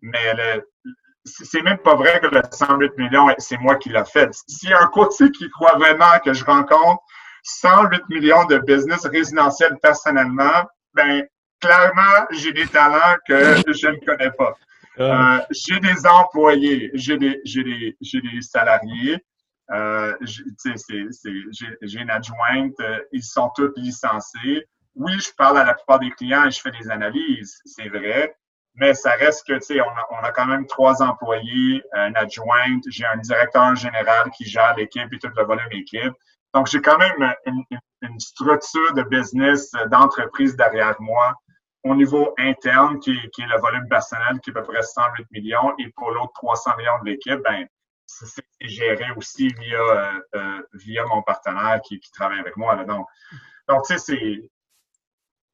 mais 0.00 0.34
le, 0.34 0.62
c'est 1.24 1.62
même 1.62 1.78
pas 1.78 1.94
vrai 1.94 2.20
que 2.20 2.26
le 2.26 2.42
108 2.50 2.98
millions, 2.98 3.28
c'est 3.38 3.58
moi 3.58 3.76
qui 3.76 3.90
l'ai 3.90 4.04
fait. 4.04 4.30
S'il 4.48 4.70
y 4.70 4.72
a 4.72 4.82
un 4.82 4.86
courtier 4.86 5.30
qui 5.30 5.48
croit 5.50 5.76
vraiment 5.76 6.18
que 6.24 6.32
je 6.32 6.44
rencontre 6.44 7.02
108 7.44 8.02
millions 8.08 8.44
de 8.46 8.58
business 8.58 9.06
résidentiel 9.06 9.76
personnellement, 9.80 10.64
ben 10.94 11.24
clairement, 11.60 12.26
j'ai 12.30 12.52
des 12.52 12.66
talents 12.66 13.16
que 13.26 13.34
je 13.72 13.88
ne 13.88 14.04
connais 14.04 14.32
pas. 14.32 14.54
Euh, 15.00 15.38
j'ai 15.50 15.80
des 15.80 16.06
employés, 16.06 16.90
j'ai 16.94 17.16
des, 17.16 17.40
salariés. 18.40 19.18
Euh, 19.70 20.14
j'ai 20.26 21.98
une 21.98 22.10
adjointe, 22.10 22.78
euh, 22.80 22.98
ils 23.12 23.22
sont 23.22 23.50
tous 23.54 23.72
licenciés. 23.76 24.66
Oui, 24.94 25.18
je 25.18 25.30
parle 25.38 25.58
à 25.58 25.64
la 25.64 25.74
plupart 25.74 25.98
des 26.00 26.10
clients 26.10 26.44
et 26.44 26.50
je 26.50 26.60
fais 26.60 26.72
des 26.72 26.90
analyses, 26.90 27.58
c'est 27.64 27.88
vrai 27.88 28.36
mais 28.74 28.94
ça 28.94 29.12
reste 29.12 29.46
que, 29.46 29.54
tu 29.54 29.60
sais, 29.60 29.80
on 29.80 29.90
a, 29.90 30.06
on 30.10 30.24
a 30.24 30.32
quand 30.32 30.46
même 30.46 30.66
trois 30.66 31.02
employés, 31.02 31.82
une 31.94 32.16
adjointe, 32.16 32.84
j'ai 32.88 33.04
un 33.04 33.18
directeur 33.18 33.74
général 33.76 34.30
qui 34.30 34.44
gère 34.46 34.74
l'équipe 34.76 35.12
et 35.12 35.18
tout 35.18 35.30
le 35.36 35.44
volume 35.44 35.72
équipe. 35.72 36.14
Donc, 36.54 36.66
j'ai 36.66 36.80
quand 36.80 36.98
même 36.98 37.34
une, 37.46 37.64
une, 38.02 38.20
structure 38.20 38.92
de 38.94 39.02
business, 39.02 39.72
euh, 39.74 39.86
d'entreprise 39.86 40.54
derrière 40.54 40.96
moi 41.00 41.34
au 41.84 41.94
niveau 41.94 42.34
interne, 42.38 42.98
qui, 43.00 43.18
qui, 43.30 43.42
est 43.42 43.46
le 43.46 43.58
volume 43.60 43.88
personnel, 43.88 44.38
qui 44.42 44.50
est 44.50 44.56
à 44.56 44.60
peu 44.60 44.66
près 44.66 44.82
108 44.82 45.26
millions, 45.32 45.72
et 45.78 45.90
pour 45.96 46.10
l'autre 46.10 46.32
300 46.34 46.76
millions 46.76 46.98
de 47.02 47.10
l'équipe, 47.10 47.40
ben, 47.42 47.66
c'est 48.06 48.42
géré 48.60 49.06
aussi 49.16 49.48
via, 49.48 49.80
euh, 49.80 50.20
euh, 50.34 50.62
via 50.74 51.04
mon 51.06 51.22
partenaire 51.22 51.80
qui, 51.82 51.98
qui 51.98 52.10
travaille 52.12 52.38
avec 52.38 52.56
moi. 52.56 52.74
Là. 52.76 52.84
Donc, 52.84 53.06
donc 53.68 53.86
tu 53.86 53.94
sais, 53.94 53.98
c'est 53.98 54.50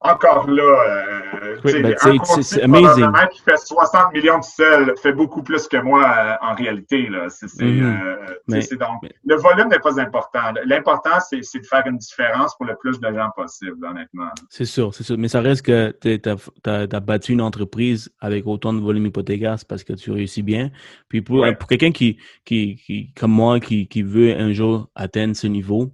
encore 0.00 0.48
là, 0.48 0.62
euh, 0.62 1.27
oui, 1.64 1.82
ben, 1.82 1.94
un 2.00 2.42
c'est 2.42 2.62
amazing. 2.62 3.10
qui 3.32 3.42
fait 3.42 3.56
60 3.56 4.12
millions 4.12 4.38
de 4.38 4.44
sel 4.44 4.94
fait 5.02 5.12
beaucoup 5.12 5.42
plus 5.42 5.66
que 5.68 5.76
moi 5.78 6.02
euh, 6.02 6.46
en 6.46 6.54
réalité. 6.54 7.08
Là. 7.08 7.28
C'est, 7.28 7.46
mm-hmm. 7.46 7.82
euh, 7.82 8.34
mais, 8.46 8.60
donc, 8.60 9.10
Le 9.24 9.36
volume 9.36 9.68
n'est 9.68 9.78
pas 9.78 10.00
important. 10.00 10.52
L'important, 10.64 11.18
c'est, 11.20 11.40
de 11.40 11.66
faire 11.66 11.86
une 11.86 11.98
différence 11.98 12.56
pour 12.56 12.66
le 12.66 12.76
plus 12.76 13.00
de 13.00 13.12
gens 13.12 13.30
possible, 13.34 13.84
honnêtement. 13.84 14.30
C'est 14.50 14.64
sûr, 14.64 14.94
c'est 14.94 15.02
sûr. 15.02 15.18
Mais 15.18 15.28
ça 15.28 15.40
reste 15.40 15.62
que 15.62 15.94
tu 16.00 16.20
as, 16.64 17.00
battu 17.00 17.32
une 17.32 17.42
entreprise 17.42 18.10
avec 18.20 18.46
autant 18.46 18.72
de 18.72 18.80
volume 18.80 19.06
hypothécaire 19.06 19.56
parce 19.68 19.84
que 19.84 19.92
tu 19.92 20.10
réussis 20.10 20.42
bien. 20.42 20.70
Puis 21.08 21.22
pour, 21.22 21.46
pour 21.58 21.68
quelqu'un 21.68 21.92
qui, 21.92 22.18
qui, 22.44 22.76
qui, 22.76 23.12
comme 23.14 23.32
moi, 23.32 23.60
qui, 23.60 23.88
qui 23.88 24.02
veut 24.02 24.36
un 24.36 24.52
jour 24.52 24.88
atteindre 24.94 25.34
ce 25.34 25.46
niveau, 25.46 25.92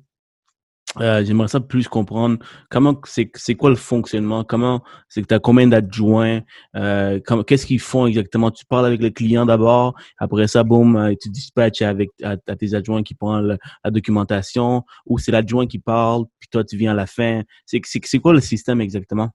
euh, 1.01 1.25
J'aimerais 1.25 1.49
ça 1.49 1.61
plus 1.61 1.89
comprendre 1.89 2.39
comment 2.71 3.01
c'est 3.05 3.55
quoi 3.55 3.71
le 3.71 3.77
fonctionnement, 3.77 4.45
comment 4.45 4.83
c'est 5.09 5.23
que 5.23 5.27
tu 5.27 5.35
as 5.35 5.39
combien 5.39 5.67
d'adjoints, 5.67 6.41
euh, 6.77 7.21
qu'est-ce 7.47 7.67
qu'ils 7.67 7.81
font 7.81 8.07
exactement? 8.07 8.51
Tu 8.51 8.65
parles 8.65 8.87
avec 8.87 9.03
le 9.03 9.11
client 9.11 9.47
d'abord, 9.47 9.95
après 10.19 10.47
ça, 10.47 10.63
boum, 10.63 10.97
euh, 10.97 11.15
tu 11.21 11.29
dispatches 11.31 11.83
avec 11.83 12.11
à, 12.23 12.37
tes 12.37 12.75
adjoints 12.75 13.03
qui 13.03 13.15
prennent 13.15 13.59
la 13.85 13.91
documentation, 13.91 14.85
ou 15.07 15.19
c'est 15.19 15.33
l'adjoint 15.33 15.67
qui 15.67 15.79
parle, 15.79 16.25
puis 16.39 16.49
toi 16.51 16.65
tu 16.65 16.77
viens 16.77 16.93
à 16.93 16.95
la 16.95 17.07
fin. 17.07 17.43
C'est 17.67 18.19
quoi 18.19 18.33
le 18.33 18.41
système 18.41 18.81
exactement? 18.81 19.31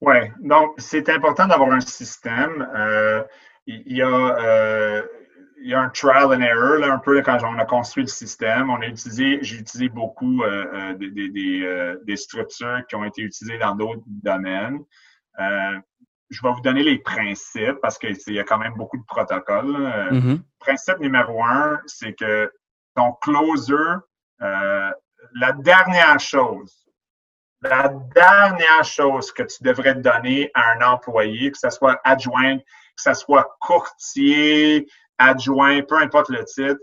Oui, 0.00 0.16
donc 0.40 0.72
c'est 0.78 1.08
important 1.08 1.46
d'avoir 1.46 1.70
un 1.70 1.80
système. 1.80 2.66
Euh, 2.76 3.22
il 3.66 3.96
y 3.96 4.02
a 4.02 5.04
il 5.62 5.70
y 5.70 5.74
a 5.74 5.80
un 5.80 5.88
trial 5.90 6.26
and 6.26 6.40
error, 6.40 6.78
là, 6.78 6.92
un 6.92 6.98
peu 6.98 7.22
quand 7.22 7.38
on 7.44 7.58
a 7.58 7.64
construit 7.64 8.02
le 8.02 8.08
système. 8.08 8.68
On 8.70 8.80
a 8.80 8.86
utilisé, 8.86 9.38
j'ai 9.42 9.58
utilisé 9.58 9.88
beaucoup 9.88 10.42
euh, 10.42 10.66
euh 10.74 10.94
des, 10.94 11.28
des, 11.28 11.62
euh, 11.62 11.98
des, 12.04 12.16
structures 12.16 12.82
qui 12.88 12.96
ont 12.96 13.04
été 13.04 13.22
utilisées 13.22 13.58
dans 13.58 13.74
d'autres 13.74 14.02
domaines. 14.06 14.80
Euh, 15.38 15.78
je 16.30 16.40
vais 16.42 16.52
vous 16.52 16.60
donner 16.62 16.82
les 16.82 16.98
principes 16.98 17.76
parce 17.80 17.98
qu'il 17.98 18.16
y 18.28 18.38
a 18.38 18.44
quand 18.44 18.58
même 18.58 18.74
beaucoup 18.74 18.96
de 18.96 19.04
protocoles. 19.04 19.76
Mm-hmm. 20.10 20.40
Principe 20.58 20.98
numéro 20.98 21.44
un, 21.44 21.78
c'est 21.86 22.14
que 22.14 22.50
ton 22.96 23.12
closer, 23.20 23.74
la 24.40 25.52
dernière 25.52 26.18
chose, 26.18 26.81
la 27.62 27.88
dernière 27.88 28.84
chose 28.84 29.32
que 29.32 29.44
tu 29.44 29.62
devrais 29.62 29.94
donner 29.94 30.50
à 30.54 30.72
un 30.72 30.92
employé, 30.92 31.50
que 31.52 31.58
ce 31.58 31.70
soit 31.70 32.00
adjoint, 32.04 32.58
que 32.58 33.02
ce 33.02 33.14
soit 33.14 33.56
courtier, 33.60 34.88
adjoint, 35.18 35.82
peu 35.82 35.96
importe 35.96 36.28
le 36.30 36.44
titre, 36.44 36.80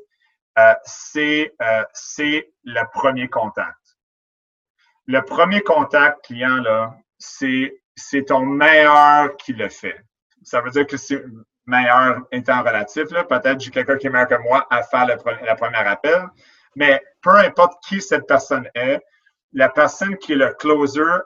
euh, 0.58 0.74
euh, 1.18 1.84
c'est 1.94 2.52
le 2.64 2.92
premier 2.94 3.28
contact. 3.28 3.76
Le 5.06 5.22
premier 5.22 5.62
contact 5.62 6.26
client, 6.26 6.58
là, 6.58 6.96
c'est 7.18 8.26
ton 8.28 8.46
meilleur 8.46 9.36
qui 9.38 9.54
le 9.54 9.70
fait. 9.70 10.00
Ça 10.44 10.62
veut 10.62 10.72
dire 10.72 10.88
que 10.88 10.98
c'est 10.98 11.24
meilleur 11.66 12.22
étant 12.32 12.62
relatif. 12.62 13.06
Peut-être 13.08 13.60
j'ai 13.60 13.72
quelqu'un 13.72 13.98
qui 13.98 14.08
est 14.08 14.10
meilleur 14.10 14.28
que 14.28 14.42
moi 14.42 14.66
à 14.70 14.84
faire 14.84 15.06
le 15.06 15.56
premier 15.56 15.78
appel, 15.78 16.26
mais 16.76 17.04
peu 17.22 17.36
importe 17.36 17.84
qui 17.84 18.02
cette 18.02 18.28
personne 18.28 18.70
est, 18.74 19.02
la 19.54 19.70
personne 19.70 20.18
qui 20.18 20.34
est 20.34 20.36
le 20.36 20.54
closer 20.54 21.22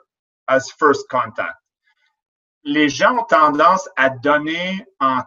as 0.46 0.70
first 0.78 1.08
contact 1.08 1.56
les 2.64 2.88
gens 2.88 3.18
ont 3.18 3.24
tendance 3.24 3.88
à 3.96 4.08
donner 4.10 4.84
en, 4.98 5.20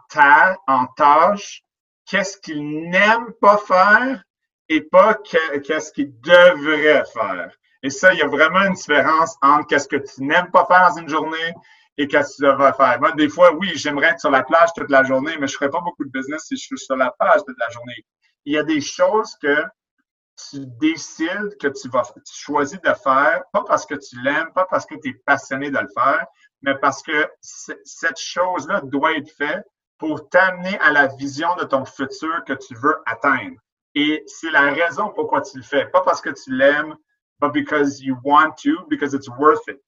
en 0.67 0.85
tâche 0.97 1.61
qu'est-ce 2.05 2.37
qu'ils 2.37 2.89
n'aiment 2.89 3.33
pas 3.39 3.57
faire 3.57 4.23
et 4.69 4.81
pas 4.81 5.15
qu'est-ce 5.15 5.91
qu'ils 5.93 6.19
devraient 6.19 7.03
faire. 7.13 7.51
Et 7.83 7.89
ça, 7.89 8.13
il 8.13 8.19
y 8.19 8.23
a 8.23 8.27
vraiment 8.27 8.63
une 8.63 8.73
différence 8.73 9.37
entre 9.41 9.67
qu'est-ce 9.67 9.87
que 9.87 9.97
tu 9.97 10.23
n'aimes 10.23 10.51
pas 10.51 10.65
faire 10.65 10.89
dans 10.89 10.97
une 10.97 11.09
journée 11.09 11.53
et 11.97 12.07
qu'est-ce 12.07 12.37
que 12.37 12.45
tu 12.47 12.51
devrais 12.51 12.73
faire. 12.73 12.99
Moi, 12.99 13.11
des 13.13 13.29
fois, 13.29 13.53
oui, 13.53 13.71
j'aimerais 13.75 14.07
être 14.07 14.19
sur 14.19 14.31
la 14.31 14.43
plage 14.43 14.69
toute 14.75 14.89
la 14.89 15.03
journée, 15.03 15.37
mais 15.39 15.47
je 15.47 15.53
ne 15.53 15.57
ferais 15.57 15.69
pas 15.69 15.81
beaucoup 15.81 16.05
de 16.05 16.11
business 16.11 16.43
si 16.47 16.57
je 16.57 16.65
suis 16.65 16.77
sur 16.77 16.95
la 16.95 17.13
plage 17.19 17.41
toute 17.45 17.57
la 17.59 17.69
journée. 17.69 18.05
Il 18.45 18.53
y 18.53 18.57
a 18.57 18.63
des 18.63 18.81
choses 18.81 19.35
que 19.41 19.63
tu 20.49 20.65
décides 20.79 21.57
que 21.59 21.67
tu 21.67 21.89
vas, 21.89 22.03
tu 22.03 22.33
choisis 22.33 22.79
de 22.81 22.93
faire, 22.93 23.43
pas 23.51 23.63
parce 23.63 23.85
que 23.85 23.95
tu 23.95 24.21
l'aimes, 24.21 24.51
pas 24.53 24.65
parce 24.69 24.85
que 24.85 24.95
tu 24.95 25.09
es 25.09 25.13
passionné 25.25 25.69
de 25.71 25.79
le 25.79 25.87
faire, 25.93 26.25
mais 26.61 26.75
parce 26.75 27.01
que 27.01 27.29
cette 27.41 28.19
chose-là 28.19 28.81
doit 28.83 29.13
être 29.13 29.31
faite 29.31 29.65
pour 29.97 30.29
t'amener 30.29 30.77
à 30.79 30.91
la 30.91 31.07
vision 31.07 31.55
de 31.55 31.63
ton 31.63 31.85
futur 31.85 32.43
que 32.45 32.53
tu 32.53 32.75
veux 32.75 32.97
atteindre. 33.05 33.57
Et 33.95 34.23
c'est 34.27 34.51
la 34.51 34.71
raison 34.71 35.09
pourquoi 35.09 35.41
tu 35.41 35.57
le 35.57 35.63
fais. 35.63 35.87
Pas 35.87 36.01
parce 36.01 36.21
que 36.21 36.29
tu 36.29 36.53
l'aimes, 36.53 36.95
but 37.39 37.51
because 37.51 38.01
you 38.01 38.15
want 38.23 38.51
to, 38.63 38.85
because 38.89 39.13
it's 39.13 39.27
worth 39.27 39.67
it. 39.67 39.81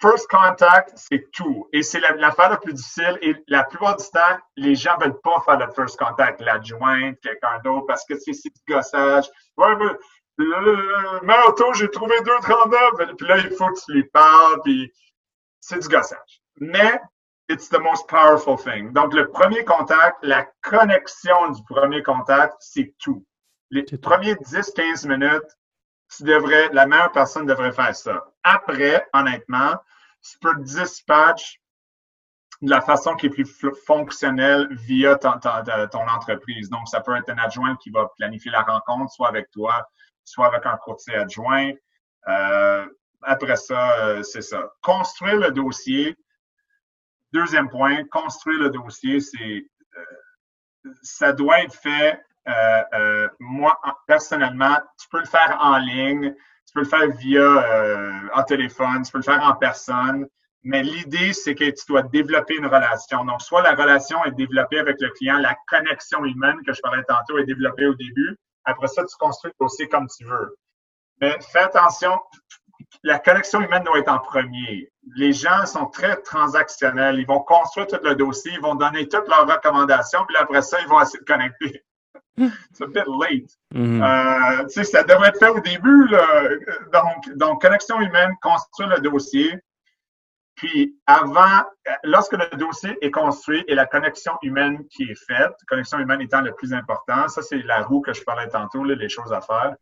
First 0.00 0.28
contact, 0.28 0.92
c'est 0.94 1.28
tout. 1.32 1.68
Et 1.72 1.82
c'est 1.82 1.98
l'affaire 2.00 2.50
la, 2.50 2.56
plus 2.56 2.72
difficile. 2.72 3.18
Et 3.20 3.34
la 3.48 3.64
plupart 3.64 3.96
du 3.96 4.04
temps, 4.12 4.38
les 4.56 4.76
gens 4.76 4.96
ne 4.98 5.04
veulent 5.04 5.20
pas 5.22 5.40
faire 5.44 5.58
le 5.58 5.72
first 5.72 5.98
contact, 5.98 6.40
l'adjointe, 6.40 7.18
quelqu'un 7.20 7.58
d'autre, 7.64 7.86
parce 7.86 8.04
que 8.04 8.16
c'est 8.16 8.32
du 8.32 8.60
gossage. 8.68 9.28
Ouais, 9.56 9.74
mais 9.76 9.90
le, 10.36 11.48
auto, 11.48 11.72
j'ai 11.74 11.90
trouvé 11.90 12.14
2,39. 12.20 13.16
Puis 13.16 13.26
là, 13.26 13.38
il 13.38 13.50
faut 13.50 13.66
que 13.66 13.80
tu 13.84 13.92
lui 13.92 14.04
parles, 14.04 14.60
puis 14.62 14.92
c'est 15.60 15.80
du 15.80 15.88
gossage. 15.88 16.42
Mais 16.60 17.00
it's 17.48 17.68
the 17.68 17.80
most 17.80 18.08
powerful 18.08 18.56
thing. 18.56 18.92
Donc, 18.92 19.14
le 19.14 19.28
premier 19.28 19.64
contact, 19.64 20.18
la 20.22 20.46
connexion 20.62 21.50
du 21.50 21.62
premier 21.64 22.04
contact, 22.04 22.54
c'est 22.60 22.94
tout. 22.98 23.24
Les 23.70 23.82
premiers 23.82 24.34
10-15 24.34 25.08
minutes, 25.08 25.56
tu 26.16 26.24
devrais, 26.24 26.68
la 26.72 26.86
meilleure 26.86 27.12
personne 27.12 27.46
devrait 27.46 27.72
faire 27.72 27.94
ça. 27.94 28.24
Après, 28.42 29.06
honnêtement, 29.12 29.74
tu 30.22 30.38
peux 30.38 30.54
dispatch 30.62 31.60
de 32.62 32.70
la 32.70 32.80
façon 32.80 33.14
qui 33.14 33.26
est 33.26 33.30
plus 33.30 33.46
fonctionnelle 33.86 34.68
via 34.70 35.16
ton, 35.16 35.38
ton, 35.38 36.08
entreprise. 36.08 36.70
Donc, 36.70 36.88
ça 36.88 37.00
peut 37.00 37.16
être 37.16 37.28
un 37.28 37.38
adjoint 37.38 37.76
qui 37.76 37.90
va 37.90 38.10
planifier 38.16 38.50
la 38.50 38.62
rencontre, 38.62 39.12
soit 39.12 39.28
avec 39.28 39.50
toi, 39.50 39.88
soit 40.24 40.46
avec 40.46 40.66
un 40.66 40.76
courtier 40.76 41.14
adjoint. 41.14 41.72
Euh, 42.26 42.86
après 43.22 43.56
ça, 43.56 44.22
c'est 44.22 44.42
ça. 44.42 44.72
Construire 44.82 45.36
le 45.36 45.50
dossier. 45.50 46.16
Deuxième 47.32 47.68
point, 47.68 48.04
construire 48.04 48.58
le 48.58 48.70
dossier, 48.70 49.20
c'est 49.20 49.66
ça 51.02 51.32
doit 51.32 51.62
être 51.62 51.74
fait. 51.74 52.20
Moi, 53.38 53.78
personnellement, 54.06 54.76
tu 55.00 55.08
peux 55.10 55.20
le 55.20 55.26
faire 55.26 55.58
en 55.60 55.78
ligne, 55.78 56.34
tu 56.66 56.72
peux 56.74 56.80
le 56.80 56.86
faire 56.86 57.08
via 57.08 58.28
en 58.34 58.42
téléphone, 58.42 59.02
tu 59.02 59.12
peux 59.12 59.18
le 59.18 59.24
faire 59.24 59.42
en 59.42 59.54
personne. 59.54 60.26
Mais 60.64 60.82
l'idée, 60.82 61.32
c'est 61.32 61.54
que 61.54 61.64
tu 61.64 61.84
dois 61.88 62.02
développer 62.02 62.56
une 62.56 62.66
relation. 62.66 63.24
Donc, 63.24 63.40
soit 63.40 63.62
la 63.62 63.74
relation 63.74 64.24
est 64.24 64.32
développée 64.32 64.80
avec 64.80 65.00
le 65.00 65.08
client, 65.10 65.38
la 65.38 65.56
connexion 65.68 66.24
humaine 66.24 66.56
que 66.66 66.72
je 66.72 66.80
parlais 66.82 67.04
tantôt 67.04 67.38
est 67.38 67.44
développée 67.44 67.86
au 67.86 67.94
début. 67.94 68.36
Après 68.64 68.88
ça, 68.88 69.04
tu 69.04 69.16
construis 69.18 69.52
le 69.58 69.64
dossier 69.64 69.88
comme 69.88 70.08
tu 70.08 70.24
veux. 70.24 70.56
Mais 71.20 71.38
fais 71.52 71.60
attention, 71.60 72.20
la 73.02 73.18
connexion 73.18 73.60
humaine 73.60 73.84
doit 73.84 73.98
être 73.98 74.12
en 74.12 74.18
premier. 74.18 74.90
Les 75.16 75.32
gens 75.32 75.64
sont 75.64 75.86
très 75.86 76.16
transactionnels. 76.22 77.18
Ils 77.18 77.26
vont 77.26 77.40
construire 77.40 77.86
tout 77.86 78.00
le 78.02 78.14
dossier, 78.14 78.52
ils 78.52 78.60
vont 78.60 78.74
donner 78.74 79.08
toutes 79.08 79.28
leurs 79.28 79.46
recommandations, 79.46 80.24
puis 80.26 80.36
après 80.36 80.62
ça, 80.62 80.80
ils 80.80 80.88
vont 80.88 81.00
essayer 81.00 81.20
de 81.20 81.24
connecter. 81.24 81.84
C'est 82.72 82.84
un 82.84 82.90
peu 82.90 83.00
late. 83.20 83.50
Euh, 83.74 84.64
tu 84.64 84.70
sais, 84.70 84.84
ça 84.84 85.02
devrait 85.02 85.28
être 85.28 85.38
fait 85.38 85.48
au 85.48 85.60
début. 85.60 86.08
Là. 86.08 86.48
Donc, 86.92 87.36
donc, 87.36 87.62
connexion 87.62 88.00
humaine, 88.00 88.30
construire 88.40 88.90
le 88.90 89.00
dossier. 89.00 89.58
Puis 90.54 90.96
avant, 91.06 91.64
lorsque 92.02 92.32
le 92.32 92.56
dossier 92.56 92.96
est 93.00 93.12
construit 93.12 93.64
et 93.68 93.74
la 93.76 93.86
connexion 93.86 94.32
humaine 94.42 94.84
qui 94.88 95.04
est 95.04 95.26
faite, 95.26 95.52
connexion 95.68 96.00
humaine 96.00 96.20
étant 96.20 96.40
le 96.40 96.52
plus 96.52 96.72
important, 96.72 97.28
ça 97.28 97.42
c'est 97.42 97.62
la 97.62 97.82
roue 97.82 98.00
que 98.00 98.12
je 98.12 98.22
parlais 98.24 98.48
tantôt, 98.48 98.82
les 98.82 99.08
choses 99.08 99.32
à 99.32 99.40
faire. 99.40 99.76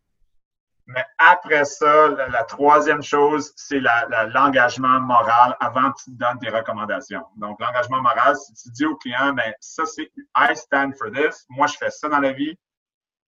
Mais 0.86 1.04
après 1.18 1.64
ça, 1.64 2.08
la, 2.08 2.44
troisième 2.44 3.02
chose, 3.02 3.52
c'est 3.56 3.80
l'engagement 3.80 5.00
moral 5.00 5.56
avant 5.58 5.90
que 5.92 5.98
tu 6.04 6.12
te 6.12 6.16
donnes 6.16 6.38
tes 6.38 6.48
recommandations. 6.48 7.24
Donc, 7.36 7.60
l'engagement 7.60 8.00
moral, 8.00 8.36
si 8.36 8.54
tu 8.54 8.70
dis 8.70 8.86
au 8.86 8.96
client, 8.96 9.32
ben, 9.32 9.52
ça 9.60 9.84
c'est 9.84 10.12
I 10.36 10.54
stand 10.54 10.94
for 10.96 11.10
this, 11.10 11.44
moi 11.48 11.66
je 11.66 11.76
fais 11.76 11.90
ça 11.90 12.08
dans 12.08 12.20
la 12.20 12.32
vie 12.32 12.56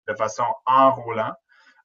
de 0.07 0.15
façon 0.15 0.45
enrôlante 0.67 1.37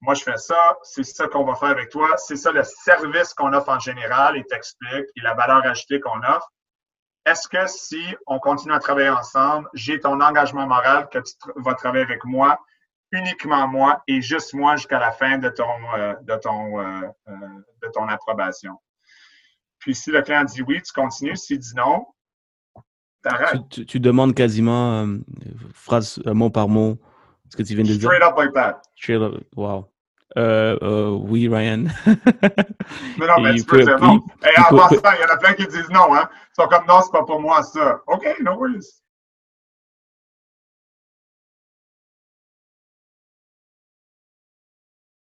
moi, 0.04 0.16
je 0.16 0.24
fais 0.24 0.36
ça, 0.36 0.78
c'est 0.84 1.06
ça 1.06 1.30
qu'on 1.30 1.46
va 1.46 1.56
faire 1.56 1.70
avec 1.70 1.90
toi, 1.90 2.18
c'est 2.18 2.36
ça 2.36 2.52
le 2.52 2.62
service 2.64 3.34
qu'on 3.34 3.54
offre 3.54 3.70
en 3.70 3.80
général. 3.80 4.36
Et 4.36 4.44
t'explique. 4.44 5.06
Et 5.16 5.22
la 5.22 5.34
valeur 5.34 5.66
ajoutée 5.66 6.02
qu'on 6.02 6.22
offre. 6.24 6.52
Est-ce 7.26 7.48
que 7.48 7.66
si 7.68 8.04
on 8.28 8.38
continue 8.38 8.74
à 8.74 8.80
travailler 8.80 9.10
ensemble, 9.10 9.70
j'ai 9.74 10.02
ton 10.02 10.20
engagement 10.20 10.68
moral 10.68 11.08
que 11.08 11.20
tu 11.20 11.34
vas 11.56 11.74
travailler 11.76 12.04
avec 12.04 12.26
moi, 12.26 12.60
uniquement 13.14 13.68
moi 13.68 14.04
et 14.08 14.22
juste 14.22 14.54
moi 14.54 14.76
jusqu'à 14.76 15.00
la 15.00 15.12
fin 15.12 15.38
de 15.38 15.50
ton, 15.50 15.64
euh, 15.98 16.14
de, 16.24 16.36
ton, 16.36 16.80
euh, 16.80 17.02
euh, 17.30 17.34
de 17.82 17.88
ton 17.94 18.08
approbation. 18.08 18.74
Puis 19.80 19.96
si 19.96 20.12
le 20.12 20.22
client 20.22 20.44
dit 20.44 20.62
oui, 20.62 20.82
tu 20.82 20.92
continues. 20.92 21.36
S'il 21.36 21.60
dit 21.60 21.74
non, 21.76 22.08
t'arrêtes. 23.22 23.70
Tu, 23.70 23.86
tu, 23.86 24.00
demandes 24.00 24.34
quasiment 24.34 25.08
phrase 25.74 26.22
mot 26.26 26.50
par 26.50 26.68
mot 26.68 26.98
ce 27.50 27.58
que 27.58 27.64
tu 27.64 27.76
viens 27.76 27.84
de 27.84 27.90
dire. 27.90 28.10
Straight 28.10 28.24
up 28.24 28.38
like 28.38 28.54
that. 28.54 28.82
Straight 28.96 29.22
up, 29.22 29.44
wow. 29.56 29.88
Oui, 30.36 31.48
Ryan. 31.48 31.86
mais 33.18 33.28
non, 33.28 33.42
mais 33.42 33.56
tu 33.56 33.64
peux 33.66 33.84
dire 33.84 34.00
non. 34.00 34.24
Et 34.44 34.60
en 34.60 34.76
passant, 34.76 35.12
il 35.18 35.22
y 35.22 35.26
en 35.26 35.34
a 35.34 35.38
plein 35.38 35.54
qui 35.54 35.68
disent 35.68 35.90
non. 35.90 36.16
Hein. 36.16 36.28
Ils 36.32 36.62
sont 36.62 36.68
comme 36.68 36.88
non, 36.88 37.02
c'est 37.02 37.12
pas 37.12 37.24
pour 37.24 37.40
moi 37.40 37.62
ça. 37.62 38.02
OK, 38.08 38.26
no 38.42 38.56
worries. 38.56 39.03